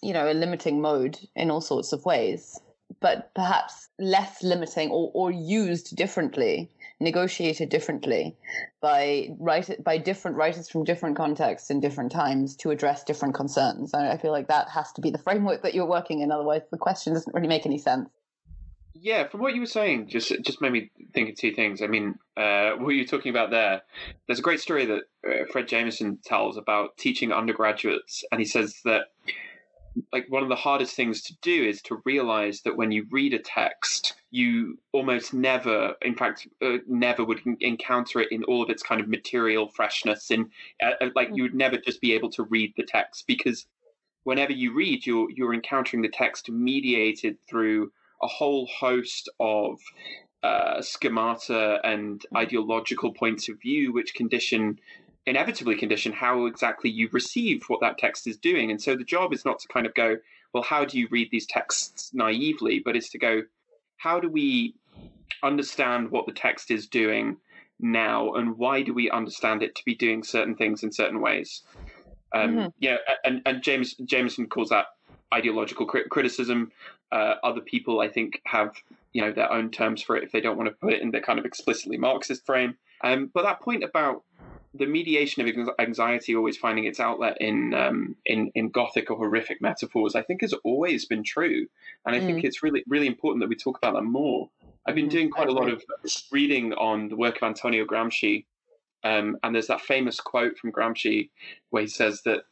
you 0.02 0.12
know, 0.12 0.30
a 0.30 0.34
limiting 0.34 0.80
mode 0.80 1.18
in 1.34 1.50
all 1.50 1.60
sorts 1.60 1.92
of 1.92 2.04
ways, 2.04 2.60
but 3.00 3.32
perhaps 3.34 3.88
less 3.98 4.42
limiting 4.42 4.90
or, 4.90 5.10
or 5.14 5.30
used 5.30 5.96
differently, 5.96 6.70
negotiated 7.00 7.68
differently 7.68 8.36
by 8.80 9.28
write, 9.38 9.82
by 9.82 9.98
different 9.98 10.36
writers 10.36 10.68
from 10.68 10.84
different 10.84 11.16
contexts 11.16 11.70
in 11.70 11.80
different 11.80 12.10
times 12.10 12.56
to 12.56 12.70
address 12.70 13.04
different 13.04 13.34
concerns. 13.34 13.94
I 13.94 14.16
feel 14.16 14.32
like 14.32 14.48
that 14.48 14.68
has 14.70 14.92
to 14.92 15.00
be 15.00 15.10
the 15.10 15.18
framework 15.18 15.62
that 15.62 15.74
you're 15.74 15.86
working 15.86 16.20
in. 16.20 16.32
Otherwise, 16.32 16.62
the 16.70 16.78
question 16.78 17.14
doesn't 17.14 17.34
really 17.34 17.48
make 17.48 17.66
any 17.66 17.78
sense. 17.78 18.08
Yeah, 19.00 19.28
from 19.28 19.40
what 19.40 19.54
you 19.54 19.60
were 19.60 19.66
saying, 19.66 20.08
just 20.08 20.32
just 20.42 20.60
made 20.60 20.72
me 20.72 20.90
think 21.14 21.30
of 21.30 21.36
two 21.36 21.52
things. 21.52 21.82
I 21.82 21.86
mean, 21.86 22.16
uh, 22.36 22.72
what 22.72 22.90
you're 22.90 23.04
talking 23.04 23.30
about 23.30 23.50
there, 23.50 23.82
there's 24.26 24.40
a 24.40 24.42
great 24.42 24.60
story 24.60 24.86
that 24.86 25.02
uh, 25.26 25.44
Fred 25.52 25.68
Jameson 25.68 26.18
tells 26.24 26.56
about 26.56 26.96
teaching 26.96 27.32
undergraduates, 27.32 28.24
and 28.32 28.40
he 28.40 28.44
says 28.44 28.80
that 28.84 29.12
like 30.12 30.26
one 30.28 30.42
of 30.42 30.48
the 30.48 30.56
hardest 30.56 30.94
things 30.94 31.22
to 31.22 31.34
do 31.42 31.64
is 31.64 31.82
to 31.82 32.00
realize 32.04 32.62
that 32.62 32.76
when 32.76 32.92
you 32.92 33.06
read 33.10 33.34
a 33.34 33.38
text 33.38 34.14
you 34.30 34.78
almost 34.92 35.32
never 35.32 35.94
in 36.02 36.14
fact 36.14 36.46
uh, 36.62 36.78
never 36.86 37.24
would 37.24 37.40
encounter 37.60 38.20
it 38.20 38.30
in 38.30 38.44
all 38.44 38.62
of 38.62 38.70
its 38.70 38.82
kind 38.82 39.00
of 39.00 39.08
material 39.08 39.68
freshness 39.68 40.30
and 40.30 40.50
uh, 40.82 40.92
uh, 41.00 41.08
like 41.14 41.30
you 41.32 41.42
would 41.42 41.54
never 41.54 41.76
just 41.78 42.00
be 42.00 42.12
able 42.12 42.30
to 42.30 42.42
read 42.44 42.72
the 42.76 42.84
text 42.84 43.24
because 43.26 43.66
whenever 44.24 44.52
you 44.52 44.74
read 44.74 45.04
you're 45.06 45.30
you're 45.30 45.54
encountering 45.54 46.02
the 46.02 46.08
text 46.08 46.50
mediated 46.50 47.36
through 47.48 47.90
a 48.22 48.26
whole 48.26 48.66
host 48.66 49.28
of 49.40 49.78
uh, 50.42 50.80
schemata 50.80 51.80
and 51.82 52.20
mm. 52.20 52.38
ideological 52.38 53.12
points 53.12 53.48
of 53.48 53.60
view 53.60 53.92
which 53.92 54.14
condition 54.14 54.78
inevitably 55.28 55.76
condition 55.76 56.12
how 56.12 56.46
exactly 56.46 56.90
you 56.90 57.08
receive 57.12 57.62
what 57.68 57.80
that 57.80 57.98
text 57.98 58.26
is 58.26 58.36
doing. 58.36 58.70
And 58.70 58.80
so 58.80 58.96
the 58.96 59.04
job 59.04 59.32
is 59.32 59.44
not 59.44 59.58
to 59.60 59.68
kind 59.68 59.86
of 59.86 59.94
go, 59.94 60.16
well, 60.52 60.62
how 60.62 60.84
do 60.84 60.98
you 60.98 61.08
read 61.10 61.30
these 61.30 61.46
texts 61.46 62.10
naively, 62.14 62.80
but 62.84 62.96
is 62.96 63.10
to 63.10 63.18
go, 63.18 63.42
how 63.98 64.18
do 64.20 64.28
we 64.28 64.74
understand 65.42 66.10
what 66.10 66.26
the 66.26 66.32
text 66.32 66.70
is 66.70 66.86
doing 66.86 67.36
now, 67.80 68.32
and 68.34 68.58
why 68.58 68.82
do 68.82 68.92
we 68.92 69.10
understand 69.10 69.62
it 69.62 69.74
to 69.76 69.84
be 69.84 69.94
doing 69.94 70.22
certain 70.22 70.56
things 70.56 70.82
in 70.82 70.90
certain 70.90 71.20
ways? 71.20 71.62
Um, 72.34 72.56
mm-hmm. 72.56 72.68
Yeah, 72.80 72.96
and 73.24 73.42
and 73.46 73.62
James 73.62 73.94
Jameson 73.94 74.48
calls 74.48 74.70
that 74.70 74.86
ideological 75.32 75.86
criticism. 75.86 76.72
Uh, 77.10 77.34
other 77.42 77.60
people, 77.60 78.00
I 78.00 78.08
think, 78.08 78.40
have 78.44 78.74
you 79.12 79.22
know 79.22 79.32
their 79.32 79.52
own 79.52 79.70
terms 79.70 80.02
for 80.02 80.16
it 80.16 80.24
if 80.24 80.32
they 80.32 80.40
don't 80.40 80.56
want 80.56 80.68
to 80.68 80.74
put 80.74 80.92
it 80.92 81.02
in 81.02 81.10
the 81.10 81.20
kind 81.20 81.38
of 81.38 81.44
explicitly 81.44 81.96
Marxist 81.96 82.44
frame. 82.44 82.76
Um, 83.02 83.30
but 83.32 83.44
that 83.44 83.60
point 83.60 83.84
about 83.84 84.24
the 84.74 84.86
mediation 84.86 85.46
of 85.46 85.70
anxiety 85.78 86.36
always 86.36 86.56
finding 86.56 86.84
its 86.84 87.00
outlet 87.00 87.36
in 87.40 87.74
um, 87.74 88.16
in 88.26 88.50
in 88.54 88.68
gothic 88.70 89.10
or 89.10 89.16
horrific 89.16 89.60
metaphors, 89.60 90.14
I 90.14 90.22
think 90.22 90.42
has 90.42 90.52
always 90.64 91.06
been 91.06 91.22
true, 91.22 91.66
and 92.04 92.14
I 92.14 92.20
mm. 92.20 92.26
think 92.26 92.44
it's 92.44 92.62
really 92.62 92.84
really 92.86 93.06
important 93.06 93.42
that 93.42 93.48
we 93.48 93.56
talk 93.56 93.78
about 93.78 93.94
that 93.94 94.02
more. 94.02 94.50
I've 94.86 94.94
been 94.94 95.08
mm, 95.08 95.10
doing 95.10 95.30
quite 95.30 95.48
a 95.48 95.52
lot 95.52 95.68
of 95.68 95.82
reading 96.32 96.72
on 96.74 97.08
the 97.08 97.16
work 97.16 97.36
of 97.36 97.42
Antonio 97.42 97.84
Gramsci, 97.84 98.44
um, 99.04 99.36
and 99.42 99.54
there's 99.54 99.66
that 99.68 99.80
famous 99.80 100.20
quote 100.20 100.58
from 100.58 100.72
Gramsci 100.72 101.30
where 101.70 101.82
he 101.82 101.88
says 101.88 102.22
that 102.24 102.42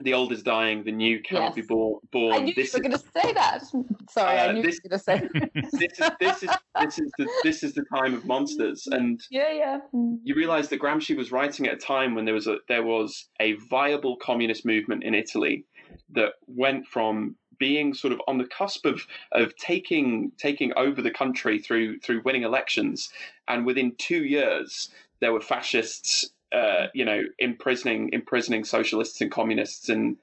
the 0.00 0.14
old 0.14 0.32
is 0.32 0.42
dying, 0.42 0.82
the 0.82 0.92
new 0.92 1.20
cannot 1.20 1.48
yes. 1.48 1.54
be 1.54 1.62
born. 1.62 2.00
born. 2.10 2.34
I 2.34 2.38
knew 2.38 2.54
this 2.54 2.72
you 2.72 2.78
were 2.78 2.88
going 2.88 2.98
to 2.98 2.98
say 2.98 3.32
that. 3.32 3.62
Sorry, 4.10 4.38
uh, 4.38 4.48
I 4.48 4.52
knew 4.52 4.62
this, 4.62 4.80
you 4.82 4.90
were 4.90 4.98
going 4.98 4.98
to 4.98 5.04
say. 5.04 5.70
this 5.72 5.98
is 5.98 6.10
this 6.20 6.42
is 6.42 6.50
this 6.80 6.98
is 6.98 7.12
the 7.18 7.28
this 7.42 7.62
is 7.62 7.74
the 7.74 7.84
time 7.94 8.14
of 8.14 8.24
monsters, 8.24 8.86
and 8.86 9.20
yeah, 9.30 9.52
yeah. 9.52 9.78
You 9.92 10.34
realise 10.34 10.68
that 10.68 10.80
Gramsci 10.80 11.16
was 11.16 11.30
writing 11.32 11.66
at 11.66 11.74
a 11.74 11.76
time 11.76 12.14
when 12.14 12.24
there 12.24 12.34
was 12.34 12.46
a 12.46 12.58
there 12.68 12.82
was 12.82 13.28
a 13.40 13.54
viable 13.68 14.16
communist 14.16 14.64
movement 14.64 15.04
in 15.04 15.14
Italy 15.14 15.64
that 16.12 16.32
went 16.46 16.86
from 16.86 17.36
being 17.58 17.92
sort 17.92 18.12
of 18.12 18.20
on 18.26 18.38
the 18.38 18.46
cusp 18.46 18.86
of 18.86 19.06
of 19.32 19.54
taking 19.56 20.32
taking 20.38 20.72
over 20.76 21.02
the 21.02 21.10
country 21.10 21.58
through 21.58 21.98
through 22.00 22.22
winning 22.24 22.42
elections, 22.42 23.10
and 23.48 23.66
within 23.66 23.94
two 23.98 24.24
years 24.24 24.90
there 25.20 25.32
were 25.32 25.40
fascists 25.40 26.30
uh, 26.52 26.86
you 26.94 27.04
know, 27.04 27.22
imprisoning 27.38 28.10
imprisoning 28.12 28.64
socialists 28.64 29.20
and 29.20 29.30
communists, 29.30 29.88
and 29.88 30.16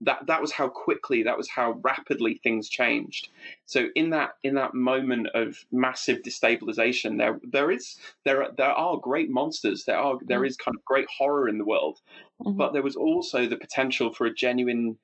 that 0.00 0.26
that 0.26 0.40
was 0.40 0.52
how 0.52 0.68
quickly, 0.68 1.22
that 1.22 1.36
was 1.36 1.48
how 1.48 1.78
rapidly 1.82 2.40
things 2.42 2.68
changed. 2.68 3.28
So 3.66 3.86
in 3.94 4.10
that 4.10 4.30
in 4.42 4.54
that 4.54 4.74
moment 4.74 5.28
of 5.34 5.64
massive 5.72 6.22
destabilization, 6.22 7.18
there 7.18 7.40
there 7.42 7.70
is 7.70 7.96
there 8.24 8.46
there 8.56 8.72
are 8.72 8.98
great 8.98 9.30
monsters. 9.30 9.84
There 9.84 9.98
are 9.98 10.18
there 10.22 10.38
mm-hmm. 10.38 10.46
is 10.46 10.56
kind 10.56 10.76
of 10.76 10.84
great 10.84 11.06
horror 11.18 11.48
in 11.48 11.58
the 11.58 11.64
world, 11.64 12.00
mm-hmm. 12.42 12.56
but 12.56 12.72
there 12.72 12.82
was 12.82 12.96
also 12.96 13.46
the 13.46 13.56
potential 13.56 14.12
for 14.12 14.26
a 14.26 14.34
genuine 14.34 14.98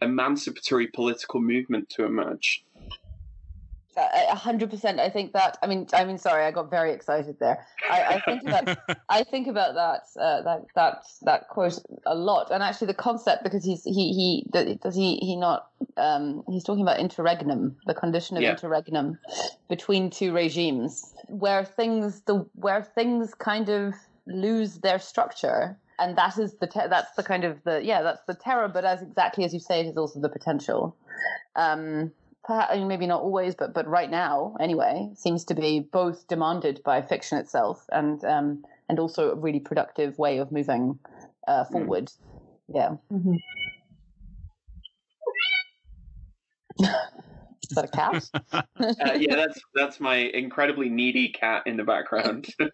emancipatory 0.00 0.88
political 0.88 1.40
movement 1.40 1.88
to 1.88 2.04
emerge 2.04 2.64
hundred 3.96 4.70
percent. 4.70 5.00
I 5.00 5.10
think 5.10 5.32
that. 5.32 5.58
I 5.62 5.66
mean, 5.66 5.86
I 5.92 6.04
mean, 6.04 6.18
sorry, 6.18 6.44
I 6.44 6.50
got 6.50 6.70
very 6.70 6.92
excited 6.92 7.36
there. 7.40 7.66
I, 7.90 8.02
I 8.02 8.20
think 8.20 8.44
that. 8.44 9.00
I 9.08 9.24
think 9.24 9.46
about 9.46 9.74
that. 9.74 10.20
Uh, 10.20 10.42
that 10.42 10.64
that 10.74 11.04
that 11.22 11.48
quote 11.48 11.78
a 12.06 12.14
lot, 12.14 12.50
and 12.50 12.62
actually 12.62 12.88
the 12.88 12.94
concept 12.94 13.44
because 13.44 13.64
he's 13.64 13.84
he 13.84 13.92
he 13.92 14.46
does 14.50 14.94
he 14.94 15.16
he 15.16 15.36
not. 15.36 15.68
Um, 15.96 16.42
he's 16.48 16.64
talking 16.64 16.82
about 16.82 16.98
interregnum, 16.98 17.76
the 17.86 17.94
condition 17.94 18.36
of 18.36 18.42
yeah. 18.42 18.52
interregnum 18.52 19.18
between 19.68 20.10
two 20.10 20.32
regimes, 20.32 21.14
where 21.28 21.64
things 21.64 22.22
the 22.22 22.46
where 22.54 22.82
things 22.82 23.34
kind 23.34 23.68
of 23.68 23.94
lose 24.26 24.78
their 24.78 24.98
structure 24.98 25.78
and 25.98 26.16
that 26.16 26.38
is 26.38 26.54
the 26.54 26.66
te- 26.66 26.88
that's 26.88 27.14
the 27.14 27.22
kind 27.22 27.44
of 27.44 27.62
the 27.64 27.84
yeah 27.84 28.02
that's 28.02 28.22
the 28.26 28.34
terror 28.34 28.68
but 28.68 28.84
as 28.84 29.02
exactly 29.02 29.44
as 29.44 29.52
you 29.52 29.60
say 29.60 29.80
it 29.80 29.86
is 29.86 29.96
also 29.96 30.20
the 30.20 30.28
potential 30.28 30.96
um 31.56 32.10
perhaps, 32.44 32.76
maybe 32.78 33.06
not 33.06 33.22
always, 33.22 33.54
but 33.54 33.74
but 33.74 33.86
right 33.86 34.10
now 34.10 34.56
anyway, 34.60 35.10
seems 35.14 35.44
to 35.44 35.54
be 35.54 35.80
both 35.80 36.28
demanded 36.28 36.82
by 36.84 37.02
fiction 37.02 37.38
itself 37.38 37.86
and 37.90 38.24
um, 38.24 38.64
and 38.88 38.98
also 38.98 39.30
a 39.32 39.34
really 39.34 39.60
productive 39.60 40.18
way 40.18 40.38
of 40.38 40.52
moving 40.52 40.98
uh, 41.48 41.64
mm. 41.64 41.72
forward. 41.72 42.06
Mm. 42.06 42.74
Yeah. 42.74 42.96
Mm-hmm. 43.12 43.34
Is 47.70 47.76
that 47.76 47.84
a 47.84 47.88
cat? 47.88 48.30
uh, 48.52 49.12
yeah, 49.14 49.36
that's 49.36 49.60
that's 49.74 50.00
my 50.00 50.16
incredibly 50.16 50.88
needy 50.88 51.30
cat 51.30 51.62
in 51.66 51.76
the 51.76 51.84
background. 51.84 52.46
uh, 52.60 52.66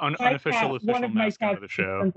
un- 0.00 0.16
unofficial 0.20 0.78
cat, 0.78 0.88
official 0.88 1.08
mascot 1.08 1.54
of 1.54 1.60
the 1.60 1.68
show. 1.68 2.12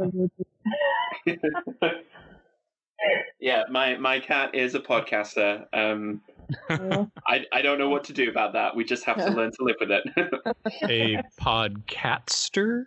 Yeah, 3.40 3.64
my 3.70 3.98
my 3.98 4.20
cat 4.20 4.56
is 4.56 4.74
a 4.76 4.80
podcaster. 4.80 5.66
Um, 5.74 6.22
I 7.28 7.46
I 7.52 7.62
don't 7.62 7.78
know 7.80 7.90
what 7.90 8.04
to 8.06 8.14
do 8.14 8.30
about 8.30 8.54
that. 8.54 8.76
We 8.76 8.84
just 8.84 9.04
have 9.06 9.18
to 9.18 9.30
learn 9.30 9.52
to 9.52 9.58
live 9.64 9.76
with 9.80 9.92
it. 9.92 10.04
A 10.90 11.22
podcaster. 11.42 12.86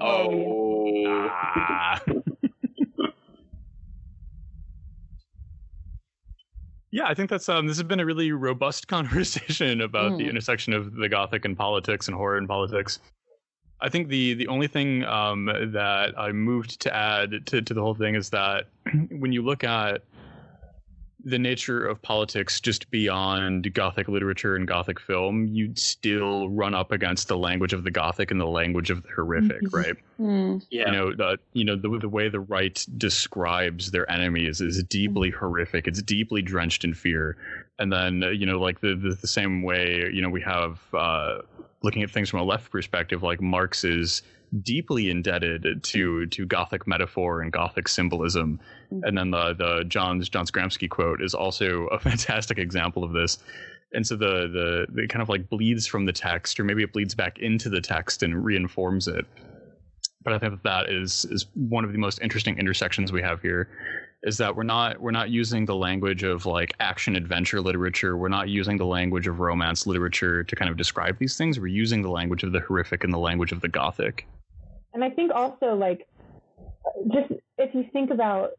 oh, 0.00 1.28
Ah. 1.30 2.00
yeah, 6.92 7.04
I 7.06 7.14
think 7.14 7.30
that's 7.30 7.48
um 7.48 7.66
this 7.66 7.76
has 7.78 7.84
been 7.84 8.00
a 8.00 8.04
really 8.06 8.32
robust 8.32 8.88
conversation 8.88 9.80
about 9.80 10.18
the 10.18 10.24
Mm. 10.24 10.30
intersection 10.30 10.72
of 10.72 10.94
the 10.94 11.08
gothic 11.08 11.44
and 11.44 11.56
politics 11.56 12.08
and 12.08 12.16
horror 12.16 12.36
and 12.36 12.48
politics. 12.48 12.98
I 13.80 13.88
think 13.88 14.08
the 14.08 14.34
the 14.34 14.48
only 14.48 14.66
thing 14.66 15.04
um 15.04 15.46
that 15.46 16.18
I 16.18 16.32
moved 16.32 16.80
to 16.82 16.94
add 16.94 17.46
to, 17.46 17.62
to 17.62 17.74
the 17.74 17.80
whole 17.80 17.94
thing 17.94 18.14
is 18.14 18.30
that 18.30 18.66
when 19.10 19.32
you 19.32 19.42
look 19.42 19.64
at 19.64 20.02
the 21.22 21.38
nature 21.38 21.86
of 21.86 22.00
politics 22.00 22.62
just 22.62 22.90
beyond 22.90 23.74
gothic 23.74 24.08
literature 24.08 24.56
and 24.56 24.66
gothic 24.66 24.98
film, 24.98 25.46
you'd 25.48 25.78
still 25.78 26.48
run 26.48 26.74
up 26.74 26.92
against 26.92 27.28
the 27.28 27.36
language 27.36 27.74
of 27.74 27.84
the 27.84 27.90
gothic 27.90 28.30
and 28.30 28.40
the 28.40 28.46
language 28.46 28.88
of 28.88 29.02
the 29.02 29.08
horrific, 29.14 29.60
Mhm. 29.64 29.72
right? 29.74 29.94
Mm. 30.18 30.64
yeah. 30.70 30.86
you 30.86 30.92
know 30.96 31.12
the 31.14 31.38
you 31.52 31.64
know 31.64 31.76
the, 31.76 31.98
the 31.98 32.08
way 32.08 32.30
the 32.30 32.40
right 32.40 32.86
describes 32.96 33.90
their 33.90 34.10
enemies 34.10 34.60
is 34.62 34.82
deeply 34.84 35.30
horrific 35.30 35.86
it's 35.86 36.02
deeply 36.02 36.42
drenched 36.42 36.84
in 36.84 36.92
fear 36.94 37.36
and 37.78 37.90
then 37.90 38.22
uh, 38.22 38.28
you 38.28 38.44
know 38.44 38.60
like 38.60 38.80
the, 38.80 38.94
the 38.94 39.14
the 39.14 39.26
same 39.26 39.62
way 39.62 40.10
you 40.12 40.20
know 40.20 40.28
we 40.28 40.42
have 40.42 40.78
uh 40.94 41.38
looking 41.82 42.02
at 42.02 42.10
things 42.10 42.28
from 42.28 42.40
a 42.40 42.44
left 42.44 42.70
perspective 42.70 43.22
like 43.22 43.40
marx 43.40 43.82
is 43.82 44.20
deeply 44.62 45.10
indebted 45.10 45.82
to 45.82 46.26
to 46.26 46.46
gothic 46.46 46.86
metaphor 46.86 47.40
and 47.40 47.52
gothic 47.52 47.88
symbolism. 47.88 48.60
Mm. 48.92 49.00
And 49.04 49.18
then 49.18 49.30
the 49.30 49.54
the 49.54 49.84
john's 49.86 50.28
john 50.28 50.46
Gramsci 50.46 50.88
quote 50.88 51.22
is 51.22 51.34
also 51.34 51.86
a 51.86 51.98
fantastic 52.08 52.58
example 52.58 53.04
of 53.04 53.12
this. 53.12 53.38
And 53.92 54.06
so 54.06 54.16
the 54.16 54.48
the 54.48 54.86
the 55.02 55.08
kind 55.08 55.22
of 55.22 55.28
like 55.28 55.48
bleeds 55.48 55.86
from 55.86 56.04
the 56.04 56.12
text 56.12 56.58
or 56.58 56.64
maybe 56.64 56.82
it 56.82 56.92
bleeds 56.92 57.14
back 57.14 57.38
into 57.38 57.68
the 57.68 57.80
text 57.80 58.22
and 58.22 58.44
reinforms 58.44 59.08
it. 59.08 59.24
But 60.22 60.34
I 60.34 60.38
think 60.38 60.52
that 60.52 60.62
that 60.64 60.92
is 60.92 61.24
is 61.26 61.46
one 61.54 61.84
of 61.84 61.92
the 61.92 61.98
most 61.98 62.20
interesting 62.20 62.58
intersections 62.58 63.12
we 63.12 63.22
have 63.22 63.40
here 63.40 63.68
is 64.22 64.36
that 64.36 64.54
we're 64.54 64.64
not 64.64 65.00
we're 65.00 65.12
not 65.12 65.30
using 65.30 65.64
the 65.64 65.74
language 65.74 66.24
of 66.24 66.44
like 66.44 66.74
action 66.80 67.16
adventure 67.16 67.60
literature. 67.60 68.16
We're 68.16 68.28
not 68.28 68.48
using 68.48 68.76
the 68.76 68.84
language 68.84 69.26
of 69.26 69.40
romance 69.40 69.86
literature 69.86 70.44
to 70.44 70.56
kind 70.56 70.70
of 70.70 70.76
describe 70.76 71.18
these 71.18 71.38
things. 71.38 71.58
We're 71.58 71.68
using 71.68 72.02
the 72.02 72.10
language 72.10 72.42
of 72.42 72.52
the 72.52 72.60
horrific 72.60 73.02
and 73.02 73.14
the 73.14 73.18
language 73.18 73.52
of 73.52 73.60
the 73.60 73.68
gothic 73.68 74.26
And 74.92 75.04
I 75.04 75.10
think 75.10 75.32
also 75.32 75.74
like 75.74 76.08
just 77.12 77.32
if 77.58 77.74
you 77.74 77.84
think 77.92 78.10
about 78.10 78.52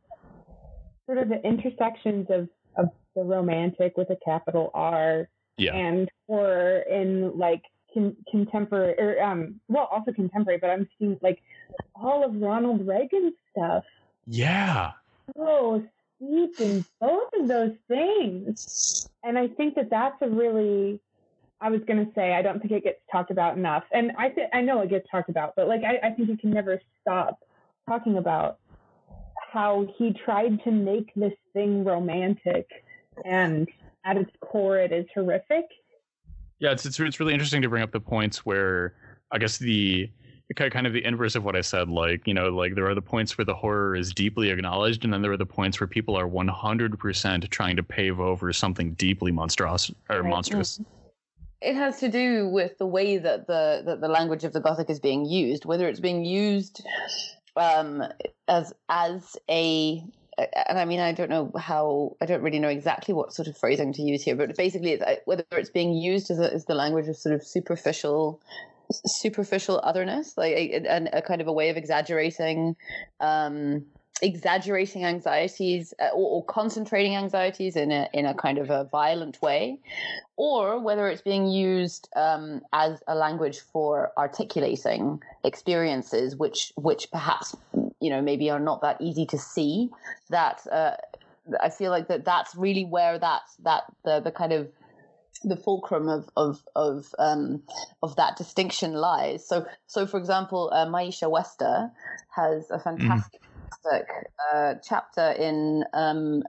sort 1.05 1.17
of 1.17 1.29
the 1.29 1.41
intersections 1.45 2.27
of, 2.29 2.47
of 2.77 2.89
the 3.15 3.23
romantic 3.23 3.97
with 3.97 4.09
a 4.09 4.17
capital 4.23 4.71
R 4.73 5.27
yeah. 5.57 5.75
and 5.75 6.09
horror 6.27 6.79
in 6.89 7.38
like 7.38 7.63
con- 7.93 8.15
contemporary 8.29 8.95
or 8.97 9.21
um 9.21 9.59
well 9.67 9.89
also 9.91 10.13
contemporary 10.13 10.57
but 10.59 10.69
i'm 10.69 10.88
seeing 10.97 11.17
like 11.21 11.41
all 11.95 12.23
of 12.25 12.36
ronald 12.41 12.88
reagan's 12.88 13.34
stuff. 13.51 13.84
Yeah. 14.27 14.91
So 15.36 15.84
steeped 16.17 16.61
in 16.61 16.86
both 16.99 17.29
of 17.39 17.47
those 17.47 17.75
things. 17.88 19.09
And 19.23 19.38
i 19.38 19.47
think 19.47 19.75
that 19.75 19.89
that's 19.89 20.21
a 20.21 20.29
really 20.29 20.99
i 21.62 21.70
was 21.70 21.82
going 21.88 22.03
to 22.03 22.12
say 22.14 22.34
i 22.34 22.41
don't 22.41 22.59
think 22.59 22.72
it 22.72 22.84
gets 22.84 22.99
talked 23.12 23.32
about 23.32 23.57
enough. 23.57 23.84
And 23.93 24.12
i 24.18 24.30
th- 24.30 24.49
i 24.53 24.62
know 24.62 24.82
it 24.82 24.89
gets 24.89 25.07
talked 25.09 25.30
about 25.30 25.53
but 25.55 25.68
like 25.68 25.82
I, 25.84 26.07
I 26.07 26.12
think 26.12 26.30
you 26.30 26.38
can 26.38 26.51
never 26.51 26.82
stop 27.01 27.39
talking 27.88 28.18
about 28.18 28.57
how 29.51 29.88
he 29.97 30.14
tried 30.14 30.64
to 30.64 30.72
make 30.72 31.14
this 31.16 31.34
thing 31.53 31.84
romantic 31.84 32.68
and 33.26 33.68
at 34.05 34.18
its 34.18 34.32
core 34.39 34.78
it 34.78 34.91
is 34.91 35.05
horrific. 35.14 35.66
Yeah 36.59 36.72
it's, 36.72 36.86
it's 36.86 36.99
it's 36.99 37.20
really 37.20 37.34
interesting 37.34 37.62
to 37.62 37.70
bring 37.70 37.84
up 37.84 37.91
the 37.91 37.99
points 37.99 38.45
where 38.45 38.95
i 39.32 39.38
guess 39.38 39.57
the 39.57 40.09
kind 40.55 40.86
of 40.86 40.91
the 40.91 41.03
inverse 41.05 41.36
of 41.36 41.45
what 41.45 41.55
i 41.55 41.62
said 41.62 41.88
like 41.89 42.28
you 42.28 42.34
know 42.34 42.49
like 42.49 42.76
there 42.76 42.86
are 42.86 42.93
the 42.95 43.01
points 43.01 43.38
where 43.38 43.45
the 43.45 43.53
horror 43.53 43.95
is 43.95 44.14
deeply 44.14 44.49
acknowledged 44.49 45.05
and 45.05 45.14
then 45.14 45.22
there 45.22 45.32
are 45.32 45.38
the 45.38 45.45
points 45.45 45.80
where 45.80 45.88
people 45.88 46.16
are 46.16 46.28
100% 46.28 47.49
trying 47.49 47.76
to 47.78 47.84
pave 47.84 48.20
over 48.20 48.51
something 48.51 48.93
deeply 48.95 49.32
monstrous 49.32 49.89
or 50.09 50.22
Right. 50.22 50.30
monstrous 50.30 50.80
mm-hmm. 50.80 51.01
It 51.62 51.76
has 51.76 51.99
to 51.99 52.09
do 52.09 52.47
with 52.47 52.78
the 52.80 52.88
way 52.88 53.18
that 53.18 53.47
the 53.47 53.84
that 53.86 54.01
the 54.01 54.07
language 54.07 54.43
of 54.43 54.53
the 54.53 54.59
Gothic 54.59 54.89
is 54.89 54.99
being 54.99 55.26
used, 55.26 55.66
whether 55.66 55.88
it's 55.88 55.99
being 55.99 56.26
used 56.26 56.84
um, 57.55 58.03
as 58.47 58.74
as 58.89 59.38
a 59.49 60.03
and 60.38 60.80
I 60.80 60.86
mean 60.86 60.99
I 60.99 61.12
don't 61.12 61.30
know 61.30 61.51
how 61.57 62.18
I 62.22 62.26
don't 62.26 62.41
really 62.41 62.59
know 62.59 62.70
exactly 62.70 63.14
what 63.14 63.34
sort 63.34 63.47
of 63.47 63.57
phrasing 63.57 63.93
to 63.93 64.01
use 64.01 64.24
here, 64.24 64.36
but 64.36 64.55
basically 64.55 64.99
uh, 64.99 65.16
whether 65.26 65.43
it's 65.51 65.70
being 65.70 65.93
used 65.93 66.32
as, 66.32 66.39
a, 66.39 66.53
as 66.53 66.66
the 66.66 66.76
language 66.76 67.07
of 67.07 67.16
sort 67.16 67.36
of 67.36 67.45
superficial 67.45 68.41
superficial 69.05 69.80
otherness, 69.84 70.34
like 70.38 70.53
a, 70.53 70.86
a, 70.88 71.20
a 71.20 71.22
kind 71.22 71.41
of 71.41 71.47
a 71.47 71.53
way 71.53 71.70
of 71.70 71.78
exaggerating. 71.78 72.76
Um, 73.20 73.86
exaggerating 74.22 75.03
anxieties 75.03 75.93
uh, 75.99 76.09
or, 76.13 76.38
or 76.38 76.45
concentrating 76.45 77.15
anxieties 77.15 77.76
in 77.76 77.91
a 77.91 78.07
in 78.13 78.26
a 78.26 78.34
kind 78.34 78.57
of 78.57 78.69
a 78.69 78.84
violent 78.86 79.41
way 79.41 79.80
or 80.36 80.80
whether 80.80 81.07
it's 81.07 81.22
being 81.22 81.47
used 81.47 82.07
um, 82.15 82.61
as 82.74 83.01
a 83.07 83.15
language 83.15 83.59
for 83.59 84.11
articulating 84.17 85.22
experiences 85.43 86.36
which 86.36 86.72
which 86.76 87.09
perhaps 87.11 87.55
you 87.99 88.09
know 88.09 88.22
maybe 88.22 88.49
are 88.49 88.59
not 88.59 88.82
that 88.82 88.97
easy 89.01 89.26
to 89.26 89.38
see 89.38 89.89
that 90.30 90.65
uh, 90.72 90.95
I 91.59 91.69
feel 91.69 91.91
like 91.91 92.07
that 92.07 92.24
that's 92.24 92.55
really 92.55 92.86
where 92.86 93.17
that 93.17 93.41
that 93.63 93.84
the 94.03 94.19
the 94.19 94.32
kind 94.32 94.53
of 94.53 94.69
the 95.43 95.57
fulcrum 95.57 96.07
of 96.07 96.30
of 96.38 96.61
of 96.76 97.13
um, 97.17 97.63
of 98.03 98.15
that 98.17 98.38
distinction 98.38 98.93
lies. 98.93 99.47
So 99.47 99.65
so 99.88 100.05
for 100.05 100.17
example, 100.17 100.69
uh, 100.72 100.86
Maisha 100.86 101.30
Wester 101.30 101.89
has 102.30 102.69
a 102.69 102.80
fantastic 102.80 103.41
uh, 104.53 104.76
chapter 104.84 105.32
in 105.32 105.84
um, 105.93 106.43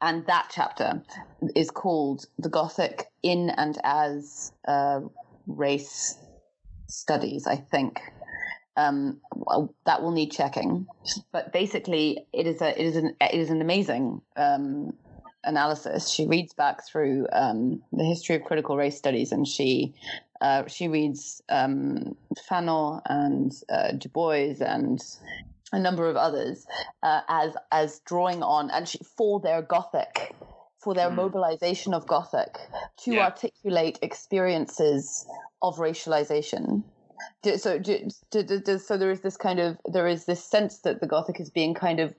and 0.00 0.26
that 0.26 0.48
chapter 0.52 1.02
is 1.56 1.70
called 1.70 2.26
the 2.38 2.48
Gothic 2.48 3.06
in 3.22 3.50
and 3.50 3.78
as 3.84 4.52
uh, 4.66 5.00
race 5.46 6.16
studies. 6.86 7.46
I 7.46 7.56
think 7.56 8.00
um, 8.76 9.20
well, 9.34 9.74
that 9.86 10.02
will 10.02 10.12
need 10.12 10.30
checking, 10.30 10.86
but 11.32 11.52
basically, 11.52 12.26
it 12.32 12.46
is 12.46 12.62
a 12.62 12.80
it 12.80 12.86
is 12.86 12.96
an 12.96 13.16
it 13.20 13.34
is 13.34 13.50
an 13.50 13.60
amazing 13.60 14.22
um, 14.36 14.92
analysis. 15.42 16.08
She 16.08 16.26
reads 16.26 16.54
back 16.54 16.86
through 16.86 17.26
um, 17.32 17.82
the 17.92 18.04
history 18.04 18.36
of 18.36 18.44
critical 18.44 18.76
race 18.76 18.96
studies, 18.96 19.32
and 19.32 19.48
she 19.48 19.94
uh, 20.40 20.68
she 20.68 20.86
reads 20.86 21.42
um, 21.48 22.14
Fanon 22.48 23.02
and 23.06 23.52
uh, 23.68 23.92
Du 23.92 24.08
Bois 24.08 24.54
and 24.60 25.00
a 25.72 25.78
number 25.78 26.08
of 26.08 26.16
others 26.16 26.66
uh, 27.02 27.20
as 27.28 27.54
as 27.70 28.00
drawing 28.06 28.42
on 28.42 28.70
and 28.70 28.88
she, 28.88 28.98
for 29.16 29.40
their 29.40 29.62
Gothic, 29.62 30.34
for 30.78 30.94
their 30.94 31.10
Mm. 31.10 31.16
mobilization 31.16 31.92
of 31.94 32.06
Gothic 32.06 32.58
to 33.04 33.14
Yeah. 33.14 33.24
articulate 33.26 33.98
experiences 34.02 35.26
of 35.62 35.76
racialization. 35.76 36.82
Do- 37.42 37.58
So, 37.58 37.78
do, 37.78 38.08
do, 38.30 38.78
so 38.78 38.96
there 38.96 39.10
is 39.10 39.20
this 39.22 39.36
kind 39.36 39.58
of 39.58 39.76
there 39.84 40.06
is 40.06 40.24
this 40.24 40.42
sense 40.42 40.78
that 40.78 41.00
the 41.00 41.06
Gothic 41.06 41.40
is 41.40 41.50
being 41.50 41.74
kind 41.74 41.98
of 42.00 42.14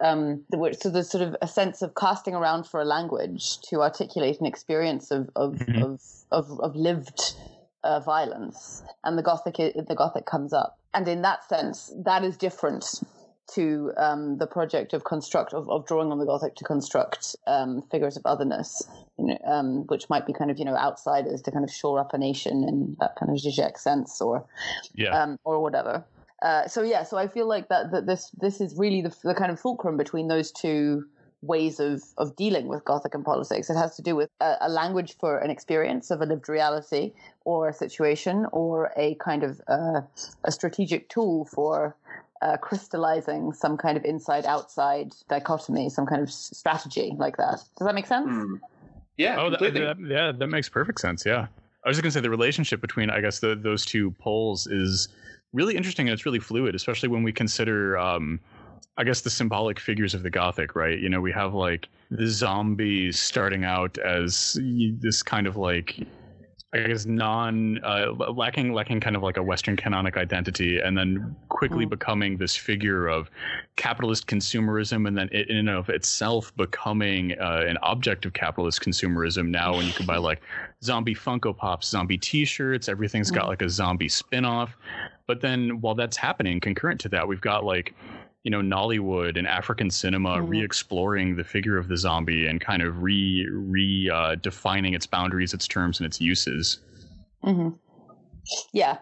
um, 0.00 0.44
the 0.50 0.76
so 0.80 0.90
there's 0.90 1.10
sort 1.10 1.24
of 1.26 1.34
a 1.42 1.48
sense 1.48 1.82
of 1.82 1.94
casting 1.94 2.34
around 2.34 2.66
for 2.66 2.80
a 2.80 2.84
language 2.84 3.58
to 3.70 3.80
articulate 3.82 4.38
an 4.40 4.46
experience 4.46 5.10
of 5.10 5.30
of 5.34 5.54
Mhm. 5.54 5.82
of, 5.82 6.00
of, 6.30 6.60
of 6.60 6.76
lived 6.76 7.34
uh, 7.84 8.00
violence, 8.00 8.82
and 9.04 9.18
the 9.18 9.22
Gothic 9.22 9.56
the 9.56 9.94
Gothic 9.94 10.26
comes 10.26 10.52
up, 10.52 10.78
and 10.94 11.06
in 11.08 11.22
that 11.22 11.48
sense, 11.48 11.92
that 12.04 12.24
is 12.24 12.36
different 12.36 13.00
to 13.54 13.92
um, 13.96 14.36
the 14.36 14.46
project 14.46 14.92
of 14.92 15.04
construct 15.04 15.54
of, 15.54 15.68
of 15.70 15.86
drawing 15.86 16.12
on 16.12 16.18
the 16.18 16.26
Gothic 16.26 16.54
to 16.56 16.64
construct 16.64 17.34
um, 17.46 17.82
figures 17.90 18.16
of 18.16 18.22
otherness, 18.26 18.82
you 19.18 19.26
know, 19.26 19.38
um, 19.46 19.86
which 19.86 20.10
might 20.10 20.26
be 20.26 20.32
kind 20.32 20.50
of 20.50 20.58
you 20.58 20.64
know 20.64 20.76
outsiders 20.76 21.42
to 21.42 21.50
kind 21.50 21.64
of 21.64 21.70
shore 21.70 21.98
up 21.98 22.12
a 22.14 22.18
nation 22.18 22.64
in 22.64 22.96
that 23.00 23.16
kind 23.16 23.30
of 23.32 23.38
Zizek 23.38 23.78
sense, 23.78 24.20
or 24.20 24.44
yeah 24.94 25.22
um, 25.22 25.38
or 25.44 25.60
whatever. 25.60 26.04
Uh, 26.42 26.68
so 26.68 26.82
yeah, 26.82 27.02
so 27.02 27.16
I 27.16 27.26
feel 27.26 27.48
like 27.48 27.68
that, 27.68 27.90
that 27.90 28.06
this 28.06 28.30
this 28.40 28.60
is 28.60 28.76
really 28.76 29.02
the, 29.02 29.14
the 29.24 29.34
kind 29.34 29.50
of 29.50 29.58
fulcrum 29.58 29.96
between 29.96 30.28
those 30.28 30.52
two 30.52 31.04
ways 31.42 31.78
of 31.80 32.02
of 32.16 32.34
dealing 32.36 32.68
with 32.68 32.84
Gothic 32.84 33.14
and 33.14 33.24
politics. 33.24 33.70
It 33.70 33.76
has 33.76 33.96
to 33.96 34.02
do 34.02 34.16
with 34.16 34.30
a, 34.40 34.56
a 34.62 34.68
language 34.68 35.16
for 35.18 35.38
an 35.38 35.50
experience 35.50 36.10
of 36.10 36.20
a 36.20 36.26
lived 36.26 36.48
reality 36.48 37.12
or 37.44 37.68
a 37.68 37.72
situation, 37.72 38.46
or 38.52 38.92
a 38.96 39.14
kind 39.16 39.44
of 39.44 39.60
uh, 39.68 40.02
a 40.44 40.52
strategic 40.52 41.08
tool 41.08 41.44
for 41.46 41.96
uh, 42.42 42.56
crystallizing 42.56 43.52
some 43.52 43.76
kind 43.76 43.96
of 43.96 44.04
inside 44.04 44.46
outside 44.46 45.14
dichotomy, 45.28 45.88
some 45.88 46.06
kind 46.06 46.22
of 46.22 46.30
strategy 46.30 47.14
like 47.16 47.36
that. 47.36 47.62
Does 47.76 47.86
that 47.86 47.94
make 47.94 48.06
sense? 48.06 48.28
Hmm. 48.28 48.56
Yeah, 49.18 49.40
oh 49.40 49.50
that, 49.50 49.60
that, 49.60 49.96
yeah 50.00 50.30
that 50.30 50.46
makes 50.46 50.68
perfect 50.68 51.00
sense 51.00 51.26
yeah 51.26 51.48
i 51.84 51.88
was 51.88 51.96
just 51.96 52.02
going 52.02 52.10
to 52.12 52.12
say 52.12 52.20
the 52.20 52.30
relationship 52.30 52.80
between 52.80 53.10
i 53.10 53.20
guess 53.20 53.40
the, 53.40 53.56
those 53.56 53.84
two 53.84 54.12
poles 54.12 54.68
is 54.68 55.08
really 55.52 55.76
interesting 55.76 56.06
and 56.06 56.14
it's 56.14 56.24
really 56.24 56.38
fluid 56.38 56.76
especially 56.76 57.08
when 57.08 57.24
we 57.24 57.32
consider 57.32 57.98
um, 57.98 58.38
I 58.98 59.04
guess 59.04 59.20
the 59.20 59.30
symbolic 59.30 59.78
figures 59.78 60.12
of 60.12 60.24
the 60.24 60.30
Gothic, 60.30 60.74
right? 60.74 60.98
You 60.98 61.08
know, 61.08 61.20
we 61.20 61.30
have 61.32 61.54
like 61.54 61.88
the 62.10 62.26
zombies 62.26 63.18
starting 63.18 63.64
out 63.64 63.96
as 63.98 64.58
this 65.00 65.22
kind 65.22 65.46
of 65.46 65.56
like 65.56 66.00
I 66.74 66.80
guess 66.80 67.06
non 67.06 67.82
uh, 67.82 68.12
lacking 68.30 68.74
lacking 68.74 69.00
kind 69.00 69.16
of 69.16 69.22
like 69.22 69.38
a 69.38 69.42
Western 69.42 69.74
canonic 69.74 70.18
identity, 70.18 70.80
and 70.80 70.98
then 70.98 71.34
quickly 71.48 71.86
mm. 71.86 71.90
becoming 71.90 72.36
this 72.36 72.56
figure 72.56 73.06
of 73.06 73.30
capitalist 73.76 74.26
consumerism, 74.26 75.08
and 75.08 75.16
then 75.16 75.30
it, 75.32 75.48
in 75.48 75.56
and 75.56 75.70
of 75.70 75.88
itself 75.88 76.54
becoming 76.56 77.32
uh, 77.40 77.64
an 77.66 77.78
object 77.82 78.26
of 78.26 78.34
capitalist 78.34 78.82
consumerism. 78.82 79.48
Now, 79.48 79.76
when 79.76 79.86
you 79.86 79.92
can 79.92 80.04
buy 80.04 80.18
like 80.18 80.42
zombie 80.82 81.14
Funko 81.14 81.56
Pops, 81.56 81.88
zombie 81.88 82.18
T-shirts, 82.18 82.88
everything's 82.88 83.30
mm. 83.30 83.36
got 83.36 83.46
like 83.48 83.62
a 83.62 83.70
zombie 83.70 84.08
spin-off. 84.08 84.76
But 85.26 85.40
then 85.40 85.80
while 85.80 85.94
that's 85.94 86.18
happening, 86.18 86.60
concurrent 86.60 87.00
to 87.00 87.08
that, 87.10 87.26
we've 87.26 87.40
got 87.40 87.64
like 87.64 87.94
you 88.48 88.50
know 88.50 88.62
Nollywood 88.62 89.36
and 89.36 89.46
African 89.46 89.90
cinema 89.90 90.38
mm-hmm. 90.38 90.48
re-exploring 90.48 91.36
the 91.36 91.44
figure 91.44 91.76
of 91.76 91.88
the 91.88 91.98
zombie 91.98 92.46
and 92.46 92.58
kind 92.58 92.80
of 92.80 93.02
re 93.02 93.46
re 93.52 94.08
uh, 94.10 94.36
defining 94.36 94.94
its 94.94 95.06
boundaries, 95.06 95.52
its 95.52 95.68
terms, 95.68 96.00
and 96.00 96.06
its 96.06 96.18
uses. 96.18 96.78
Mm-hmm. 97.44 97.76
Yeah, 98.72 98.96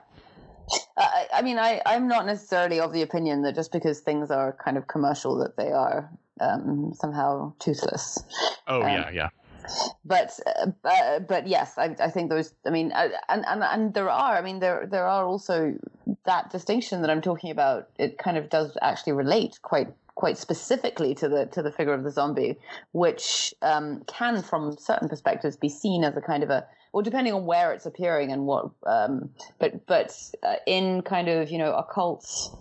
uh, 0.97 1.09
I 1.32 1.42
mean, 1.42 1.61
I 1.61 1.80
I'm 1.86 2.09
not 2.09 2.26
necessarily 2.26 2.80
of 2.80 2.92
the 2.92 3.03
opinion 3.03 3.42
that 3.42 3.55
just 3.55 3.70
because 3.70 4.01
things 4.01 4.32
are 4.32 4.53
kind 4.53 4.76
of 4.76 4.88
commercial 4.88 5.36
that 5.36 5.57
they 5.57 5.70
are 5.70 6.11
um, 6.40 6.92
somehow 6.94 7.53
toothless. 7.61 8.18
Oh 8.66 8.82
um, 8.82 8.88
yeah, 8.88 9.11
yeah 9.11 9.28
but 10.05 10.39
uh, 10.85 11.21
but 11.21 11.47
yes, 11.47 11.77
I, 11.79 11.97
I 12.01 12.11
think 12.11 12.31
those. 12.31 12.55
I 12.67 12.71
mean, 12.71 12.93
uh, 12.93 13.09
and, 13.29 13.45
and 13.47 13.62
and 13.62 13.95
there 13.95 14.11
are. 14.11 14.37
I 14.37 14.43
mean, 14.43 14.61
there 14.61 14.87
there 14.91 15.07
are 15.07 15.25
also 15.25 15.75
that 16.25 16.51
distinction 16.51 17.03
that 17.03 17.11
I'm 17.11 17.23
talking 17.23 17.51
about. 17.51 17.89
It 17.99 18.19
kind 18.19 18.37
of 18.37 18.49
does 18.49 18.77
actually 18.83 19.14
relate 19.14 19.59
quite 19.62 19.89
quite 20.14 20.39
specifically 20.39 21.14
to 21.14 21.29
the 21.29 21.47
to 21.47 21.62
the 21.62 21.71
figure 21.71 21.93
of 21.93 22.03
the 22.03 22.11
zombie, 22.11 22.59
which 22.93 23.55
um, 23.62 24.03
can, 24.07 24.43
from 24.43 24.77
certain 24.79 25.09
perspectives, 25.09 25.57
be 25.57 25.69
seen 25.69 26.05
as 26.05 26.17
a 26.17 26.21
kind 26.21 26.43
of 26.43 26.51
a 26.51 26.67
well, 26.93 27.03
depending 27.03 27.35
on 27.35 27.45
where 27.45 27.73
it's 27.73 27.87
appearing 27.87 28.33
and 28.33 28.47
what. 28.47 28.71
Um, 28.87 29.31
but 29.59 29.87
but 29.87 30.19
uh, 30.43 30.57
in 30.67 31.03
kind 31.03 31.29
of 31.29 31.51
you 31.51 31.59
know 31.59 31.73
occults. 31.73 32.57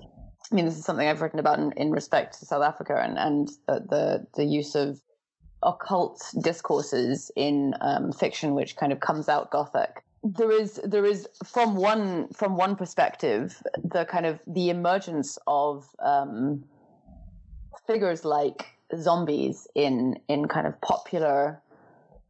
I 0.52 0.54
mean, 0.54 0.66
this 0.66 0.78
is 0.78 0.86
something 0.86 1.08
I've 1.08 1.22
written 1.22 1.40
about 1.40 1.58
in, 1.58 1.72
in 1.72 1.90
respect 1.90 2.38
to 2.40 2.46
South 2.46 2.62
Africa 2.62 3.02
and 3.02 3.18
and 3.18 3.48
the, 3.68 3.80
the 3.90 4.28
the 4.36 4.46
use 4.46 4.76
of 4.76 5.02
occult 5.66 6.34
discourses 6.42 7.32
in 7.36 7.74
um, 7.82 8.12
fiction, 8.12 8.54
which 8.54 8.76
kind 8.76 8.92
of 8.92 9.00
comes 9.00 9.28
out 9.28 9.52
gothic. 9.52 10.04
There 10.24 10.52
is 10.52 10.80
there 10.84 11.06
is 11.06 11.28
from 11.44 11.76
one 11.76 12.30
from 12.30 12.58
one 12.58 12.76
perspective 12.76 13.62
the 13.84 14.06
kind 14.06 14.26
of 14.26 14.40
the 14.48 14.70
emergence 14.70 15.38
of 15.46 15.86
um, 16.00 16.64
figures 17.86 18.26
like 18.26 18.66
zombies 19.00 19.68
in 19.76 20.18
in 20.28 20.48
kind 20.48 20.66
of 20.66 20.80
popular 20.82 21.62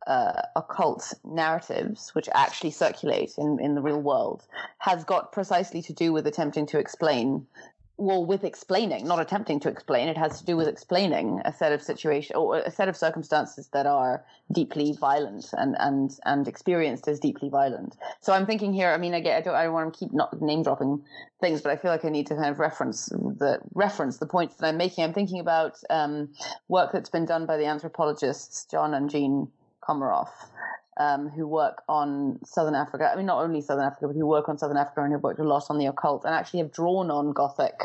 uh, 0.07 0.41
occult 0.55 1.13
narratives, 1.23 2.13
which 2.13 2.29
actually 2.33 2.71
circulate 2.71 3.33
in, 3.37 3.59
in 3.59 3.75
the 3.75 3.81
real 3.81 4.01
world, 4.01 4.45
has 4.77 5.03
got 5.03 5.31
precisely 5.31 5.81
to 5.81 5.93
do 5.93 6.13
with 6.13 6.27
attempting 6.27 6.65
to 6.67 6.77
explain 6.77 7.47
well 7.97 8.25
with 8.25 8.43
explaining 8.43 9.07
not 9.07 9.19
attempting 9.19 9.59
to 9.61 9.69
explain. 9.69 10.07
It 10.07 10.17
has 10.17 10.39
to 10.39 10.45
do 10.45 10.57
with 10.57 10.67
explaining 10.67 11.41
a 11.45 11.53
set 11.53 11.71
of 11.71 11.81
situation 11.81 12.35
or 12.35 12.57
a 12.57 12.71
set 12.71 12.89
of 12.89 12.97
circumstances 12.97 13.69
that 13.73 13.85
are 13.85 14.25
deeply 14.51 14.93
violent 14.99 15.45
and 15.53 15.75
and 15.79 16.17
and 16.25 16.47
experienced 16.47 17.07
as 17.07 17.19
deeply 17.19 17.49
violent. 17.49 17.95
So 18.21 18.33
i'm 18.33 18.45
thinking 18.45 18.73
here 18.73 18.89
i 18.89 18.97
mean 18.97 19.13
again 19.13 19.37
i 19.37 19.41
don't 19.41 19.55
i 19.55 19.63
don't 19.63 19.73
want 19.73 19.93
to 19.93 19.99
keep 19.99 20.13
not 20.13 20.41
name 20.41 20.63
dropping 20.63 21.03
things 21.41 21.61
but 21.61 21.71
i 21.71 21.75
feel 21.75 21.91
like 21.91 22.05
i 22.05 22.09
need 22.09 22.27
to 22.27 22.35
kind 22.35 22.49
of 22.49 22.59
reference 22.59 23.07
the 23.07 23.59
reference 23.73 24.17
the 24.17 24.25
points 24.25 24.55
that 24.55 24.67
i'm 24.67 24.77
making. 24.77 25.03
I'm 25.03 25.13
thinking 25.13 25.39
about 25.39 25.77
um, 25.89 26.29
work 26.67 26.91
that's 26.91 27.09
been 27.09 27.25
done 27.25 27.45
by 27.45 27.57
the 27.57 27.65
anthropologists 27.65 28.65
john 28.65 28.93
and 28.93 29.09
jean 29.09 29.47
Comaroff, 29.87 30.31
um, 30.97 31.29
who 31.29 31.47
work 31.47 31.83
on 31.89 32.39
Southern 32.45 32.75
Africa. 32.75 33.09
I 33.11 33.15
mean, 33.15 33.25
not 33.25 33.43
only 33.43 33.61
Southern 33.61 33.85
Africa, 33.85 34.07
but 34.07 34.15
who 34.15 34.25
work 34.25 34.49
on 34.49 34.57
Southern 34.57 34.77
Africa 34.77 35.03
and 35.03 35.11
have 35.11 35.23
worked 35.23 35.39
a 35.39 35.43
lot 35.43 35.65
on 35.69 35.77
the 35.77 35.85
occult 35.85 36.25
and 36.25 36.33
actually 36.33 36.59
have 36.59 36.71
drawn 36.71 37.11
on 37.11 37.33
Gothic 37.33 37.79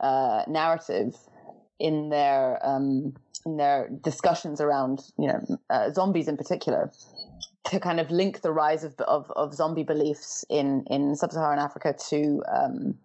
uh, 0.00 0.42
narrative 0.48 1.16
in 1.78 2.08
their 2.08 2.58
um, 2.66 3.14
in 3.46 3.56
their 3.56 3.88
discussions 4.02 4.60
around 4.60 5.02
you 5.18 5.28
know 5.28 5.58
uh, 5.70 5.90
zombies 5.90 6.28
in 6.28 6.36
particular 6.36 6.90
to 7.64 7.80
kind 7.80 7.98
of 7.98 8.10
link 8.10 8.42
the 8.42 8.52
rise 8.52 8.84
of 8.84 8.94
of, 9.00 9.30
of 9.36 9.54
zombie 9.54 9.82
beliefs 9.82 10.44
in 10.48 10.84
in 10.88 11.14
sub-Saharan 11.16 11.58
Africa 11.58 11.94
to 12.10 12.42
um, 12.52 12.98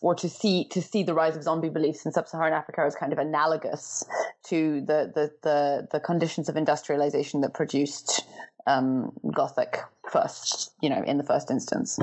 or 0.00 0.14
to 0.14 0.28
see 0.28 0.66
to 0.68 0.80
see 0.80 1.02
the 1.02 1.14
rise 1.14 1.36
of 1.36 1.42
zombie 1.42 1.68
beliefs 1.68 2.06
in 2.06 2.12
sub-Saharan 2.12 2.52
Africa 2.52 2.82
as 2.86 2.94
kind 2.94 3.12
of 3.12 3.18
analogous 3.18 4.04
to 4.44 4.80
the 4.82 5.10
the 5.14 5.30
the, 5.42 5.88
the 5.92 6.00
conditions 6.00 6.48
of 6.48 6.56
industrialization 6.56 7.40
that 7.40 7.54
produced 7.54 8.22
um, 8.68 9.12
Gothic 9.34 9.78
first, 10.10 10.72
you 10.80 10.90
know, 10.90 11.02
in 11.02 11.18
the 11.18 11.24
first 11.24 11.50
instance. 11.50 11.98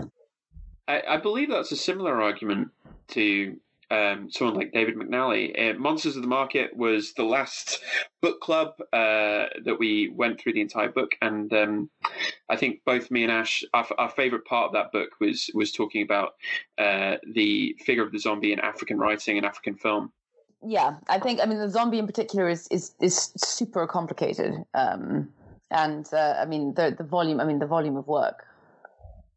I, 0.88 1.02
I 1.08 1.18
believe 1.18 1.50
that's 1.50 1.72
a 1.72 1.78
similar 1.78 2.22
argument 2.22 2.70
to 3.10 3.56
um, 3.92 4.30
someone 4.32 4.56
like 4.56 4.72
David 4.72 4.96
McNally. 4.96 5.54
Uh, 5.58 5.78
Monsters 5.78 6.16
of 6.16 6.24
the 6.24 6.28
Market 6.28 6.76
was 6.76 7.14
the 7.14 7.24
last 7.24 7.82
book 8.22 8.42
club 8.42 8.74
uh, 8.94 9.46
that 9.64 9.78
we 9.80 10.10
went 10.10 10.40
through 10.40 10.54
the 10.54 10.62
entire 10.62 10.90
book, 10.90 11.12
and 11.22 11.52
um, 11.54 11.90
I 12.50 12.56
think 12.56 12.82
both 12.86 13.12
me 13.12 13.24
and 13.24 13.32
Ash, 13.32 13.64
our, 13.74 13.88
our 13.98 14.10
favorite 14.10 14.46
part 14.46 14.68
of 14.68 14.74
that 14.74 14.92
book 14.92 15.10
was 15.20 15.50
was 15.54 15.72
talking 15.72 16.02
about 16.02 16.34
uh, 16.78 17.18
the 17.34 17.76
figure 17.86 18.04
of 18.04 18.12
the 18.12 18.20
zombie 18.20 18.54
in 18.54 18.60
African 18.60 18.98
writing 18.98 19.38
and 19.38 19.46
African 19.46 19.76
film. 19.76 20.12
Yeah, 20.64 20.96
I 21.08 21.20
think 21.20 21.40
I 21.42 21.46
mean 21.46 21.60
the 21.60 21.70
zombie 21.70 22.00
in 22.00 22.08
particular 22.08 22.50
is 22.50 22.68
is 22.70 22.96
is 23.00 23.32
super 23.38 23.86
complicated. 23.86 24.56
Um, 24.74 25.30
and 25.72 26.08
uh, 26.14 26.36
I 26.40 26.46
mean 26.46 26.74
the 26.74 26.96
the 26.98 27.04
volume. 27.04 27.40
I 27.40 27.46
mean 27.46 27.60
the 27.60 27.68
volume 27.68 27.98
of 27.98 28.08
work 28.08 28.46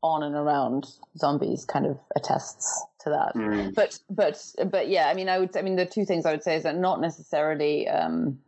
on 0.03 0.22
and 0.22 0.35
around 0.35 0.87
zombies 1.16 1.64
kind 1.64 1.85
of 1.87 1.99
attests 2.14 2.85
to 3.01 3.11
that. 3.11 3.35
Mm. 3.35 3.74
But 3.74 3.99
but 4.11 4.43
but 4.70 4.89
yeah, 4.89 5.09
I 5.09 5.14
mean 5.14 5.29
I 5.29 5.39
would. 5.39 5.57
I 5.57 5.62
mean 5.62 5.76
the 5.76 5.87
two 5.87 6.05
things 6.05 6.26
I 6.26 6.33
would 6.33 6.43
say 6.43 6.57
is 6.57 6.62
that 6.64 6.76
not 6.76 7.01
necessarily. 7.01 7.89
Um, 7.89 8.39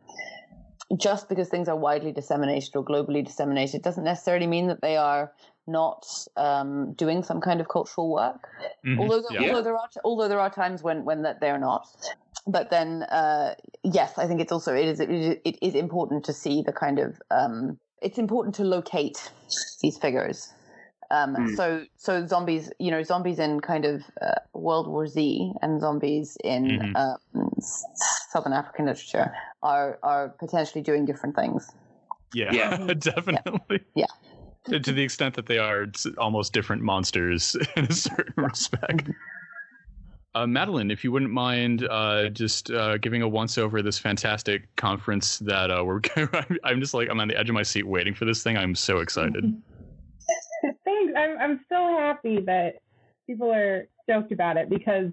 just 0.97 1.29
because 1.29 1.49
things 1.49 1.69
are 1.69 1.77
widely 1.77 2.11
disseminated 2.11 2.75
or 2.75 2.85
globally 2.85 3.25
disseminated 3.25 3.81
doesn't 3.81 4.03
necessarily 4.03 4.49
mean 4.49 4.67
that 4.67 4.81
they 4.81 4.97
are 4.97 5.31
not 5.67 6.05
um, 6.37 6.95
doing 6.95 7.23
some 7.23 7.41
kind 7.41 7.61
of 7.61 7.69
cultural 7.69 8.11
work. 8.11 8.49
Mm-hmm. 8.85 9.01
Although, 9.01 9.23
there, 9.29 9.41
yeah. 9.41 9.49
although 9.49 9.63
there 9.63 9.77
are 9.77 9.89
although 10.05 10.29
there 10.29 10.41
are 10.41 10.51
times 10.51 10.83
when 10.83 11.05
when 11.05 11.23
that 11.23 11.41
they're 11.41 11.59
not. 11.59 11.87
But 12.47 12.71
then, 12.71 13.03
uh, 13.05 13.55
yes, 13.83 14.19
I 14.19 14.27
think 14.27 14.41
it's 14.41 14.53
also 14.53 14.75
it 14.75 14.87
is 14.87 15.01
it 15.01 15.59
is 15.63 15.75
important 15.75 16.25
to 16.25 16.33
see 16.33 16.63
the 16.63 16.73
kind 16.73 16.99
of 16.99 17.21
um, 17.31 17.79
it's 18.03 18.19
important 18.19 18.55
to 18.57 18.65
locate 18.65 19.31
these 19.83 19.99
figures. 19.99 20.53
Um, 21.11 21.35
mm. 21.35 21.57
So, 21.57 21.85
so 21.97 22.25
zombies, 22.25 22.71
you 22.79 22.91
know, 22.91 23.03
zombies 23.03 23.41
in 23.41 23.61
kind 23.61 23.85
of 23.85 24.03
uh, 24.23 24.35
World 24.55 24.87
War 24.87 25.09
Z 25.09 25.53
and 25.61 25.81
zombies 25.81 26.37
in 26.45 26.65
mm-hmm. 26.67 26.97
um, 26.97 27.51
Southern 28.31 28.53
African 28.53 28.87
literature 28.87 29.33
are 29.63 29.99
are 30.03 30.29
potentially 30.39 30.83
doing 30.83 31.05
different 31.05 31.35
things. 31.35 31.69
Yeah, 32.33 32.53
yeah. 32.53 32.77
definitely. 32.99 33.81
Yeah. 33.95 34.07
To, 34.67 34.79
to 34.79 34.93
the 34.93 35.03
extent 35.03 35.35
that 35.35 35.47
they 35.47 35.59
are 35.59 35.87
almost 36.19 36.53
different 36.53 36.83
monsters 36.83 37.57
in 37.77 37.87
a 37.87 37.93
certain 37.93 38.45
respect. 38.45 39.11
Uh, 40.33 40.47
Madeline, 40.47 40.93
if 40.93 41.03
you 41.03 41.11
wouldn't 41.11 41.33
mind 41.33 41.87
uh, 41.91 42.29
just 42.29 42.71
uh, 42.71 42.99
giving 42.99 43.23
a 43.23 43.29
once 43.29 43.59
over 43.59 43.83
this 43.83 43.99
fantastic 43.99 44.75
conference 44.77 45.41
that 45.41 45.73
uh, 45.73 45.85
we're 45.85 46.01
I'm 46.65 46.81
just 46.81 46.95
like 46.95 47.09
I'm 47.11 47.19
on 47.19 47.27
the 47.27 47.37
edge 47.37 47.49
of 47.49 47.55
my 47.55 47.65
seat 47.65 47.87
waiting 47.87 48.15
for 48.15 48.25
this 48.25 48.43
thing. 48.43 48.57
I'm 48.57 48.77
so 48.77 48.99
excited. 48.99 49.45
Thanks. 50.85 51.13
I'm 51.17 51.39
I'm 51.39 51.61
so 51.69 51.97
happy 51.99 52.41
that 52.43 52.77
people 53.27 53.53
are 53.53 53.89
stoked 54.05 54.31
about 54.31 54.57
it 54.57 54.71
because 54.71 55.11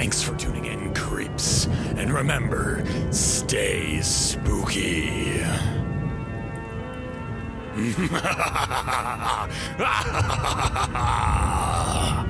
Thanks 0.00 0.22
for 0.22 0.34
tuning 0.36 0.64
in, 0.64 0.94
creeps. 0.94 1.66
And 1.98 2.10
remember, 2.10 2.82
stay 3.12 4.00
spooky. 4.00 5.42